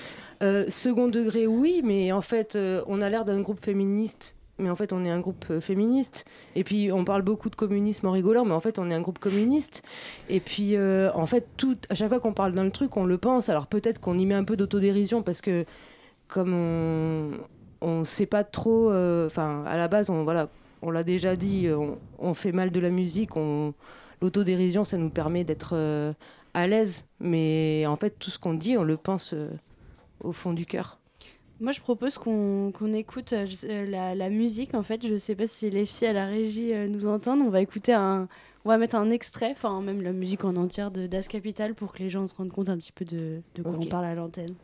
euh, 0.42 0.66
second 0.70 1.08
degré, 1.08 1.46
oui, 1.46 1.82
mais 1.84 2.12
en 2.12 2.22
fait, 2.22 2.58
on 2.88 3.02
a 3.02 3.10
l'air 3.10 3.26
d'un 3.26 3.42
groupe 3.42 3.64
féministe 3.64 4.36
mais 4.62 4.70
en 4.70 4.76
fait 4.76 4.94
on 4.94 5.04
est 5.04 5.10
un 5.10 5.20
groupe 5.20 5.46
euh, 5.50 5.62
féministe. 5.62 6.26
Et 6.56 6.64
puis 6.64 6.92
on 6.92 7.04
parle 7.04 7.22
beaucoup 7.22 7.50
de 7.50 7.56
communisme 7.56 8.08
en 8.08 8.12
rigolant, 8.12 8.46
mais 8.46 8.54
en 8.54 8.60
fait 8.60 8.80
on 8.80 8.90
est 8.90 8.94
un 8.94 9.02
groupe 9.02 9.20
communiste. 9.20 9.84
Et 10.30 10.40
puis 10.40 10.76
euh, 10.76 11.12
en 11.14 11.26
fait, 11.26 11.48
à 11.90 11.96
chaque 11.96 12.10
fois 12.10 12.20
qu'on 12.20 12.34
parle 12.34 12.54
d'un 12.54 12.70
truc, 12.70 12.98
on 12.98 13.06
le 13.06 13.18
pense. 13.18 13.50
Alors 13.50 13.68
peut-être 13.68 14.00
qu'on 14.00 14.18
y 14.18 14.26
met 14.26 14.36
un 14.36 14.44
peu 14.44 14.56
d'autodérision 14.56 15.24
parce 15.24 15.42
que 15.42 15.66
comme 16.28 16.54
on 16.54 17.32
on 17.84 18.04
sait 18.04 18.28
pas 18.28 18.44
trop, 18.44 18.92
euh, 18.92 19.26
enfin 19.28 19.64
à 19.66 19.76
la 19.76 19.88
base 19.88 20.10
on 20.12 20.24
voilà, 20.24 20.50
on 20.84 20.92
l'a 20.92 21.04
déjà 21.04 21.36
dit, 21.36 21.68
on, 22.20 22.34
fait 22.36 22.52
mal 22.52 22.72
de 22.72 22.80
la 22.80 22.92
musique, 22.92 23.36
on 23.36 23.74
l'autodérision 24.22 24.84
ça 24.84 24.98
nous 24.98 25.10
permet 25.10 25.44
d'être 25.44 26.14
à 26.54 26.68
l'aise, 26.68 27.06
mais 27.20 27.86
en 27.88 27.96
fait 27.96 28.12
tout 28.20 28.30
ce 28.30 28.38
qu'on 28.38 28.54
dit 28.54 28.78
on 28.78 28.84
le 28.84 28.98
pense 28.98 29.34
au 30.24 30.32
fond 30.32 30.54
du 30.54 30.68
cœur. 30.68 31.01
Moi, 31.62 31.72
je 31.72 31.80
propose 31.80 32.18
qu'on 32.18 32.94
écoute 32.94 33.34
la, 33.64 34.16
la, 34.16 34.30
musique. 34.30 34.74
En 34.74 34.82
fait, 34.84 35.06
je 35.08 35.16
sais 35.18 35.36
pas 35.36 35.46
si 35.48 35.70
les 35.70 35.86
filles 35.86 36.08
à 36.08 36.14
la 36.14 36.26
régie 36.26 36.74
nous 36.90 37.06
entendent. 37.06 37.42
On 37.42 37.50
va 37.50 37.62
écouter 37.62 37.94
un, 37.94 38.28
on 38.66 38.70
va 38.70 38.78
mettre 38.78 38.96
un 38.96 39.10
extrait, 39.10 39.52
enfin 39.52 39.82
même 39.82 40.02
la 40.02 40.12
musique 40.12 40.46
en 40.46 40.56
entière 40.56 40.92
de 40.92 41.08
Das 41.08 41.28
Capital 41.28 41.74
pour 41.74 41.94
que 41.94 42.00
les 42.00 42.10
gens 42.10 42.28
se 42.28 42.36
rendent 42.36 42.52
compte 42.52 42.70
un 42.70 42.78
petit 42.78 42.92
peu 42.92 43.06
de, 43.06 43.42
de 43.56 43.64
quoi 43.64 43.74
on 43.80 43.86
parle 43.86 44.06
à 44.06 44.16
l'antenne. 44.16 44.56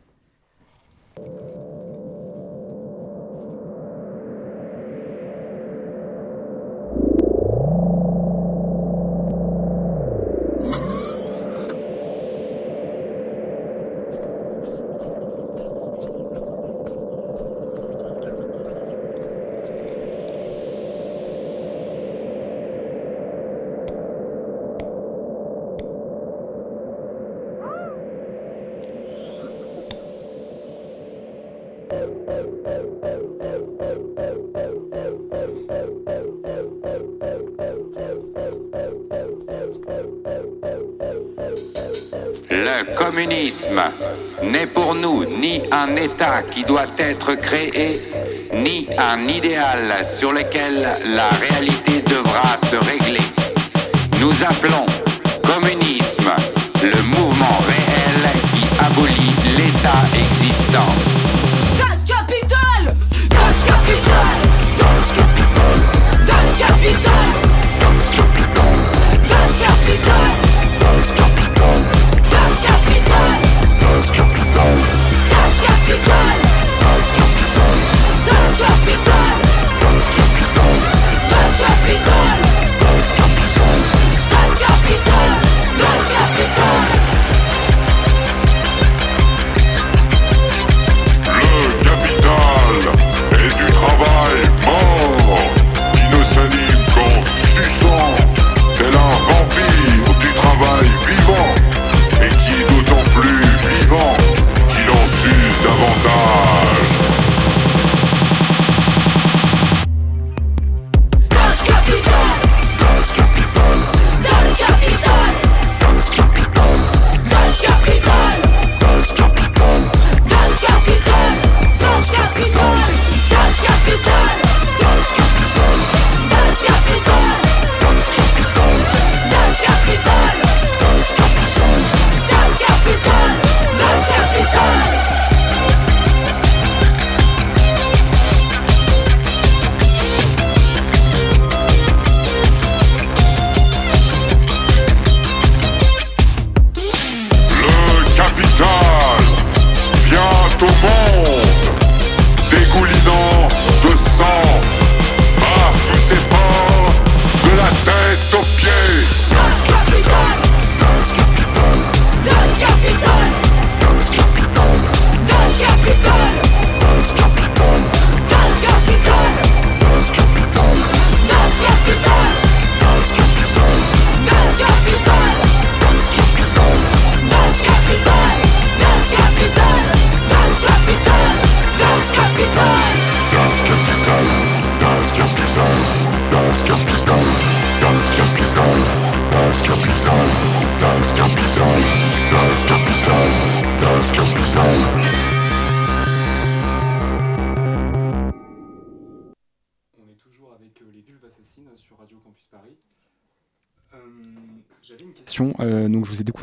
N'est 44.42 44.66
pour 44.66 44.94
nous 44.94 45.24
ni 45.24 45.62
un 45.70 45.96
État 45.96 46.42
qui 46.50 46.64
doit 46.64 46.92
être 46.98 47.34
créé, 47.34 48.00
ni 48.52 48.88
un 48.98 49.26
idéal 49.28 50.04
sur 50.04 50.32
lequel 50.32 50.74
la 51.14 51.28
réalité 51.28 52.02
devra 52.02 52.56
se 52.70 52.76
régler. 52.76 53.26
Nous 54.20 54.32
appelons 54.42 54.86
communisme 55.42 56.32
le 56.82 57.02
mouvement 57.02 57.58
réel 57.66 58.22
qui 58.52 58.64
abolit 58.84 59.34
l'État 59.56 60.02
existant. 60.14 61.07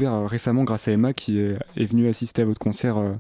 Récemment 0.04 0.64
grâce 0.64 0.88
à 0.88 0.92
Emma 0.92 1.14
qui 1.14 1.40
est, 1.40 1.86
venue 1.86 2.08
assister 2.08 2.42
à 2.42 2.46
votre 2.46 2.60
concert. 2.60 2.98
Euh, 2.98 3.14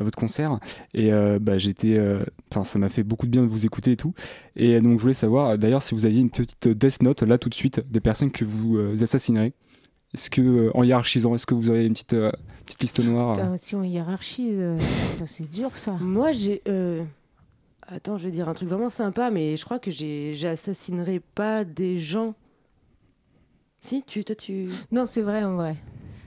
à 0.00 0.04
votre 0.04 0.16
concert. 0.16 0.60
Et 0.94 1.12
euh, 1.12 1.40
bah, 1.40 1.58
j'étais 1.58 1.98
euh, 1.98 2.20
enfin 2.52 2.62
ça 2.62 2.78
m'a 2.78 2.88
fait 2.88 3.02
beaucoup 3.02 3.26
de 3.26 3.32
bien 3.32 3.42
de 3.42 3.48
vous 3.48 3.66
écouter 3.66 3.90
et 3.90 3.96
tout. 3.96 4.14
Et 4.54 4.80
donc 4.80 4.96
je 4.98 5.02
voulais 5.02 5.12
savoir 5.12 5.58
d'ailleurs 5.58 5.82
si 5.82 5.92
vous 5.92 6.06
aviez 6.06 6.20
une 6.20 6.30
petite 6.30 6.68
death 6.68 7.02
note 7.02 7.22
là 7.22 7.36
tout 7.36 7.48
de 7.48 7.54
suite 7.54 7.82
des 7.90 7.98
personnes 7.98 8.30
que 8.30 8.44
vous 8.44 8.78
assassinerez. 9.02 9.54
Est-ce 10.14 10.30
que 10.30 10.70
en 10.74 10.84
hiérarchisant 10.84 11.34
est-ce 11.34 11.46
que 11.46 11.54
vous 11.54 11.68
avez 11.68 11.84
une 11.84 11.94
petite 11.94 12.14
petite 12.64 12.80
liste 12.80 13.00
noire 13.00 13.36
si 13.56 13.74
on 13.74 13.82
hiérarchise 13.82 14.62
c'est 15.24 15.50
dur 15.50 15.76
ça. 15.76 15.94
Moi 16.00 16.30
j'ai 16.30 16.62
attends 17.88 18.18
je 18.18 18.26
vais 18.26 18.30
dire 18.30 18.48
un 18.48 18.54
truc 18.54 18.68
vraiment 18.68 18.90
sympa 18.90 19.32
mais 19.32 19.56
je 19.56 19.64
crois 19.64 19.80
que 19.80 19.90
j'assassinerai 19.90 21.18
pas 21.34 21.64
des 21.64 21.98
gens. 21.98 22.36
Si 23.80 24.04
tu 24.04 24.24
toi 24.24 24.36
tu 24.36 24.68
non 24.92 25.06
c'est 25.06 25.22
vrai 25.22 25.42
en 25.42 25.56
vrai 25.56 25.76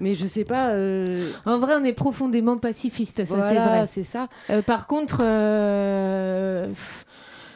mais 0.01 0.15
je 0.15 0.25
sais 0.25 0.43
pas. 0.43 0.71
Euh, 0.71 1.31
en 1.45 1.59
vrai, 1.59 1.75
on 1.79 1.85
est 1.85 1.93
profondément 1.93 2.57
pacifiste, 2.57 3.23
ça 3.23 3.49
c'est 3.49 3.55
vrai. 3.55 3.87
c'est 3.87 4.03
ça. 4.03 4.27
Euh, 4.49 4.61
par 4.61 4.87
contre, 4.87 5.21
euh, 5.23 6.67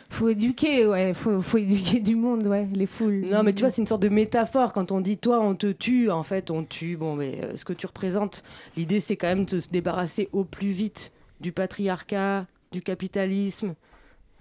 faut 0.10 0.30
éduquer, 0.30 0.86
ouais, 0.86 1.14
faut, 1.14 1.42
faut, 1.42 1.58
éduquer 1.58 2.00
du 2.00 2.16
monde, 2.16 2.48
ouais, 2.48 2.68
les 2.74 2.86
foules. 2.86 3.26
Non, 3.30 3.44
mais 3.44 3.54
tu 3.54 3.62
vois, 3.62 3.72
c'est 3.72 3.82
une 3.82 3.88
sorte 3.88 4.04
de 4.04 4.10
métaphore. 4.10 4.72
Quand 4.72 4.92
on 4.92 5.02
dit 5.02 5.18
toi, 5.18 5.42
on 5.42 5.56
te 5.56 5.72
tue, 5.72 6.10
en 6.10 6.24
fait, 6.24 6.52
on 6.52 6.64
tue. 6.64 6.96
Bon, 6.96 7.16
mais 7.16 7.42
ce 7.56 7.66
que 7.66 7.74
tu 7.74 7.88
représentes, 7.88 8.44
l'idée, 8.78 9.00
c'est 9.00 9.18
quand 9.18 9.28
même 9.28 9.46
de 9.46 9.60
se 9.60 9.70
débarrasser 9.70 10.30
au 10.32 10.46
plus 10.46 10.72
vite 10.72 11.12
du 11.42 11.52
patriarcat, 11.52 12.46
du 12.72 12.82
capitalisme, 12.82 13.74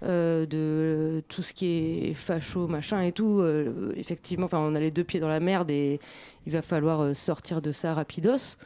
euh, 0.03 0.45
de 0.45 1.23
tout 1.29 1.41
ce 1.41 1.53
qui 1.53 2.09
est 2.09 2.13
facho, 2.13 2.67
machin 2.67 3.01
et 3.01 3.11
tout. 3.11 3.39
Euh, 3.39 3.93
effectivement, 3.95 4.45
enfin, 4.45 4.59
on 4.59 4.75
a 4.75 4.79
les 4.79 4.91
deux 4.91 5.05
pieds 5.05 5.21
dans 5.21 5.29
la 5.29 5.39
merde 5.39 5.71
et 5.71 5.99
il 6.45 6.51
va 6.51 6.61
falloir 6.61 7.01
euh, 7.01 7.13
sortir 7.13 7.61
de 7.61 7.71
ça 7.71 7.93
rapidos. 7.93 8.57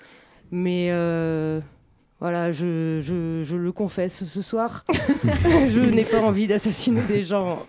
Mais 0.52 0.88
voilà, 2.20 2.52
je, 2.52 3.00
je, 3.02 3.44
je, 3.46 3.56
le 3.56 3.72
confesse 3.72 4.26
ce 4.26 4.42
soir. 4.42 4.84
je 5.24 5.80
n'ai 5.80 6.04
pas 6.04 6.20
envie 6.20 6.48
d'assassiner 6.48 7.04
des 7.04 7.24
gens 7.24 7.66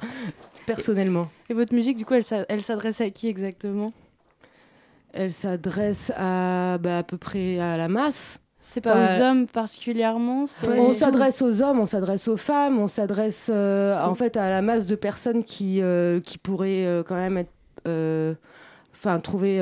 personnellement. 0.67 1.31
Et 1.49 1.55
votre 1.55 1.75
musique, 1.75 1.97
du 1.97 2.05
coup, 2.05 2.15
elle 2.15 2.63
s'adresse 2.63 3.01
à 3.01 3.11
qui 3.11 3.29
exactement? 3.29 3.93
Elle 5.13 5.33
s'adresse 5.33 6.11
à 6.17 6.79
bah, 6.79 6.99
à 6.99 7.03
peu 7.03 7.19
près 7.19 7.59
à 7.59 7.77
la 7.77 7.89
masse 7.89 8.41
C'est 8.61 8.81
pas 8.81 9.19
aux 9.19 9.23
hommes 9.23 9.47
particulièrement. 9.47 10.45
on 10.65 10.93
s'adresse 10.93 11.43
aux 11.43 11.63
hommes, 11.63 11.81
on 11.81 11.87
s'adresse 11.87 12.29
aux 12.29 12.37
femmes, 12.37 12.79
on 12.79 12.89
s'adresse 12.89 13.51
en 13.51 14.15
fait 14.15 14.37
à 14.37 14.51
la 14.51 14.63
masse 14.63 14.87
de 14.87 14.95
personnes 14.95 15.45
qui 15.45 15.83
qui 16.25 16.39
pourraient 16.39 17.03
quand 17.07 17.17
même 17.17 17.39
être, 17.39 18.37
enfin 18.95 19.19
trouver 19.21 19.61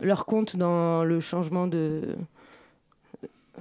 leur 0.00 0.26
compte 0.26 0.56
dans 0.56 1.04
le 1.04 1.20
changement 1.20 1.66
de. 1.66 2.02
Oh, 3.58 3.60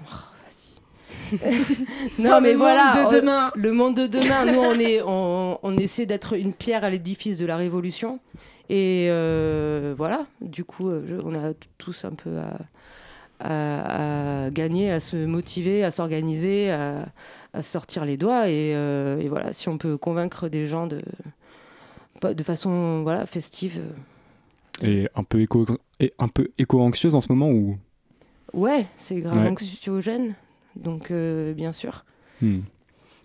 non, 2.20 2.42
mais 2.42 2.54
voilà, 2.54 3.10
de 3.10 3.20
demain. 3.20 3.52
le 3.56 3.72
monde 3.72 3.96
de 3.96 4.08
demain. 4.08 4.46
Nous, 4.46 4.60
on, 4.60 4.74
est, 4.74 5.02
on, 5.02 5.78
essaie 5.78 6.06
d'être 6.06 6.38
une 6.38 6.54
pierre 6.54 6.84
à 6.84 6.90
l'édifice 6.90 7.38
de 7.38 7.46
la 7.46 7.58
révolution. 7.58 8.20
Et 8.70 9.08
euh, 9.10 9.94
voilà, 9.98 10.26
du 10.42 10.64
coup, 10.64 10.90
euh, 10.90 11.22
on 11.26 11.36
a 11.36 11.54
tous 11.78 12.06
un 12.06 12.12
peu 12.12 12.38
à, 12.38 12.58
gagner, 13.44 14.92
à 14.92 15.00
se 15.00 15.26
motiver, 15.26 15.84
à 15.84 15.92
s'organiser, 15.92 16.72
à, 16.72 17.62
sortir 17.62 18.06
les 18.06 18.18
doigts. 18.18 18.50
Et, 18.50 18.74
euh, 18.76 19.20
et, 19.20 19.28
voilà, 19.28 19.54
si 19.54 19.70
on 19.70 19.78
peut 19.78 19.98
convaincre 19.98 20.50
des 20.50 20.68
gens 20.68 20.88
de, 20.88 21.02
de 22.22 22.44
façon 22.44 23.04
voilà, 23.04 23.26
festive 23.26 23.82
et 24.82 25.08
un 25.16 25.24
peu 25.24 25.42
éco 25.42 25.66
et 26.00 26.14
un 26.20 26.28
peu 26.28 26.50
éco-anxieuse 26.58 27.16
en 27.16 27.22
ce 27.22 27.28
moment 27.30 27.50
ou? 27.50 27.78
Ouais, 28.54 28.86
c'est 28.98 29.20
grave 29.20 29.48
anxiogène, 29.48 30.36
donc 30.76 31.12
euh, 31.12 31.54
bien 31.54 31.74
sûr. 31.74 32.06
Hmm. 32.42 32.62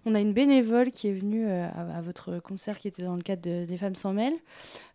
On 0.09 0.15
a 0.15 0.21
une 0.21 0.33
bénévole 0.33 0.91
qui 0.91 1.09
est 1.09 1.13
venue 1.13 1.45
euh, 1.47 1.69
à, 1.77 2.01
votre 2.01 2.39
concert 2.39 2.79
qui 2.79 2.89
était 2.89 3.03
dans 3.03 3.15
le 3.15 3.21
cadre 3.21 3.43
des 3.43 3.77
Femmes 3.77 3.95
sans 3.95 4.15
mêle. 4.15 4.33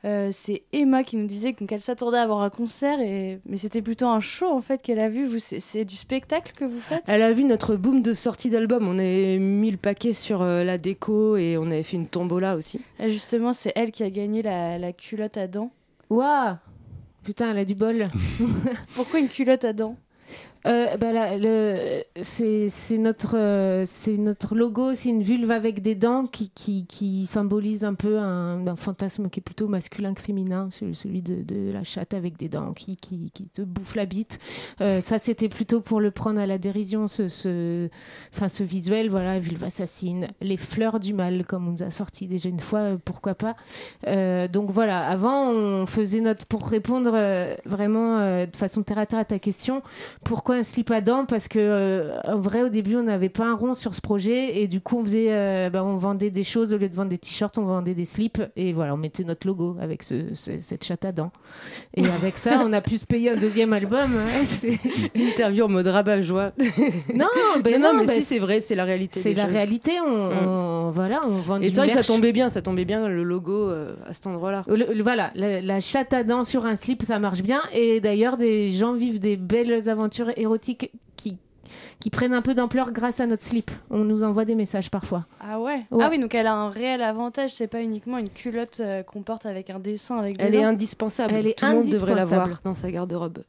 Euh, 0.06 0.30
c'est 0.32 0.64
Emma 0.74 1.04
qui 1.04 1.18
nous 1.18 1.28
disait 1.28 1.54
qu'elle 1.54 1.84
s'attendait 1.84 2.18
à 2.18 2.24
avoir 2.24 2.42
un 2.42 2.50
concert, 2.50 3.00
et... 3.00 3.40
mais 3.46 3.58
c'était 3.58 3.84
plutôt 3.84 4.08
un 4.08 4.20
show 4.20 4.48
en 4.48 4.62
fait 4.62 4.82
qu'elle 4.82 5.00
a 5.00 5.10
vu. 5.10 5.28
Vous, 5.28 5.38
c'est 5.38 5.86
du 5.86 5.96
spectacle 5.96 6.54
que 6.58 6.66
vous 6.66 6.80
faites? 6.80 7.04
Elle 7.06 7.22
a 7.22 7.32
vu 7.32 7.44
notre 7.44 7.76
boom 7.76 8.02
de 8.02 8.14
sortie 8.14 8.50
d'album. 8.50 8.88
On 8.88 8.98
a 8.98 9.38
mis 9.38 9.70
le 9.70 9.78
paquet 9.78 10.14
sur 10.14 10.44
la 10.44 10.80
déco 10.80 11.38
et 11.38 11.58
on 11.60 11.68
avait 11.68 11.84
fait 11.84 11.98
une 11.98 12.08
tombola 12.08 12.56
aussi. 12.56 12.82
Et 13.00 13.10
justement, 13.10 13.54
c'est 13.54 13.72
elle 13.76 13.92
qui 13.92 14.02
a 14.02 14.10
gagné 14.10 14.42
la, 14.42 14.80
la 14.80 14.94
culotte 14.94 15.38
à 15.38 15.48
dents. 15.48 15.70
Waouh 16.10 16.56
Putain, 17.24 17.52
elle 17.52 17.60
a 17.60 17.66
du 17.66 17.76
bol. 17.76 18.06
Pourquoi 18.96 19.20
une 19.20 19.30
culotte 19.30 19.64
à 19.64 19.74
dents? 19.74 19.96
Euh, 20.66 20.98
bah 20.98 21.08
c'est 22.22 22.98
notre, 22.98 23.36
euh, 23.38 23.86
notre 24.18 24.56
logo, 24.56 24.94
c'est 24.96 25.10
une 25.10 25.22
vulve 25.22 25.52
avec 25.52 25.82
des 25.82 25.96
dents 25.96 26.26
qui, 26.26 26.50
qui, 26.50 26.86
qui 26.86 27.26
symbolise 27.26 27.84
un 27.84 27.94
peu 27.94 28.18
un, 28.18 28.76
fantasme 28.78 29.30
qui 29.30 29.40
est 29.40 29.44
plutôt 29.44 29.68
masculin 29.68 30.14
que 30.14 30.22
féminin, 30.22 30.70
celui 30.72 31.22
de, 31.22 31.72
la 31.72 31.84
chatte 31.84 32.14
avec 32.14 32.38
des 32.38 32.50
dents 32.50 32.74
qui, 32.74 32.96
qui, 32.96 33.32
qui 33.34 33.48
te 33.48 33.62
bouffe 33.62 33.96
la 33.96 34.06
bite. 34.06 34.40
Euh, 34.82 35.02
ça, 35.02 35.20
c'était 35.20 35.50
plutôt 35.50 35.82
pour 35.82 36.00
le 36.00 36.12
prendre 36.12 36.40
à 36.40 36.48
la 36.48 36.58
dérision, 36.58 37.08
ce, 37.08 37.28
ce, 37.28 37.90
ce 38.48 38.64
visuel, 38.64 39.10
voilà, 39.10 39.40
vulve 39.40 39.64
assassine, 39.64 40.28
les 40.42 40.58
fleurs 40.58 41.00
du 41.00 41.14
mal, 41.14 41.46
comme 41.46 41.68
on 41.68 41.72
nous 41.72 41.84
a 41.84 41.92
sorti 41.92 42.28
déjà 42.28 42.50
une 42.50 42.60
fois, 42.60 42.98
pourquoi 43.04 43.36
pas. 43.36 43.56
donc 44.48 44.72
voilà, 44.72 45.08
avant, 45.08 45.50
on 45.50 45.86
faisait 45.86 46.22
notre, 46.22 46.46
pour 46.46 46.68
répondre 46.68 47.12
vraiment 47.66 48.46
de 48.46 48.56
façon 48.56 48.84
terre 48.84 49.00
à 49.00 49.06
terre 49.06 49.20
à 49.20 49.26
ta 49.26 49.40
question, 49.40 49.82
pourquoi 50.24 50.53
un 50.54 50.64
slip 50.64 50.92
à 50.92 51.02
dents 51.02 51.26
parce 51.26 51.48
que 51.48 51.60
euh, 51.60 52.18
en 52.24 52.40
vrai 52.40 52.64
au 52.64 52.70
début 52.70 52.96
on 52.96 53.04
n'avait 53.04 53.30
pas 53.30 53.46
un 53.46 53.56
rond 53.56 53.74
sur 53.74 53.96
ce 53.96 54.02
projet 54.02 54.62
et 54.62 54.68
du 54.68 54.82
coup 54.82 55.00
on 55.00 55.04
faisait 55.04 55.28
euh, 55.30 55.70
bah, 55.70 55.84
on 55.84 55.98
vendait 55.98 56.30
des 56.30 56.44
choses 56.44 56.74
au 56.74 56.78
lieu 56.78 56.90
de 56.90 56.96
vendre 56.96 57.10
des 57.10 57.18
t-shirts 57.18 57.58
on 57.58 57.66
vendait 57.66 57.94
des 57.94 58.06
slips 58.06 58.42
et 58.56 58.74
voilà 58.74 58.94
on 58.94 58.98
mettait 58.98 59.24
notre 59.24 59.48
logo 59.48 59.76
avec 59.80 60.04
ce, 60.04 60.34
cette 60.34 60.84
chatte 60.84 61.06
à 61.06 61.12
dents 61.12 61.32
et 61.96 62.06
avec 62.22 62.38
ça 62.38 62.62
on 62.64 62.74
a 62.74 62.82
pu 62.82 62.98
se 62.98 63.06
payer 63.06 63.32
un 63.32 63.36
deuxième 63.36 63.74
album 63.74 64.12
hein, 64.16 64.68
interview 65.16 65.66
en 65.66 65.70
mode 65.70 65.88
rabat 65.88 66.22
joie 66.22 66.52
non, 67.14 67.28
ben 67.64 67.82
non, 67.82 67.94
mais 67.94 68.12
si 68.14 68.24
c'est 68.24 68.40
vrai 68.40 68.60
c'est 68.62 68.76
la 68.76 68.86
réalité 68.86 69.20
c'est 69.20 69.34
la 69.34 69.46
réalité 69.46 69.94
on, 70.06 70.92
voilà 70.92 71.22
on 71.26 71.38
vend 71.40 71.60
et 71.60 71.68
c'est 71.68 71.76
vrai 71.76 71.88
que 71.88 71.94
ça 71.94 72.04
tombait 72.04 72.34
bien 72.34 72.50
ça 72.50 72.62
tombait 72.62 72.86
bien 72.86 73.08
le 73.08 73.24
logo 73.24 73.70
euh, 73.70 73.96
à 74.08 74.14
cet 74.14 74.28
endroit 74.28 74.52
là 74.52 74.66
voilà 75.02 75.32
la, 75.36 75.62
la 75.62 75.80
chatte 75.80 76.14
à 76.14 76.24
dents 76.24 76.44
sur 76.44 76.66
un 76.66 76.76
slip 76.76 77.04
ça 77.04 77.20
marche 77.20 77.42
bien 77.42 77.62
et 77.74 78.00
d'ailleurs 78.00 78.38
des 78.38 78.72
gens 78.72 78.94
vivent 78.94 79.20
des 79.20 79.38
belles 79.38 79.90
aventures 79.90 80.32
érotiques 80.44 80.92
qui, 81.16 81.38
qui 82.00 82.10
prennent 82.10 82.34
un 82.34 82.42
peu 82.42 82.54
d'ampleur 82.54 82.92
grâce 82.92 83.20
à 83.20 83.26
notre 83.26 83.44
slip. 83.44 83.72
On 83.90 84.04
nous 84.04 84.24
envoie 84.24 84.46
des 84.46 84.56
messages 84.56 84.90
parfois. 84.92 85.26
Ah 85.42 85.60
ouais, 85.60 85.86
Ah 85.92 86.08
oui, 86.12 86.20
donc 86.20 86.36
elle 86.36 86.48
a 86.48 86.54
un 86.54 86.70
réel 86.70 87.02
avantage. 87.02 87.52
C'est 87.54 87.68
pas 87.68 87.82
uniquement 87.82 88.18
une 88.18 88.30
culotte 88.30 88.80
euh, 88.80 89.04
qu'on 89.04 89.24
porte 89.24 89.46
avec 89.46 89.70
un 89.70 89.80
dessin. 89.80 90.20
Avec 90.20 90.36
elle 90.40 90.56
est 90.56 90.64
indispensable. 90.64 91.34
Elle 91.34 91.48
est 91.48 91.58
Tout 91.58 91.66
le 91.66 91.74
monde 91.74 91.90
devrait 91.90 92.16
l'avoir 92.16 92.62
dans 92.64 92.76
sa 92.76 92.92
garde-robe. 92.92 93.40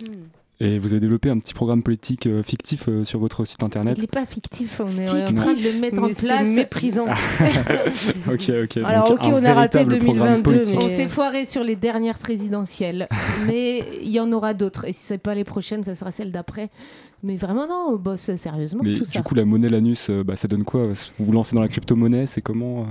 Hmm. 0.00 0.24
Et 0.62 0.78
vous 0.78 0.92
avez 0.92 1.00
développé 1.00 1.28
un 1.28 1.40
petit 1.40 1.54
programme 1.54 1.82
politique 1.82 2.28
euh, 2.28 2.44
fictif 2.44 2.84
euh, 2.88 3.02
sur 3.02 3.18
votre 3.18 3.44
site 3.44 3.64
internet. 3.64 3.94
Il 3.98 4.02
n'est 4.02 4.06
pas 4.06 4.26
fictif, 4.26 4.80
on 4.80 4.96
est 4.96 5.10
en 5.10 5.34
train 5.34 5.54
de 5.54 5.60
le 5.60 5.80
mettre 5.80 6.00
en 6.00 6.08
place. 6.14 6.46
méprisant. 6.46 7.06
ok, 8.28 8.52
ok. 8.62 8.76
Alors, 8.84 9.10
ok, 9.10 9.22
on 9.24 9.44
a 9.44 9.54
raté 9.54 9.84
2022. 9.84 10.76
On 10.76 10.88
s'est 10.88 11.08
foiré 11.08 11.46
sur 11.46 11.64
les 11.64 11.74
dernières 11.74 12.18
présidentielles. 12.18 13.08
mais 13.48 13.82
il 14.02 14.10
y 14.10 14.20
en 14.20 14.30
aura 14.30 14.54
d'autres. 14.54 14.84
Et 14.86 14.92
si 14.92 15.04
ce 15.04 15.14
n'est 15.14 15.18
pas 15.18 15.34
les 15.34 15.42
prochaines, 15.42 15.82
ça 15.82 15.96
sera 15.96 16.12
celle 16.12 16.30
d'après. 16.30 16.70
Mais 17.24 17.34
vraiment, 17.34 17.66
non, 17.66 17.86
on 17.90 17.96
bosse 17.96 18.36
sérieusement. 18.36 18.82
Mais 18.84 18.92
tout 18.92 19.04
du 19.04 19.22
coup, 19.24 19.34
la 19.34 19.44
monnaie 19.44 19.68
Lanus, 19.68 20.10
euh, 20.10 20.22
bah, 20.22 20.36
ça 20.36 20.46
donne 20.46 20.64
quoi? 20.64 20.86
Vous 21.18 21.26
vous 21.26 21.32
lancez 21.32 21.56
dans 21.56 21.62
la 21.62 21.68
crypto-monnaie 21.68 22.26
C'est 22.26 22.40
comment? 22.40 22.86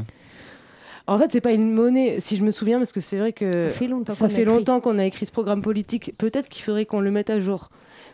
En 1.08 1.18
fait, 1.18 1.32
c'est 1.32 1.42
pas 1.42 1.54
une 1.54 1.72
monnaie, 1.72 2.20
si 2.20 2.38
je 2.38 2.44
me 2.44 2.52
souviens, 2.52 2.78
parce 2.78 2.92
que 2.92 3.02
c'est 3.02 3.18
vrai 3.18 3.34
que 3.34 3.70
ça 3.70 4.30
fait 4.30 4.46
longtemps, 4.46 4.80
qu'on 4.80 5.00
a 5.00 5.06
écrit 5.06 5.26
ce 5.26 5.32
programme 5.32 5.62
politique. 5.62 6.14
Peut-être 6.18 6.48
qu'il 6.48 6.64
faudrait 6.64 6.86
qu'on 6.86 7.02
le 7.02 7.12
mette 7.12 7.30
à 7.30 7.40
jour. 7.40 7.70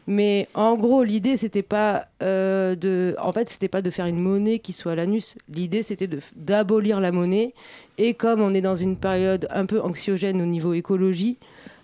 Mais 0.07 0.47
en 0.53 0.77
gros, 0.77 1.03
l'idée, 1.03 1.35
c'était 1.35 1.63
pas 1.63 2.07
euh, 2.23 2.75
de, 2.75 3.15
en 3.19 3.33
fait, 3.33 3.49
c'était 3.49 3.67
pas 3.67 3.81
de 3.81 3.89
faire 3.89 4.05
une 4.05 4.19
monnaie 4.19 4.59
qui 4.59 4.71
soit 4.71 4.95
l'anus. 4.95 5.37
L'idée, 5.49 5.83
c'était 5.83 6.09
d'abolir 6.35 7.01
la 7.01 7.11
monnaie. 7.11 7.53
Et 7.97 8.13
comme 8.13 8.41
on 8.41 8.53
est 8.53 8.61
dans 8.61 8.77
une 8.77 8.95
période 8.95 9.47
un 9.51 9.65
peu 9.65 9.81
anxiogène 9.81 10.41
au 10.41 10.45
niveau 10.45 10.73
écologie, 10.73 11.37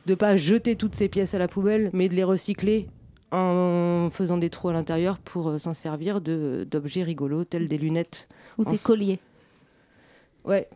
de 0.06 0.16
pas 0.16 0.38
jeter 0.38 0.76
toutes 0.78 0.96
ces 0.96 1.10
pièces 1.10 1.34
à 1.34 1.40
la 1.40 1.50
poubelle, 1.50 1.90
mais 1.94 2.08
de 2.08 2.16
les 2.16 2.24
recycler 2.24 2.88
en 3.32 4.10
faisant 4.12 4.38
des 4.38 4.50
trous 4.50 4.70
à 4.70 4.74
l'intérieur 4.74 5.18
pour 5.18 5.50
euh, 5.50 5.60
s'en 5.60 5.74
servir 5.74 6.22
d'objets 6.22 7.04
rigolos 7.04 7.44
tels 7.46 7.68
des 7.68 7.78
lunettes. 7.78 8.30
Ou 8.58 8.66
des 8.66 8.78
colliers. 8.78 9.20
Ouais, 10.46 10.68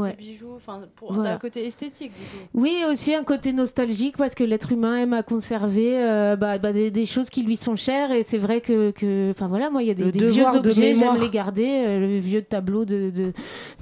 ouais. 0.00 0.10
des 0.10 0.16
bijoux, 0.16 0.52
enfin, 0.54 0.82
pour 0.96 1.12
un 1.18 1.38
côté 1.38 1.66
esthétique. 1.66 2.12
Oui, 2.54 2.82
aussi 2.90 3.14
un 3.14 3.24
côté 3.24 3.52
nostalgique 3.52 4.16
parce 4.16 4.34
que 4.34 4.44
l'être 4.44 4.72
humain 4.72 4.98
aime 4.98 5.12
à 5.12 5.22
conserver 5.22 6.02
euh, 6.02 6.36
bah, 6.36 6.58
bah, 6.58 6.72
des, 6.72 7.06
choses 7.06 7.30
qui 7.30 7.42
lui 7.42 7.56
sont 7.56 7.76
chères 7.76 8.12
et 8.12 8.22
c'est 8.22 8.38
vrai 8.38 8.60
que, 8.60 9.30
enfin 9.30 9.48
voilà, 9.48 9.70
moi 9.70 9.82
il 9.82 9.88
y 9.88 9.90
a 9.90 9.94
des, 9.94 10.10
vieux 10.10 10.46
objets, 10.46 10.94
j'aime 10.94 11.20
les 11.20 11.30
garder. 11.30 11.84
Euh, 11.86 12.00
le 12.00 12.18
vieux 12.18 12.42
tableau 12.42 12.84
de, 12.84 13.10
de, 13.10 13.32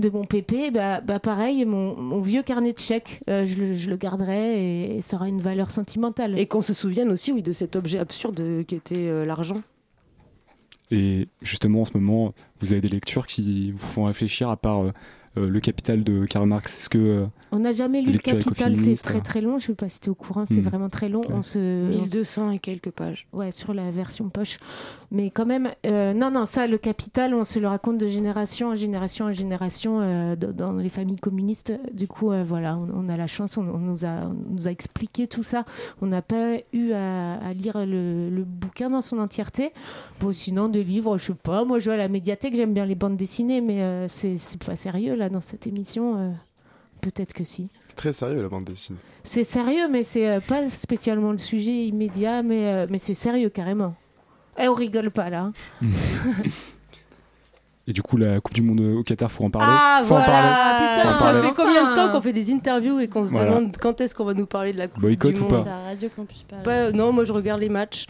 de 0.01 0.11
mon 0.11 0.25
pépé, 0.25 0.71
bah, 0.71 1.01
bah 1.01 1.19
pareil, 1.19 1.65
mon, 1.65 1.97
mon, 1.97 2.21
vieux 2.21 2.43
carnet 2.43 2.73
de 2.73 2.79
chèques, 2.79 3.21
euh, 3.29 3.47
je, 3.47 3.57
le, 3.57 3.75
je, 3.75 3.91
le, 3.91 3.97
garderai 3.97 4.97
et, 4.97 5.01
ça 5.01 5.17
aura 5.17 5.29
une 5.29 5.41
valeur 5.41 5.71
sentimentale. 5.71 6.39
Et 6.39 6.47
qu'on 6.47 6.63
se 6.63 6.73
souvienne 6.73 7.11
aussi, 7.11 7.33
oui, 7.33 7.43
de 7.43 7.53
cet 7.53 7.77
objet 7.77 7.99
absurde 7.99 8.65
qui 8.67 8.75
était 8.75 9.25
l'argent. 9.25 9.63
Et 10.91 11.29
justement, 11.41 11.83
en 11.83 11.85
ce 11.85 11.97
moment, 11.97 12.35
vous 12.61 12.73
avez 12.73 12.81
des 12.81 12.89
lectures 12.89 13.27
qui 13.27 13.73
vous 13.73 13.79
font 13.79 14.05
réfléchir 14.05 14.51
à 14.51 14.57
part 14.57 14.85
euh, 14.85 14.93
le 15.37 15.61
Capital 15.61 16.05
de 16.05 16.27
Karl 16.27 16.47
Marx. 16.47 16.79
Est-ce 16.79 16.89
que 16.89 16.99
euh, 16.99 17.27
on 17.51 17.61
n'a 17.61 17.73
jamais 17.73 18.03
lu 18.03 18.13
le 18.13 18.19
Capital, 18.19 18.77
c'est 18.77 18.95
très 19.03 19.21
très 19.21 19.41
long. 19.41 19.59
Je 19.59 19.65
ne 19.65 19.67
sais 19.69 19.75
pas 19.75 19.89
si 19.89 20.01
tu 20.01 20.07
es 20.07 20.11
au 20.11 20.15
courant, 20.15 20.45
c'est 20.47 20.59
hmm. 20.59 20.63
vraiment 20.63 20.89
très 20.89 21.09
long. 21.09 21.23
On 21.31 21.43
se 21.43 21.59
1200 21.59 22.53
et 22.53 22.59
quelques 22.59 22.91
pages. 22.91 23.27
Ouais, 23.33 23.51
sur 23.51 23.75
la 23.75 23.91
version 23.91 24.29
poche. 24.29 24.59
Mais 25.11 25.31
quand 25.31 25.47
même, 25.47 25.71
euh, 25.87 26.13
non, 26.15 26.31
non, 26.31 26.47
ça, 26.47 26.67
le 26.67 26.79
Capital, 26.79 27.35
on 27.35 27.45
se 27.45 27.59
le 27.59 27.69
raconte 27.69 27.99
de 27.99 28.07
génération 28.07 28.69
en 28.69 28.75
génération 28.75 29.27
en 29.27 29.33
génération 29.33 30.37
dans 30.37 30.73
les 30.75 30.89
familles 30.89 31.17
communistes. 31.17 31.73
Du 31.93 32.07
coup, 32.07 32.31
voilà, 32.45 32.77
on, 32.77 33.09
a 33.09 33.17
la 33.17 33.27
chance, 33.27 33.57
on, 33.57 33.63
nous 33.63 34.05
a, 34.05 34.31
nous 34.51 34.69
a 34.69 34.71
expliqué 34.71 35.27
tout 35.27 35.43
ça. 35.43 35.65
On 36.01 36.07
n'a 36.07 36.23
pas 36.23 36.57
eu 36.73 36.93
à, 36.93 37.53
lire 37.55 37.87
le, 37.87 38.31
le, 38.31 38.45
bouquin 38.45 38.91
dans 38.91 39.01
son 39.01 39.19
entièreté. 39.19 39.73
Bon, 40.21 40.33
sinon, 40.33 40.69
des 40.69 40.85
livres, 40.85 41.19
je 41.19 41.27
sais 41.27 41.35
pas. 41.35 41.65
Moi, 41.65 41.79
je 41.79 41.91
vais 41.91 41.95
à 41.95 41.99
la 41.99 42.09
médiathèque, 42.09 42.55
j'aime 42.55 42.75
bien 42.75 42.87
les 42.87 42.95
bandes 42.95 43.17
dessinées, 43.17 43.61
mais 43.61 44.07
c'est 44.09 44.39
pas 44.65 44.77
sérieux 44.77 45.15
là 45.15 45.24
dans 45.29 45.41
cette 45.41 45.67
émission 45.67 46.19
euh, 46.19 46.31
Peut-être 47.05 47.35
que 47.35 47.45
si. 47.45 47.71
C'est 47.89 47.97
très 47.97 48.13
sérieux 48.15 48.41
la 48.41 48.49
bande 48.49 48.65
dessinée. 48.65 48.99
C'est 49.25 49.45
sérieux, 49.45 49.89
mais 49.91 50.05
c'est 50.05 50.31
euh, 50.31 50.41
pas 50.41 50.71
spécialement 50.71 51.33
le 51.33 51.39
sujet 51.39 51.87
immédiat, 51.87 52.43
mais, 52.43 52.67
euh, 52.67 52.87
mais 52.89 52.97
c'est 52.97 53.13
sérieux 53.13 53.51
carrément. 53.51 53.95
Et 54.57 54.63
eh, 54.63 54.69
on 54.69 54.73
rigole 54.73 55.11
pas 55.11 55.29
là. 55.29 55.51
Hein. 55.83 55.87
Et 57.87 57.93
du 57.93 58.01
coup, 58.01 58.17
la 58.17 58.41
Coupe 58.41 58.55
du 58.55 58.63
Monde 58.63 58.81
au 58.81 59.03
Qatar, 59.03 59.31
faut 59.31 59.45
en 59.45 59.51
parler. 59.51 59.69
Ah 59.79 59.99
faut 60.01 60.15
voilà, 60.15 60.25
en 60.25 60.31
parler. 60.31 61.03
putain, 61.03 61.19
ça 61.19 61.43
fait 61.43 61.55
combien 61.55 61.91
de 61.91 61.95
temps 61.95 62.11
qu'on 62.11 62.23
fait 62.23 62.33
des 62.33 62.51
interviews 62.51 62.99
et 62.99 63.09
qu'on 63.09 63.27
se 63.27 63.35
demande 63.35 63.77
quand 63.79 64.01
est-ce 64.01 64.15
qu'on 64.15 64.25
va 64.25 64.33
nous 64.33 64.47
parler 64.47 64.73
de 64.73 64.79
la 64.79 64.89
Coupe 64.89 65.03
Boycott 65.03 65.35
du 65.35 65.41
ou 65.43 65.49
Monde 65.49 65.65
pas, 65.65 65.81
Radio 65.89 66.09
Campus 66.17 66.47
Paris. 66.49 66.95
Non, 66.95 67.13
moi 67.13 67.27
je 67.27 67.33
regarde 67.35 67.61
les 67.61 67.69
matchs. 67.69 68.07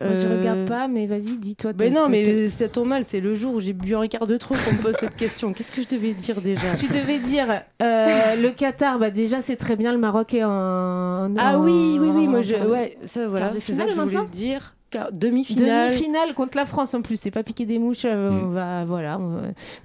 Moi, 0.00 0.14
je 0.14 0.28
regarde 0.28 0.66
pas, 0.66 0.88
mais 0.88 1.06
vas-y, 1.06 1.36
dis-toi. 1.36 1.72
Mais 1.78 1.90
non, 1.90 2.08
mais 2.08 2.48
ça 2.48 2.68
tombe 2.68 2.88
mal, 2.88 3.04
c'est 3.06 3.20
le 3.20 3.34
jour 3.34 3.54
où 3.54 3.60
j'ai 3.60 3.74
bu 3.74 3.94
un 3.94 4.06
quart 4.08 4.26
de 4.26 4.36
trop 4.36 4.54
qu'on 4.54 4.72
me 4.72 4.80
pose 4.80 4.94
cette 4.98 5.16
question. 5.16 5.52
Qu'est-ce 5.52 5.72
que 5.72 5.82
je 5.82 5.88
devais 5.88 6.14
dire 6.14 6.40
déjà 6.40 6.72
Tu 6.72 6.88
devais 6.88 7.18
dire 7.18 7.62
euh, 7.82 8.36
le 8.36 8.50
Qatar, 8.50 8.98
bah 8.98 9.10
déjà 9.10 9.42
c'est 9.42 9.56
très 9.56 9.76
bien, 9.76 9.92
le 9.92 9.98
Maroc 9.98 10.32
est 10.32 10.44
en. 10.44 11.34
Ah 11.36 11.58
oui, 11.58 11.98
oui, 12.00 12.10
oui, 12.14 12.28
moi 12.28 12.42
je. 12.42 12.54
Ouais, 12.54 12.96
ça 13.04 13.28
voilà, 13.28 13.52
c'est 13.60 13.74
ça 13.74 13.84
que 13.84 13.92
je 13.92 14.00
voulais 14.00 14.26
dire. 14.32 14.74
Demi-finale. 15.12 15.88
Demi-finale 15.88 16.34
contre 16.34 16.56
la 16.56 16.66
France 16.66 16.94
en 16.94 17.02
plus. 17.02 17.20
C'est 17.20 17.30
pas 17.30 17.44
piquer 17.44 17.64
des 17.64 17.78
mouches. 17.78 18.04
Euh, 18.04 18.28
mm. 18.28 18.44
On 18.44 18.48
va, 18.48 18.84
voilà. 18.84 19.20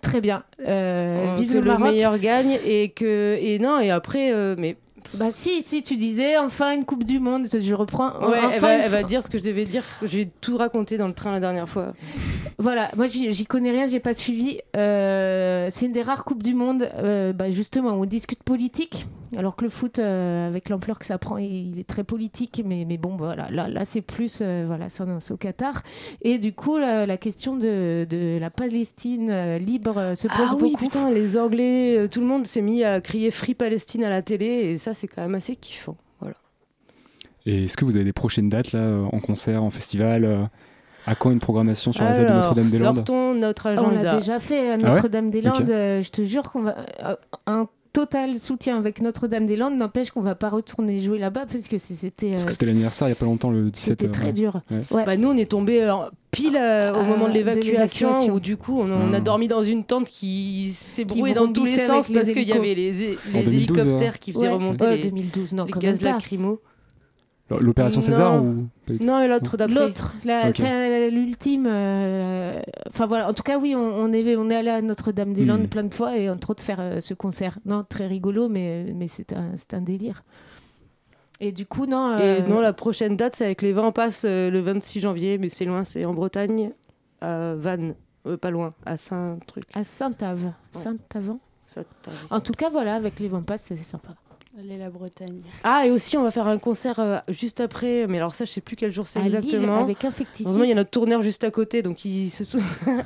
Très 0.01 0.19
bien. 0.19 0.43
Euh, 0.67 1.35
vive 1.37 1.53
le, 1.53 1.59
le 1.59 1.77
meilleur 1.77 2.17
gagne 2.17 2.57
et 2.65 2.89
que 2.89 3.37
et 3.39 3.59
non 3.59 3.79
et 3.79 3.91
après 3.91 4.33
mais 4.57 4.77
bah 5.13 5.27
si, 5.31 5.63
si, 5.63 5.81
tu 5.81 5.95
disais 5.95 6.37
enfin 6.37 6.73
une 6.73 6.85
Coupe 6.85 7.03
du 7.03 7.19
Monde, 7.19 7.47
je 7.51 7.73
reprends. 7.73 8.11
Ouais, 8.27 8.39
elle, 8.53 8.89
va, 8.89 9.03
dire 9.03 9.23
ce 9.23 9.29
que 9.29 9.37
je 9.37 9.43
devais 9.43 9.65
dire, 9.65 9.83
j'ai 10.03 10.29
tout 10.41 10.57
raconté 10.57 10.97
dans 10.97 11.07
le 11.07 11.13
train 11.13 11.31
la 11.31 11.39
dernière 11.39 11.69
fois. 11.69 11.93
voilà, 12.57 12.91
moi 12.95 13.07
j'y 13.07 13.45
connais 13.45 13.71
rien, 13.71 13.87
j'ai 13.87 13.99
pas 13.99 14.13
suivi. 14.13 14.59
Euh, 14.75 15.67
c'est 15.69 15.85
une 15.85 15.91
des 15.91 16.01
rares 16.01 16.25
Coupes 16.25 16.43
du 16.43 16.53
Monde, 16.53 16.89
euh, 16.95 17.33
bah, 17.33 17.49
justement, 17.49 17.91
où 17.91 18.03
on 18.03 18.05
discute 18.05 18.43
politique. 18.43 19.05
Alors 19.37 19.55
que 19.55 19.63
le 19.63 19.69
foot, 19.69 19.99
euh, 19.99 20.47
avec 20.47 20.69
l'ampleur 20.69 20.99
que 20.99 21.05
ça 21.05 21.17
prend, 21.17 21.37
il 21.37 21.79
est 21.79 21.87
très 21.87 22.03
politique, 22.03 22.61
mais, 22.65 22.85
mais 22.85 22.97
bon, 22.97 23.15
voilà, 23.15 23.49
là, 23.49 23.67
là 23.67 23.85
c'est 23.85 24.01
plus, 24.01 24.41
voilà, 24.41 24.89
c'est 24.89 25.31
au 25.31 25.37
Qatar. 25.37 25.83
Et 26.21 26.37
du 26.37 26.53
coup, 26.53 26.77
la, 26.77 27.17
question 27.17 27.55
de, 27.55 28.05
de, 28.09 28.37
la 28.39 28.49
Palestine 28.49 29.57
libre 29.57 30.13
se 30.15 30.27
pose 30.27 30.49
ah, 30.51 30.55
beaucoup. 30.55 30.77
putain, 30.77 31.11
les 31.11 31.37
Anglais, 31.37 32.07
tout 32.09 32.21
le 32.21 32.27
monde 32.27 32.45
s'est 32.45 32.61
mis 32.61 32.83
à 32.83 33.01
crier 33.01 33.31
Free 33.31 33.55
Palestine 33.55 34.03
à 34.03 34.09
la 34.09 34.21
télé, 34.21 34.45
et 34.45 34.77
ça, 34.77 34.93
c'est 34.93 35.07
quand 35.07 35.21
même 35.21 35.35
assez 35.35 35.55
kiffant. 35.55 35.97
Voilà. 36.19 36.35
Et 37.45 37.65
est-ce 37.65 37.77
que 37.77 37.85
vous 37.85 37.95
avez 37.95 38.05
des 38.05 38.13
prochaines 38.13 38.49
dates 38.49 38.71
là, 38.73 38.99
en 39.11 39.19
concert, 39.19 39.63
en 39.63 39.69
festival 39.69 40.49
à 41.07 41.15
quand 41.15 41.31
une 41.31 41.39
programmation 41.39 41.93
sur 41.93 42.03
la 42.03 42.13
ZAD 42.13 42.27
de 42.27 42.33
Notre-Dame-des-Landes? 42.33 42.95
Sortons 42.97 43.33
notre 43.35 43.67
agenda. 43.67 43.89
On 43.89 44.03
l'a 44.03 44.15
déjà 44.17 44.39
fait 44.39 44.71
à 44.71 44.73
ah 44.73 44.77
Notre-Dame-des-Landes. 44.77 45.69
Euh, 45.69 46.01
je 46.01 46.09
te 46.09 46.23
jure 46.23 46.51
qu'on 46.51 46.63
va. 46.63 46.75
Euh, 47.03 47.15
un 47.45 47.67
total 47.95 48.37
soutien 48.39 48.77
avec 48.77 48.99
Notre-Dame-des-Landes 48.99 49.77
n'empêche 49.77 50.11
qu'on 50.11 50.21
va 50.21 50.35
pas 50.35 50.49
retourner 50.49 50.99
jouer 50.99 51.17
là-bas 51.17 51.45
parce 51.49 51.69
que 51.69 51.77
c'était. 51.77 52.31
Parce 52.31 52.45
que 52.45 52.51
c'était 52.51 52.65
l'anniversaire 52.65 53.07
il 53.07 53.11
y 53.11 53.13
a 53.13 53.15
pas 53.15 53.25
longtemps, 53.25 53.51
le 53.51 53.63
17. 53.63 54.01
C'était 54.01 54.11
très 54.11 54.33
dur. 54.33 54.59
Bah, 54.91 55.15
nous, 55.15 55.29
on 55.29 55.37
est 55.37 55.49
tombé 55.49 55.89
pile 56.31 56.57
au 56.57 57.03
moment 57.03 57.29
de 57.29 57.33
l'évacuation 57.33 58.11
où 58.27 58.41
du 58.41 58.57
coup 58.57 58.77
on, 58.77 59.13
a 59.13 59.19
hmm. 59.19 59.23
dormi 59.23 59.47
dans 59.47 59.63
une 59.63 59.85
tente 59.85 60.09
qui 60.09 60.71
s'est 60.73 61.05
brouillée 61.05 61.33
dans 61.33 61.51
tous 61.51 61.63
les 61.63 61.77
sens 61.77 62.11
parce 62.11 62.33
qu'il 62.33 62.43
y 62.43 62.51
avait 62.51 62.75
les, 62.75 63.17
hélicoptères 63.33 64.19
qui 64.19 64.33
faisaient 64.33 64.49
remonter 64.49 64.97
les, 64.97 65.03
2012, 65.03 65.53
non, 65.53 65.65
les 65.65 65.71
gaz 65.71 66.01
lacrymaux. 66.01 66.59
L'opération 67.49 68.01
César 68.01 68.43
ou 68.43 68.67
Non, 69.01 69.21
et 69.21 69.27
l'autre 69.27 69.55
d'après. 69.55 69.75
L'autre, 69.75 70.15
c'est 70.19 71.11
l'ultime. 71.11 71.67
Euh, 71.67 72.59
enfin 72.87 73.05
voilà, 73.05 73.29
en 73.29 73.33
tout 73.33 73.43
cas, 73.43 73.59
oui, 73.59 73.75
on, 73.75 74.11
est, 74.13 74.35
on 74.35 74.49
est 74.49 74.55
allé 74.55 74.71
à 74.71 74.81
Notre-Dame-des-Landes 74.81 75.63
hmm. 75.63 75.67
plein 75.67 75.83
de 75.83 75.93
fois 75.93 76.17
et 76.17 76.27
entre 76.27 76.49
autres 76.51 76.63
faire 76.63 76.79
euh, 76.79 77.01
ce 77.01 77.13
concert. 77.13 77.59
Non, 77.65 77.83
très 77.87 78.07
rigolo, 78.07 78.49
mais, 78.49 78.91
mais 78.95 79.07
c'est 79.07 79.31
un, 79.33 79.51
un, 79.73 79.81
délire. 79.81 80.23
Et 81.39 81.51
du 81.51 81.67
coup, 81.67 81.85
non. 81.85 82.17
Et 82.17 82.21
euh, 82.21 82.47
non, 82.47 82.61
la 82.61 82.73
prochaine 82.73 83.15
date, 83.15 83.35
c'est 83.35 83.45
avec 83.45 83.61
les 83.61 83.73
vents 83.73 83.91
passe 83.91 84.25
le 84.25 84.59
26 84.59 85.01
janvier, 85.01 85.37
mais 85.37 85.49
c'est 85.49 85.65
loin, 85.65 85.83
c'est 85.83 86.03
en 86.03 86.15
Bretagne, 86.15 86.71
à 87.21 87.53
Vannes, 87.53 87.93
pas 88.41 88.49
loin, 88.49 88.73
à 88.87 88.97
Saint-Truc. 88.97 89.65
À 89.75 89.83
Saint-Ave. 89.83 90.51
Saint-Avant 90.71 91.39
En 92.31 92.39
tout 92.39 92.53
cas, 92.53 92.71
voilà, 92.71 92.95
avec 92.95 93.19
les 93.19 93.27
vents 93.27 93.43
passe, 93.43 93.65
c'est 93.65 93.77
sympa. 93.77 94.15
Allez, 94.57 94.77
la 94.77 94.89
Bretagne. 94.89 95.41
Ah, 95.65 95.85
et 95.85 95.91
aussi, 95.91 96.15
on 96.15 96.23
va 96.23 96.31
faire 96.31 96.47
un 96.47 96.57
concert 96.57 96.99
euh, 96.99 97.17
juste 97.27 97.59
après, 97.59 98.07
mais 98.07 98.17
alors 98.17 98.33
ça, 98.33 98.45
je 98.45 98.51
sais 98.51 98.61
plus 98.61 98.77
quel 98.77 98.89
jour 98.89 99.05
c'est 99.05 99.19
exactement. 99.19 99.81
avec 99.81 100.05
Infecticide. 100.05 100.47
il 100.63 100.69
y 100.69 100.71
a 100.71 100.75
notre 100.75 100.91
tourneur 100.91 101.21
juste 101.21 101.43
à 101.43 101.51
côté, 101.51 101.81
donc 101.81 102.05
il 102.05 102.29
se 102.29 102.57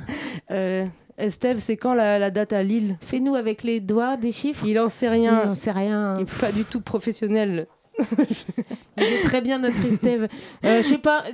euh, 0.52 0.86
Estève, 1.18 1.58
c'est 1.58 1.76
quand 1.76 1.92
la, 1.92 2.30
date 2.30 2.52
à 2.52 2.62
Lille? 2.62 2.96
Fais-nous 3.00 3.34
avec 3.34 3.64
les 3.64 3.80
doigts 3.80 4.16
des 4.16 4.30
chiffres. 4.30 4.64
Il 4.64 4.78
en 4.78 4.88
sait 4.88 5.08
rien. 5.08 5.42
Il 5.44 5.48
en 5.50 5.54
sait 5.56 5.72
rien. 5.72 6.18
Il 6.18 6.22
est 6.22 6.40
pas 6.40 6.52
du 6.52 6.64
tout 6.64 6.80
professionnel. 6.80 7.66
il 7.98 9.02
est 9.02 9.22
très 9.24 9.40
bien, 9.40 9.58
notre 9.58 9.84
Estève. 9.84 10.28
Euh, 10.64 10.82
je 10.82 10.86
sais 10.86 10.98
pas. 10.98 11.24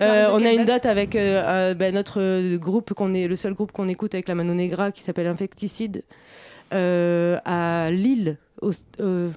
Euh, 0.00 0.30
on 0.32 0.44
a 0.44 0.52
une 0.52 0.64
date, 0.64 0.84
avec 0.84 1.12
ben, 1.12 1.94
notre 1.94 2.56
groupe, 2.56 2.92
qu'on 2.92 3.14
est 3.14 3.28
le 3.28 3.36
seul 3.36 3.54
groupe 3.54 3.70
qu'on 3.70 3.86
écoute 3.86 4.14
avec 4.14 4.26
la 4.26 4.34
Mano 4.34 4.52
Negra, 4.52 4.90
qui 4.90 5.02
s'appelle 5.02 5.28
Infecticide, 5.28 6.02
à 6.72 7.88
Lille 7.92 8.36
au, 8.62 8.70
euh, 9.00 9.30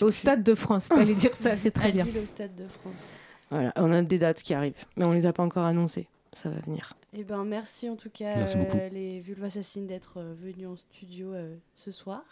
au 0.00 0.10
Stade 0.10 0.42
de 0.42 0.54
France. 0.54 0.88
T'allais 0.88 1.14
dire 1.14 1.34
ça, 1.34 1.56
c'est 1.56 1.70
très 1.70 1.92
bien. 1.92 2.06
Au 2.06 2.26
Stade 2.26 2.54
de 2.54 2.68
France. 2.68 3.12
Voilà, 3.50 3.72
on 3.76 3.90
a 3.92 4.02
des 4.02 4.18
dates 4.18 4.42
qui 4.42 4.54
arrivent, 4.54 4.74
mais 4.96 5.04
on 5.04 5.12
les 5.12 5.26
a 5.26 5.32
pas 5.32 5.42
encore 5.42 5.64
annoncées. 5.64 6.06
Ça 6.32 6.48
va 6.48 6.60
venir. 6.60 6.94
Eh 7.12 7.24
ben, 7.24 7.44
merci 7.44 7.88
en 7.88 7.96
tout 7.96 8.10
cas, 8.10 8.46
euh, 8.46 8.88
les 8.90 9.18
Vulva 9.18 9.48
Assassines, 9.48 9.88
d'être 9.88 10.18
euh, 10.18 10.32
venus 10.40 10.68
en 10.68 10.76
studio 10.76 11.32
ce 11.74 11.90
soir. 11.90 12.22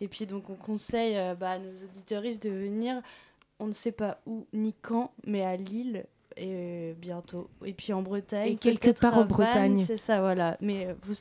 Et 0.00 0.06
puis, 0.06 0.26
donc, 0.26 0.48
on 0.48 0.54
conseille 0.54 1.16
bah, 1.40 1.52
à 1.52 1.58
nos 1.58 1.72
auditeuristes 1.84 2.42
de 2.44 2.50
venir, 2.50 3.02
on 3.58 3.66
ne 3.66 3.72
sait 3.72 3.92
pas 3.92 4.20
où 4.26 4.46
ni 4.52 4.74
quand, 4.80 5.12
mais 5.26 5.42
à 5.44 5.56
Lille, 5.56 6.04
et 6.36 6.46
euh, 6.46 6.92
bientôt. 6.96 7.48
Et 7.64 7.72
puis 7.72 7.92
en 7.92 8.02
Bretagne. 8.02 8.52
Et 8.52 8.56
quelque 8.56 8.90
part 8.90 9.18
en 9.18 9.24
Bretagne. 9.24 9.78
C'est 9.78 9.96
ça, 9.96 10.20
voilà. 10.20 10.56
Mais 10.60 10.86
euh, 10.86 10.94
vous, 11.04 11.14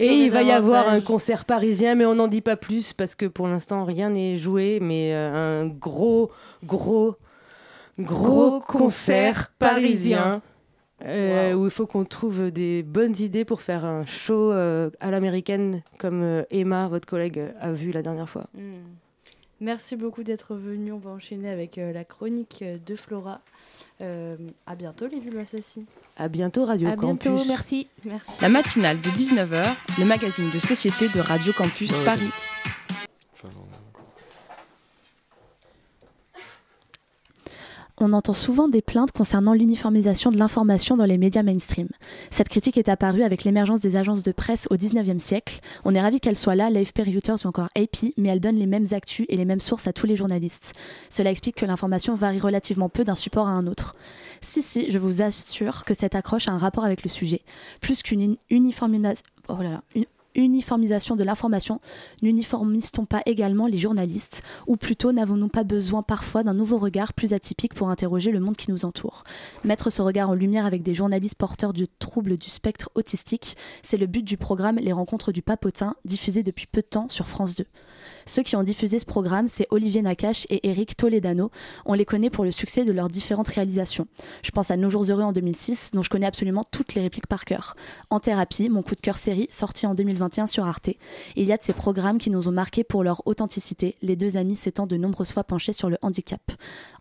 Et 0.00 0.24
il 0.24 0.30
va 0.30 0.42
y 0.42 0.50
avoir 0.50 0.88
un 0.88 1.00
concert 1.00 1.44
parisien, 1.44 1.94
mais 1.94 2.04
on 2.04 2.14
n'en 2.14 2.28
dit 2.28 2.40
pas 2.40 2.56
plus 2.56 2.92
parce 2.92 3.14
que 3.14 3.26
pour 3.26 3.48
l'instant 3.48 3.84
rien 3.84 4.10
n'est 4.10 4.36
joué. 4.36 4.78
Mais 4.80 5.14
euh, 5.14 5.62
un 5.62 5.66
gros, 5.66 6.30
gros, 6.64 7.16
gros, 7.98 8.60
concert, 8.60 9.52
parisien. 9.58 10.42
où 11.04 11.64
il 11.64 11.70
faut 11.70 11.86
qu'on 11.86 12.04
trouve 12.04 12.50
des 12.50 12.82
bonnes 12.82 13.16
idées 13.18 13.44
pour 13.44 13.62
faire 13.62 13.84
un 13.84 14.04
show 14.06 14.50
à 14.50 15.10
l'américaine 15.10 15.82
comme 15.98 16.44
Emma, 16.50 16.88
votre 16.88 17.08
collègue, 17.08 17.42
a 17.60 17.72
vu 17.72 17.92
la 17.92 18.02
dernière 18.02 18.28
fois. 18.28 18.46
Hmm. 18.54 18.82
Merci 19.62 19.96
beaucoup 19.96 20.24
d'être 20.24 20.56
venu. 20.56 20.92
On 20.92 20.98
va 20.98 21.10
enchaîner 21.10 21.48
avec 21.48 21.76
la 21.76 22.04
chronique 22.04 22.62
de 22.62 22.96
Flora. 22.96 23.40
Euh, 24.00 24.36
à 24.66 24.74
bientôt 24.74 25.06
les 25.06 25.20
Vulves 25.20 25.38
Assassines. 25.38 25.84
À 26.16 26.28
bientôt 26.28 26.64
Radio 26.64 26.88
à 26.88 26.96
Campus. 26.96 27.30
bientôt, 27.30 27.44
merci. 27.46 27.88
merci. 28.04 28.42
La 28.42 28.48
matinale 28.48 29.00
de 29.00 29.08
19h, 29.10 29.64
le 30.00 30.04
magazine 30.04 30.50
de 30.50 30.58
société 30.58 31.08
de 31.08 31.20
Radio 31.20 31.52
Campus 31.52 31.92
Paris. 32.04 32.30
On 38.02 38.12
entend 38.12 38.32
souvent 38.32 38.68
des 38.68 38.82
plaintes 38.82 39.12
concernant 39.12 39.54
l'uniformisation 39.54 40.30
de 40.30 40.38
l'information 40.38 40.96
dans 40.96 41.04
les 41.04 41.18
médias 41.18 41.42
mainstream. 41.42 41.88
Cette 42.30 42.48
critique 42.48 42.76
est 42.76 42.88
apparue 42.88 43.22
avec 43.22 43.44
l'émergence 43.44 43.80
des 43.80 43.96
agences 43.96 44.22
de 44.22 44.32
presse 44.32 44.66
au 44.70 44.76
19e 44.76 45.20
siècle. 45.20 45.60
On 45.84 45.94
est 45.94 46.00
ravi 46.00 46.20
qu'elles 46.20 46.36
soient 46.36 46.54
là, 46.54 46.70
l'AFP 46.70 47.02
Reuters 47.06 47.38
ou 47.44 47.48
encore 47.48 47.68
AP, 47.76 48.12
mais 48.16 48.28
elles 48.28 48.40
donnent 48.40 48.58
les 48.58 48.66
mêmes 48.66 48.86
actus 48.92 49.26
et 49.28 49.36
les 49.36 49.44
mêmes 49.44 49.60
sources 49.60 49.86
à 49.86 49.92
tous 49.92 50.06
les 50.06 50.16
journalistes. 50.16 50.72
Cela 51.10 51.30
explique 51.30 51.56
que 51.56 51.66
l'information 51.66 52.14
varie 52.14 52.40
relativement 52.40 52.88
peu 52.88 53.04
d'un 53.04 53.14
support 53.14 53.46
à 53.46 53.52
un 53.52 53.66
autre. 53.66 53.94
Si, 54.40 54.62
si, 54.62 54.90
je 54.90 54.98
vous 54.98 55.22
assure 55.22 55.84
que 55.84 55.94
cette 55.94 56.14
accroche 56.14 56.48
a 56.48 56.52
un 56.52 56.58
rapport 56.58 56.84
avec 56.84 57.04
le 57.04 57.10
sujet. 57.10 57.42
Plus 57.80 58.02
qu'une 58.02 58.36
uniformisation... 58.50 59.24
Oh 59.48 59.56
là 59.60 59.70
là, 59.70 59.82
uniformisation 60.34 61.16
de 61.16 61.24
l'information, 61.24 61.80
n'uniformise-t-on 62.22 63.04
pas 63.04 63.22
également 63.26 63.66
les 63.66 63.78
journalistes 63.78 64.42
Ou 64.66 64.76
plutôt, 64.76 65.12
n'avons-nous 65.12 65.48
pas 65.48 65.64
besoin 65.64 66.02
parfois 66.02 66.42
d'un 66.42 66.54
nouveau 66.54 66.78
regard 66.78 67.12
plus 67.12 67.32
atypique 67.32 67.74
pour 67.74 67.90
interroger 67.90 68.30
le 68.30 68.40
monde 68.40 68.56
qui 68.56 68.70
nous 68.70 68.84
entoure? 68.84 69.24
Mettre 69.64 69.90
ce 69.90 70.02
regard 70.02 70.30
en 70.30 70.34
lumière 70.34 70.66
avec 70.66 70.82
des 70.82 70.94
journalistes 70.94 71.36
porteurs 71.36 71.72
du 71.72 71.86
trouble 71.98 72.36
du 72.36 72.50
spectre 72.50 72.90
autistique, 72.94 73.56
c'est 73.82 73.96
le 73.96 74.06
but 74.06 74.24
du 74.24 74.36
programme 74.36 74.76
Les 74.76 74.92
Rencontres 74.92 75.32
du 75.32 75.42
Papotin, 75.42 75.96
diffusé 76.04 76.42
depuis 76.42 76.66
peu 76.66 76.82
de 76.82 76.88
temps 76.88 77.08
sur 77.08 77.28
France 77.28 77.54
2. 77.54 77.66
Ceux 78.26 78.42
qui 78.42 78.56
ont 78.56 78.62
diffusé 78.62 78.98
ce 78.98 79.04
programme, 79.04 79.48
c'est 79.48 79.66
Olivier 79.70 80.02
Nakache 80.02 80.46
et 80.50 80.68
Eric 80.68 80.96
Toledano. 80.96 81.50
On 81.86 81.94
les 81.94 82.04
connaît 82.04 82.30
pour 82.30 82.44
le 82.44 82.50
succès 82.50 82.84
de 82.84 82.92
leurs 82.92 83.08
différentes 83.08 83.48
réalisations. 83.48 84.06
Je 84.42 84.50
pense 84.50 84.70
à 84.70 84.76
Nos 84.76 84.90
Jours 84.90 85.04
Heureux 85.04 85.22
en 85.22 85.32
2006, 85.32 85.90
dont 85.92 86.02
je 86.02 86.10
connais 86.10 86.26
absolument 86.26 86.64
toutes 86.64 86.94
les 86.94 87.02
répliques 87.02 87.26
par 87.26 87.44
cœur. 87.44 87.76
En 88.10 88.20
thérapie, 88.20 88.68
mon 88.68 88.82
coup 88.82 88.94
de 88.94 89.00
cœur 89.00 89.18
série, 89.18 89.48
sorti 89.50 89.86
en 89.86 89.94
2021 89.94 90.46
sur 90.46 90.64
Arte. 90.64 90.90
il 91.36 91.46
y 91.46 91.52
a 91.52 91.56
de 91.56 91.62
ces 91.62 91.72
programmes 91.72 92.18
qui 92.18 92.30
nous 92.30 92.48
ont 92.48 92.52
marqués 92.52 92.84
pour 92.84 93.02
leur 93.02 93.26
authenticité, 93.26 93.96
les 94.02 94.16
deux 94.16 94.36
amis 94.36 94.56
s'étant 94.56 94.86
de 94.86 94.96
nombreuses 94.96 95.32
fois 95.32 95.44
penchés 95.44 95.72
sur 95.72 95.90
le 95.90 95.98
handicap. 96.02 96.40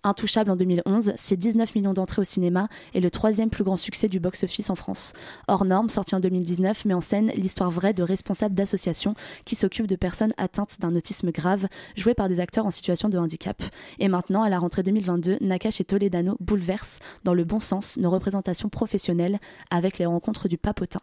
Intouchable 0.04 0.50
en 0.50 0.56
2011, 0.56 1.14
c'est 1.16 1.38
19 1.38 1.76
millions 1.76 1.94
d'entrées 1.94 2.22
au 2.22 2.26
cinéma 2.26 2.68
et 2.94 3.00
le 3.00 3.12
troisième 3.12 3.50
plus 3.50 3.64
grand 3.64 3.78
succès 3.78 4.08
du 4.08 4.20
box-office 4.20 4.70
en 4.70 4.76
France. 4.76 5.14
Hors 5.48 5.66
norme, 5.66 5.90
sorti 5.90 6.16
en 6.16 6.20
2019, 6.20 6.86
met 6.86 6.94
en 6.94 7.02
scène 7.02 7.32
l'histoire 7.36 7.70
vraie 7.70 7.94
de 7.94 8.04
responsables 8.04 8.56
d'associations 8.56 9.14
qui 9.46 9.56
s'occupent 9.56 9.88
de 9.88 9.96
personnes 9.96 10.34
atteintes 10.38 10.78
d'un 10.80 10.96
autisme 10.96 11.11
grave, 11.32 11.68
joué 11.96 12.14
par 12.14 12.30
des 12.30 12.40
acteurs 12.40 12.66
en 12.66 12.72
situation 12.72 13.10
de 13.10 13.18
handicap. 13.18 13.62
Et 14.00 14.08
maintenant, 14.08 14.44
à 14.44 14.50
la 14.50 14.60
rentrée 14.60 14.84
2022, 14.84 15.38
Nakash 15.42 15.82
et 15.82 15.86
Toledano 15.86 16.38
bouleversent, 16.40 17.00
dans 17.24 17.34
le 17.34 17.44
bon 17.44 17.60
sens, 17.60 17.98
nos 17.98 18.10
représentations 18.10 18.70
professionnelles 18.70 19.40
avec 19.70 19.98
les 19.98 20.06
rencontres 20.06 20.48
du 20.48 20.58
papotin. 20.58 21.02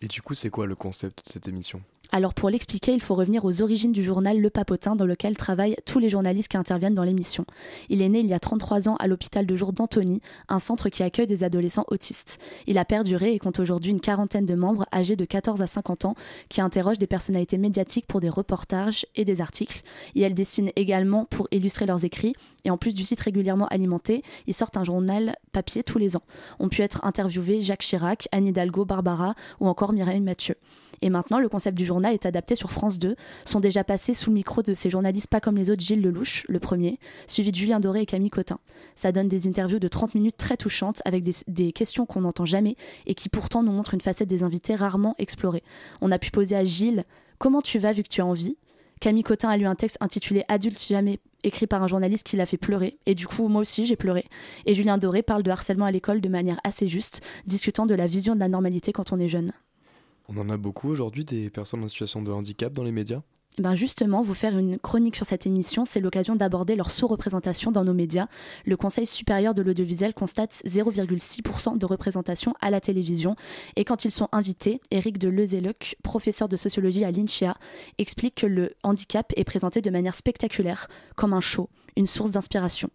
Et 0.00 0.06
du 0.06 0.22
coup, 0.22 0.34
c'est 0.34 0.50
quoi 0.50 0.66
le 0.66 0.74
concept 0.74 1.26
de 1.26 1.32
cette 1.32 1.48
émission? 1.48 1.82
Alors 2.10 2.32
pour 2.32 2.48
l'expliquer, 2.48 2.94
il 2.94 3.02
faut 3.02 3.14
revenir 3.14 3.44
aux 3.44 3.60
origines 3.60 3.92
du 3.92 4.02
journal 4.02 4.40
Le 4.40 4.48
Papotin 4.48 4.96
dans 4.96 5.04
lequel 5.04 5.36
travaillent 5.36 5.76
tous 5.84 5.98
les 5.98 6.08
journalistes 6.08 6.48
qui 6.48 6.56
interviennent 6.56 6.94
dans 6.94 7.04
l'émission. 7.04 7.44
Il 7.90 8.00
est 8.00 8.08
né 8.08 8.20
il 8.20 8.26
y 8.26 8.32
a 8.32 8.38
33 8.38 8.88
ans 8.88 8.96
à 8.96 9.06
l'hôpital 9.06 9.44
de 9.44 9.56
jour 9.56 9.74
d'Antony, 9.74 10.22
un 10.48 10.58
centre 10.58 10.88
qui 10.88 11.02
accueille 11.02 11.26
des 11.26 11.44
adolescents 11.44 11.84
autistes. 11.88 12.38
Il 12.66 12.78
a 12.78 12.86
perduré 12.86 13.34
et 13.34 13.38
compte 13.38 13.58
aujourd'hui 13.58 13.90
une 13.90 14.00
quarantaine 14.00 14.46
de 14.46 14.54
membres 14.54 14.86
âgés 14.92 15.16
de 15.16 15.24
14 15.26 15.60
à 15.60 15.66
50 15.66 16.06
ans 16.06 16.14
qui 16.48 16.62
interrogent 16.62 16.98
des 16.98 17.06
personnalités 17.06 17.58
médiatiques 17.58 18.06
pour 18.06 18.20
des 18.20 18.30
reportages 18.30 19.04
et 19.14 19.26
des 19.26 19.42
articles. 19.42 19.82
Et 20.14 20.22
elles 20.22 20.34
dessinent 20.34 20.72
également 20.76 21.26
pour 21.26 21.46
illustrer 21.50 21.84
leurs 21.84 22.06
écrits. 22.06 22.34
Et 22.64 22.70
en 22.70 22.78
plus 22.78 22.94
du 22.94 23.04
site 23.04 23.20
régulièrement 23.20 23.66
alimenté, 23.66 24.22
ils 24.46 24.54
sortent 24.54 24.78
un 24.78 24.84
journal 24.84 25.36
papier 25.52 25.82
tous 25.82 25.98
les 25.98 26.16
ans. 26.16 26.22
Ont 26.58 26.70
pu 26.70 26.80
être 26.80 27.04
interviewés 27.04 27.60
Jacques 27.60 27.82
Chirac, 27.82 28.28
Anne 28.32 28.46
Hidalgo, 28.46 28.86
Barbara 28.86 29.34
ou 29.60 29.68
encore 29.68 29.92
Mireille 29.92 30.20
Mathieu. 30.20 30.54
Et 31.02 31.10
maintenant, 31.10 31.38
le 31.38 31.48
concept 31.48 31.76
du 31.76 31.84
journal 31.84 32.14
est 32.14 32.26
adapté 32.26 32.54
sur 32.54 32.70
France 32.70 32.98
2. 32.98 33.16
Sont 33.44 33.60
déjà 33.60 33.84
passés 33.84 34.14
sous 34.14 34.30
le 34.30 34.34
micro 34.34 34.62
de 34.62 34.74
ces 34.74 34.90
journalistes 34.90 35.28
pas 35.28 35.40
comme 35.40 35.56
les 35.56 35.70
autres, 35.70 35.82
Gilles 35.82 36.02
Lelouch, 36.02 36.44
le 36.48 36.58
premier, 36.58 36.98
suivi 37.26 37.50
de 37.50 37.56
Julien 37.56 37.80
Doré 37.80 38.02
et 38.02 38.06
Camille 38.06 38.30
Cotin. 38.30 38.58
Ça 38.96 39.12
donne 39.12 39.28
des 39.28 39.46
interviews 39.48 39.78
de 39.78 39.88
30 39.88 40.14
minutes 40.14 40.36
très 40.36 40.56
touchantes 40.56 41.02
avec 41.04 41.24
des, 41.46 41.72
questions 41.72 42.06
qu'on 42.06 42.22
n'entend 42.22 42.44
jamais 42.44 42.76
et 43.06 43.14
qui 43.14 43.28
pourtant 43.28 43.62
nous 43.62 43.72
montrent 43.72 43.94
une 43.94 44.00
facette 44.00 44.28
des 44.28 44.42
invités 44.42 44.74
rarement 44.74 45.14
explorée. 45.18 45.62
On 46.00 46.10
a 46.10 46.18
pu 46.18 46.30
poser 46.30 46.56
à 46.56 46.64
Gilles 46.64 47.04
Comment 47.38 47.62
tu 47.62 47.78
vas 47.78 47.92
vu 47.92 48.02
que 48.02 48.08
tu 48.08 48.20
as 48.20 48.26
envie? 48.26 48.56
Camille 49.00 49.22
Cotin 49.22 49.48
a 49.48 49.56
lu 49.56 49.66
un 49.66 49.76
texte 49.76 49.96
intitulé 50.00 50.44
Adulte 50.48 50.82
jamais 50.82 51.20
écrit 51.44 51.68
par 51.68 51.82
un 51.82 51.86
journaliste 51.86 52.26
qui 52.26 52.36
l'a 52.36 52.46
fait 52.46 52.56
pleurer. 52.56 52.98
Et 53.06 53.14
du 53.14 53.28
coup, 53.28 53.46
moi 53.46 53.60
aussi, 53.60 53.86
j'ai 53.86 53.94
pleuré. 53.94 54.24
Et 54.66 54.74
Julien 54.74 54.98
Doré 54.98 55.22
parle 55.22 55.44
de 55.44 55.50
harcèlement 55.50 55.84
à 55.84 55.92
l'école 55.92 56.20
de 56.20 56.28
manière 56.28 56.58
assez 56.64 56.88
juste, 56.88 57.20
discutant 57.46 57.86
de 57.86 57.94
la 57.94 58.06
vision 58.06 58.34
de 58.34 58.40
la 58.40 58.48
normalité 58.48 58.92
quand 58.92 59.12
on 59.12 59.20
est 59.20 59.28
jeune. 59.28 59.52
On 60.28 60.36
en 60.36 60.50
a 60.50 60.58
beaucoup 60.58 60.88
aujourd'hui 60.90 61.24
des 61.24 61.48
personnes 61.48 61.82
en 61.82 61.88
situation 61.88 62.22
de 62.22 62.30
handicap 62.30 62.72
dans 62.72 62.84
les 62.84 62.92
médias? 62.92 63.22
Eh 63.58 63.62
ben 63.62 63.74
justement, 63.74 64.22
vous 64.22 64.34
faire 64.34 64.56
une 64.56 64.78
chronique 64.78 65.16
sur 65.16 65.26
cette 65.26 65.46
émission, 65.46 65.84
c'est 65.84 65.98
l'occasion 65.98 66.36
d'aborder 66.36 66.76
leur 66.76 66.92
sous-représentation 66.92 67.72
dans 67.72 67.82
nos 67.82 67.94
médias. 67.94 68.28
Le 68.64 68.76
Conseil 68.76 69.04
supérieur 69.04 69.52
de 69.52 69.62
l'audiovisuel 69.62 70.14
constate 70.14 70.62
0,6% 70.64 71.76
de 71.76 71.86
représentation 71.86 72.54
à 72.60 72.70
la 72.70 72.80
télévision. 72.80 73.34
Et 73.74 73.84
quand 73.84 74.04
ils 74.04 74.12
sont 74.12 74.28
invités, 74.30 74.80
Eric 74.92 75.18
de 75.18 75.28
Lezeluc, 75.28 75.96
professeur 76.04 76.48
de 76.48 76.56
sociologie 76.56 77.04
à 77.04 77.10
l'INCHIA, 77.10 77.56
explique 77.96 78.36
que 78.36 78.46
le 78.46 78.74
handicap 78.84 79.32
est 79.34 79.44
présenté 79.44 79.80
de 79.80 79.90
manière 79.90 80.14
spectaculaire, 80.14 80.86
comme 81.16 81.32
un 81.32 81.40
show, 81.40 81.68
une 81.96 82.06
source 82.06 82.30
d'inspiration. 82.30 82.90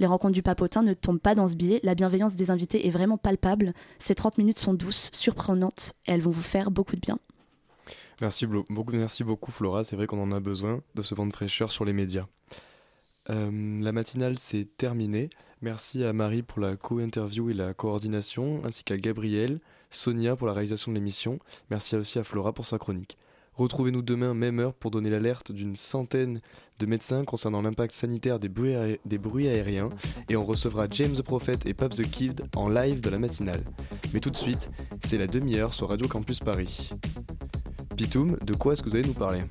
Les 0.00 0.06
rencontres 0.06 0.32
du 0.32 0.42
papotin 0.42 0.82
ne 0.82 0.94
tombent 0.94 1.20
pas 1.20 1.34
dans 1.34 1.46
ce 1.46 1.54
biais, 1.54 1.78
la 1.82 1.94
bienveillance 1.94 2.34
des 2.34 2.50
invités 2.50 2.86
est 2.86 2.90
vraiment 2.90 3.18
palpable, 3.18 3.74
ces 3.98 4.14
30 4.14 4.38
minutes 4.38 4.58
sont 4.58 4.74
douces, 4.74 5.10
surprenantes, 5.12 5.92
et 6.06 6.12
elles 6.12 6.22
vont 6.22 6.30
vous 6.30 6.42
faire 6.42 6.70
beaucoup 6.70 6.96
de 6.96 7.00
bien. 7.00 7.18
Merci 8.22 8.46
beaucoup, 8.46 8.92
merci 8.92 9.24
beaucoup 9.24 9.52
Flora, 9.52 9.84
c'est 9.84 9.96
vrai 9.96 10.06
qu'on 10.06 10.22
en 10.22 10.32
a 10.32 10.40
besoin 10.40 10.80
de 10.94 11.02
ce 11.02 11.14
vent 11.14 11.26
de 11.26 11.32
fraîcheur 11.32 11.70
sur 11.70 11.84
les 11.84 11.92
médias. 11.92 12.26
Euh, 13.28 13.78
la 13.80 13.92
matinale 13.92 14.38
s'est 14.38 14.66
terminée. 14.76 15.28
Merci 15.60 16.02
à 16.02 16.14
Marie 16.14 16.42
pour 16.42 16.60
la 16.60 16.76
co-interview 16.76 17.50
et 17.50 17.54
la 17.54 17.74
coordination, 17.74 18.62
ainsi 18.64 18.82
qu'à 18.82 18.96
Gabriel, 18.96 19.60
Sonia 19.90 20.34
pour 20.34 20.46
la 20.46 20.54
réalisation 20.54 20.92
de 20.92 20.96
l'émission. 20.96 21.38
Merci 21.68 21.96
aussi 21.96 22.18
à 22.18 22.24
Flora 22.24 22.54
pour 22.54 22.64
sa 22.64 22.78
chronique. 22.78 23.18
Retrouvez-nous 23.60 24.00
demain, 24.00 24.32
même 24.32 24.58
heure, 24.58 24.72
pour 24.72 24.90
donner 24.90 25.10
l'alerte 25.10 25.52
d'une 25.52 25.76
centaine 25.76 26.40
de 26.78 26.86
médecins 26.86 27.26
concernant 27.26 27.60
l'impact 27.60 27.92
sanitaire 27.92 28.38
des 28.38 28.48
bruits, 28.48 28.74
aériens. 29.48 29.90
Et 30.30 30.36
on 30.36 30.46
recevra 30.46 30.86
James 30.90 31.12
the 31.12 31.20
Prophet 31.20 31.58
et 31.66 31.74
Pop 31.74 31.94
the 31.94 32.10
Kid 32.10 32.40
en 32.56 32.70
live 32.70 33.02
de 33.02 33.10
la 33.10 33.18
matinale. 33.18 33.62
Mais 34.14 34.20
tout 34.20 34.30
de 34.30 34.36
suite, 34.38 34.70
c'est 35.04 35.18
la 35.18 35.26
demi-heure 35.26 35.74
sur 35.74 35.90
Radio 35.90 36.08
Campus 36.08 36.38
Paris. 36.38 36.88
Pitoum, 37.98 38.38
de 38.40 38.54
quoi 38.54 38.72
est-ce 38.72 38.82
que 38.82 38.88
vous 38.88 38.96
allez 38.96 39.06
nous 39.06 39.12
parler? 39.12 39.42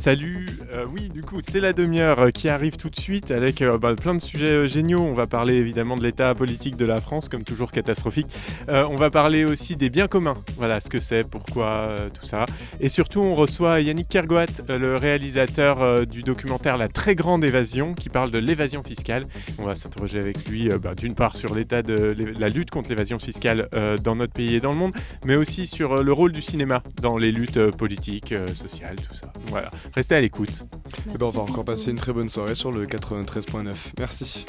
Salut, 0.00 0.46
euh, 0.72 0.84
oui 0.92 1.08
du 1.08 1.22
coup 1.22 1.40
c'est 1.40 1.60
la 1.60 1.72
demi-heure 1.72 2.18
euh, 2.18 2.30
qui 2.30 2.48
arrive 2.48 2.76
tout 2.76 2.90
de 2.90 2.98
suite 2.98 3.30
avec 3.30 3.62
euh, 3.62 3.78
bah, 3.78 3.94
plein 3.94 4.14
de 4.14 4.20
sujets 4.20 4.66
géniaux. 4.68 5.00
On 5.00 5.14
va 5.14 5.26
parler 5.26 5.54
évidemment 5.54 5.96
de 5.96 6.02
l'état 6.02 6.34
politique 6.34 6.76
de 6.76 6.84
la 6.84 7.00
France, 7.00 7.28
comme 7.28 7.44
toujours 7.44 7.70
catastrophique. 7.70 8.26
on 8.68 8.96
va 8.96 9.10
parler 9.10 9.44
aussi 9.44 9.76
des 9.76 9.90
biens 9.90 10.08
communs, 10.08 10.36
voilà 10.56 10.80
ce 10.80 10.90
que 10.90 10.98
c'est, 10.98 11.28
pourquoi, 11.28 11.88
tout 12.12 12.26
ça. 12.26 12.44
Et 12.80 12.88
surtout 12.88 13.20
on 13.20 13.34
reçoit 13.34 13.80
Yannick 13.80 14.08
Kergoat, 14.08 14.46
le 14.68 14.96
réalisateur 14.96 16.06
du 16.06 16.22
documentaire 16.22 16.76
La 16.76 16.88
très 16.88 17.14
grande 17.14 17.44
évasion, 17.44 17.94
qui 17.94 18.08
parle 18.08 18.30
de 18.30 18.38
l'évasion 18.38 18.82
fiscale. 18.82 19.24
On 19.58 19.64
va 19.64 19.76
s'interroger 19.76 20.18
avec 20.18 20.48
lui 20.48 20.68
bah, 20.68 20.94
d'une 20.94 21.14
part 21.14 21.36
sur 21.36 21.54
l'état 21.54 21.82
de 21.82 22.16
la 22.38 22.48
lutte 22.48 22.70
contre 22.70 22.90
l'évasion 22.90 23.18
fiscale 23.18 23.68
dans 24.02 24.16
notre 24.16 24.32
pays 24.32 24.56
et 24.56 24.60
dans 24.60 24.72
le 24.72 24.78
monde, 24.78 24.94
mais 25.24 25.36
aussi 25.36 25.66
sur 25.66 26.02
le 26.02 26.12
rôle 26.12 26.32
du 26.32 26.42
cinéma 26.42 26.82
dans 27.00 27.16
les 27.16 27.32
luttes 27.32 27.70
politiques, 27.70 28.34
sociales, 28.54 28.96
tout 28.96 29.14
ça. 29.14 29.32
Voilà. 29.46 29.70
Restez 29.92 30.14
à 30.14 30.20
l'écoute. 30.20 30.50
Et 30.50 31.10
eh 31.14 31.18
ben 31.18 31.26
on 31.26 31.30
va 31.30 31.42
encore 31.42 31.64
passer 31.64 31.90
une 31.90 31.98
très 31.98 32.12
bonne 32.12 32.28
soirée 32.28 32.54
sur 32.54 32.72
le 32.72 32.86
93.9. 32.86 33.74
Merci. 33.98 34.46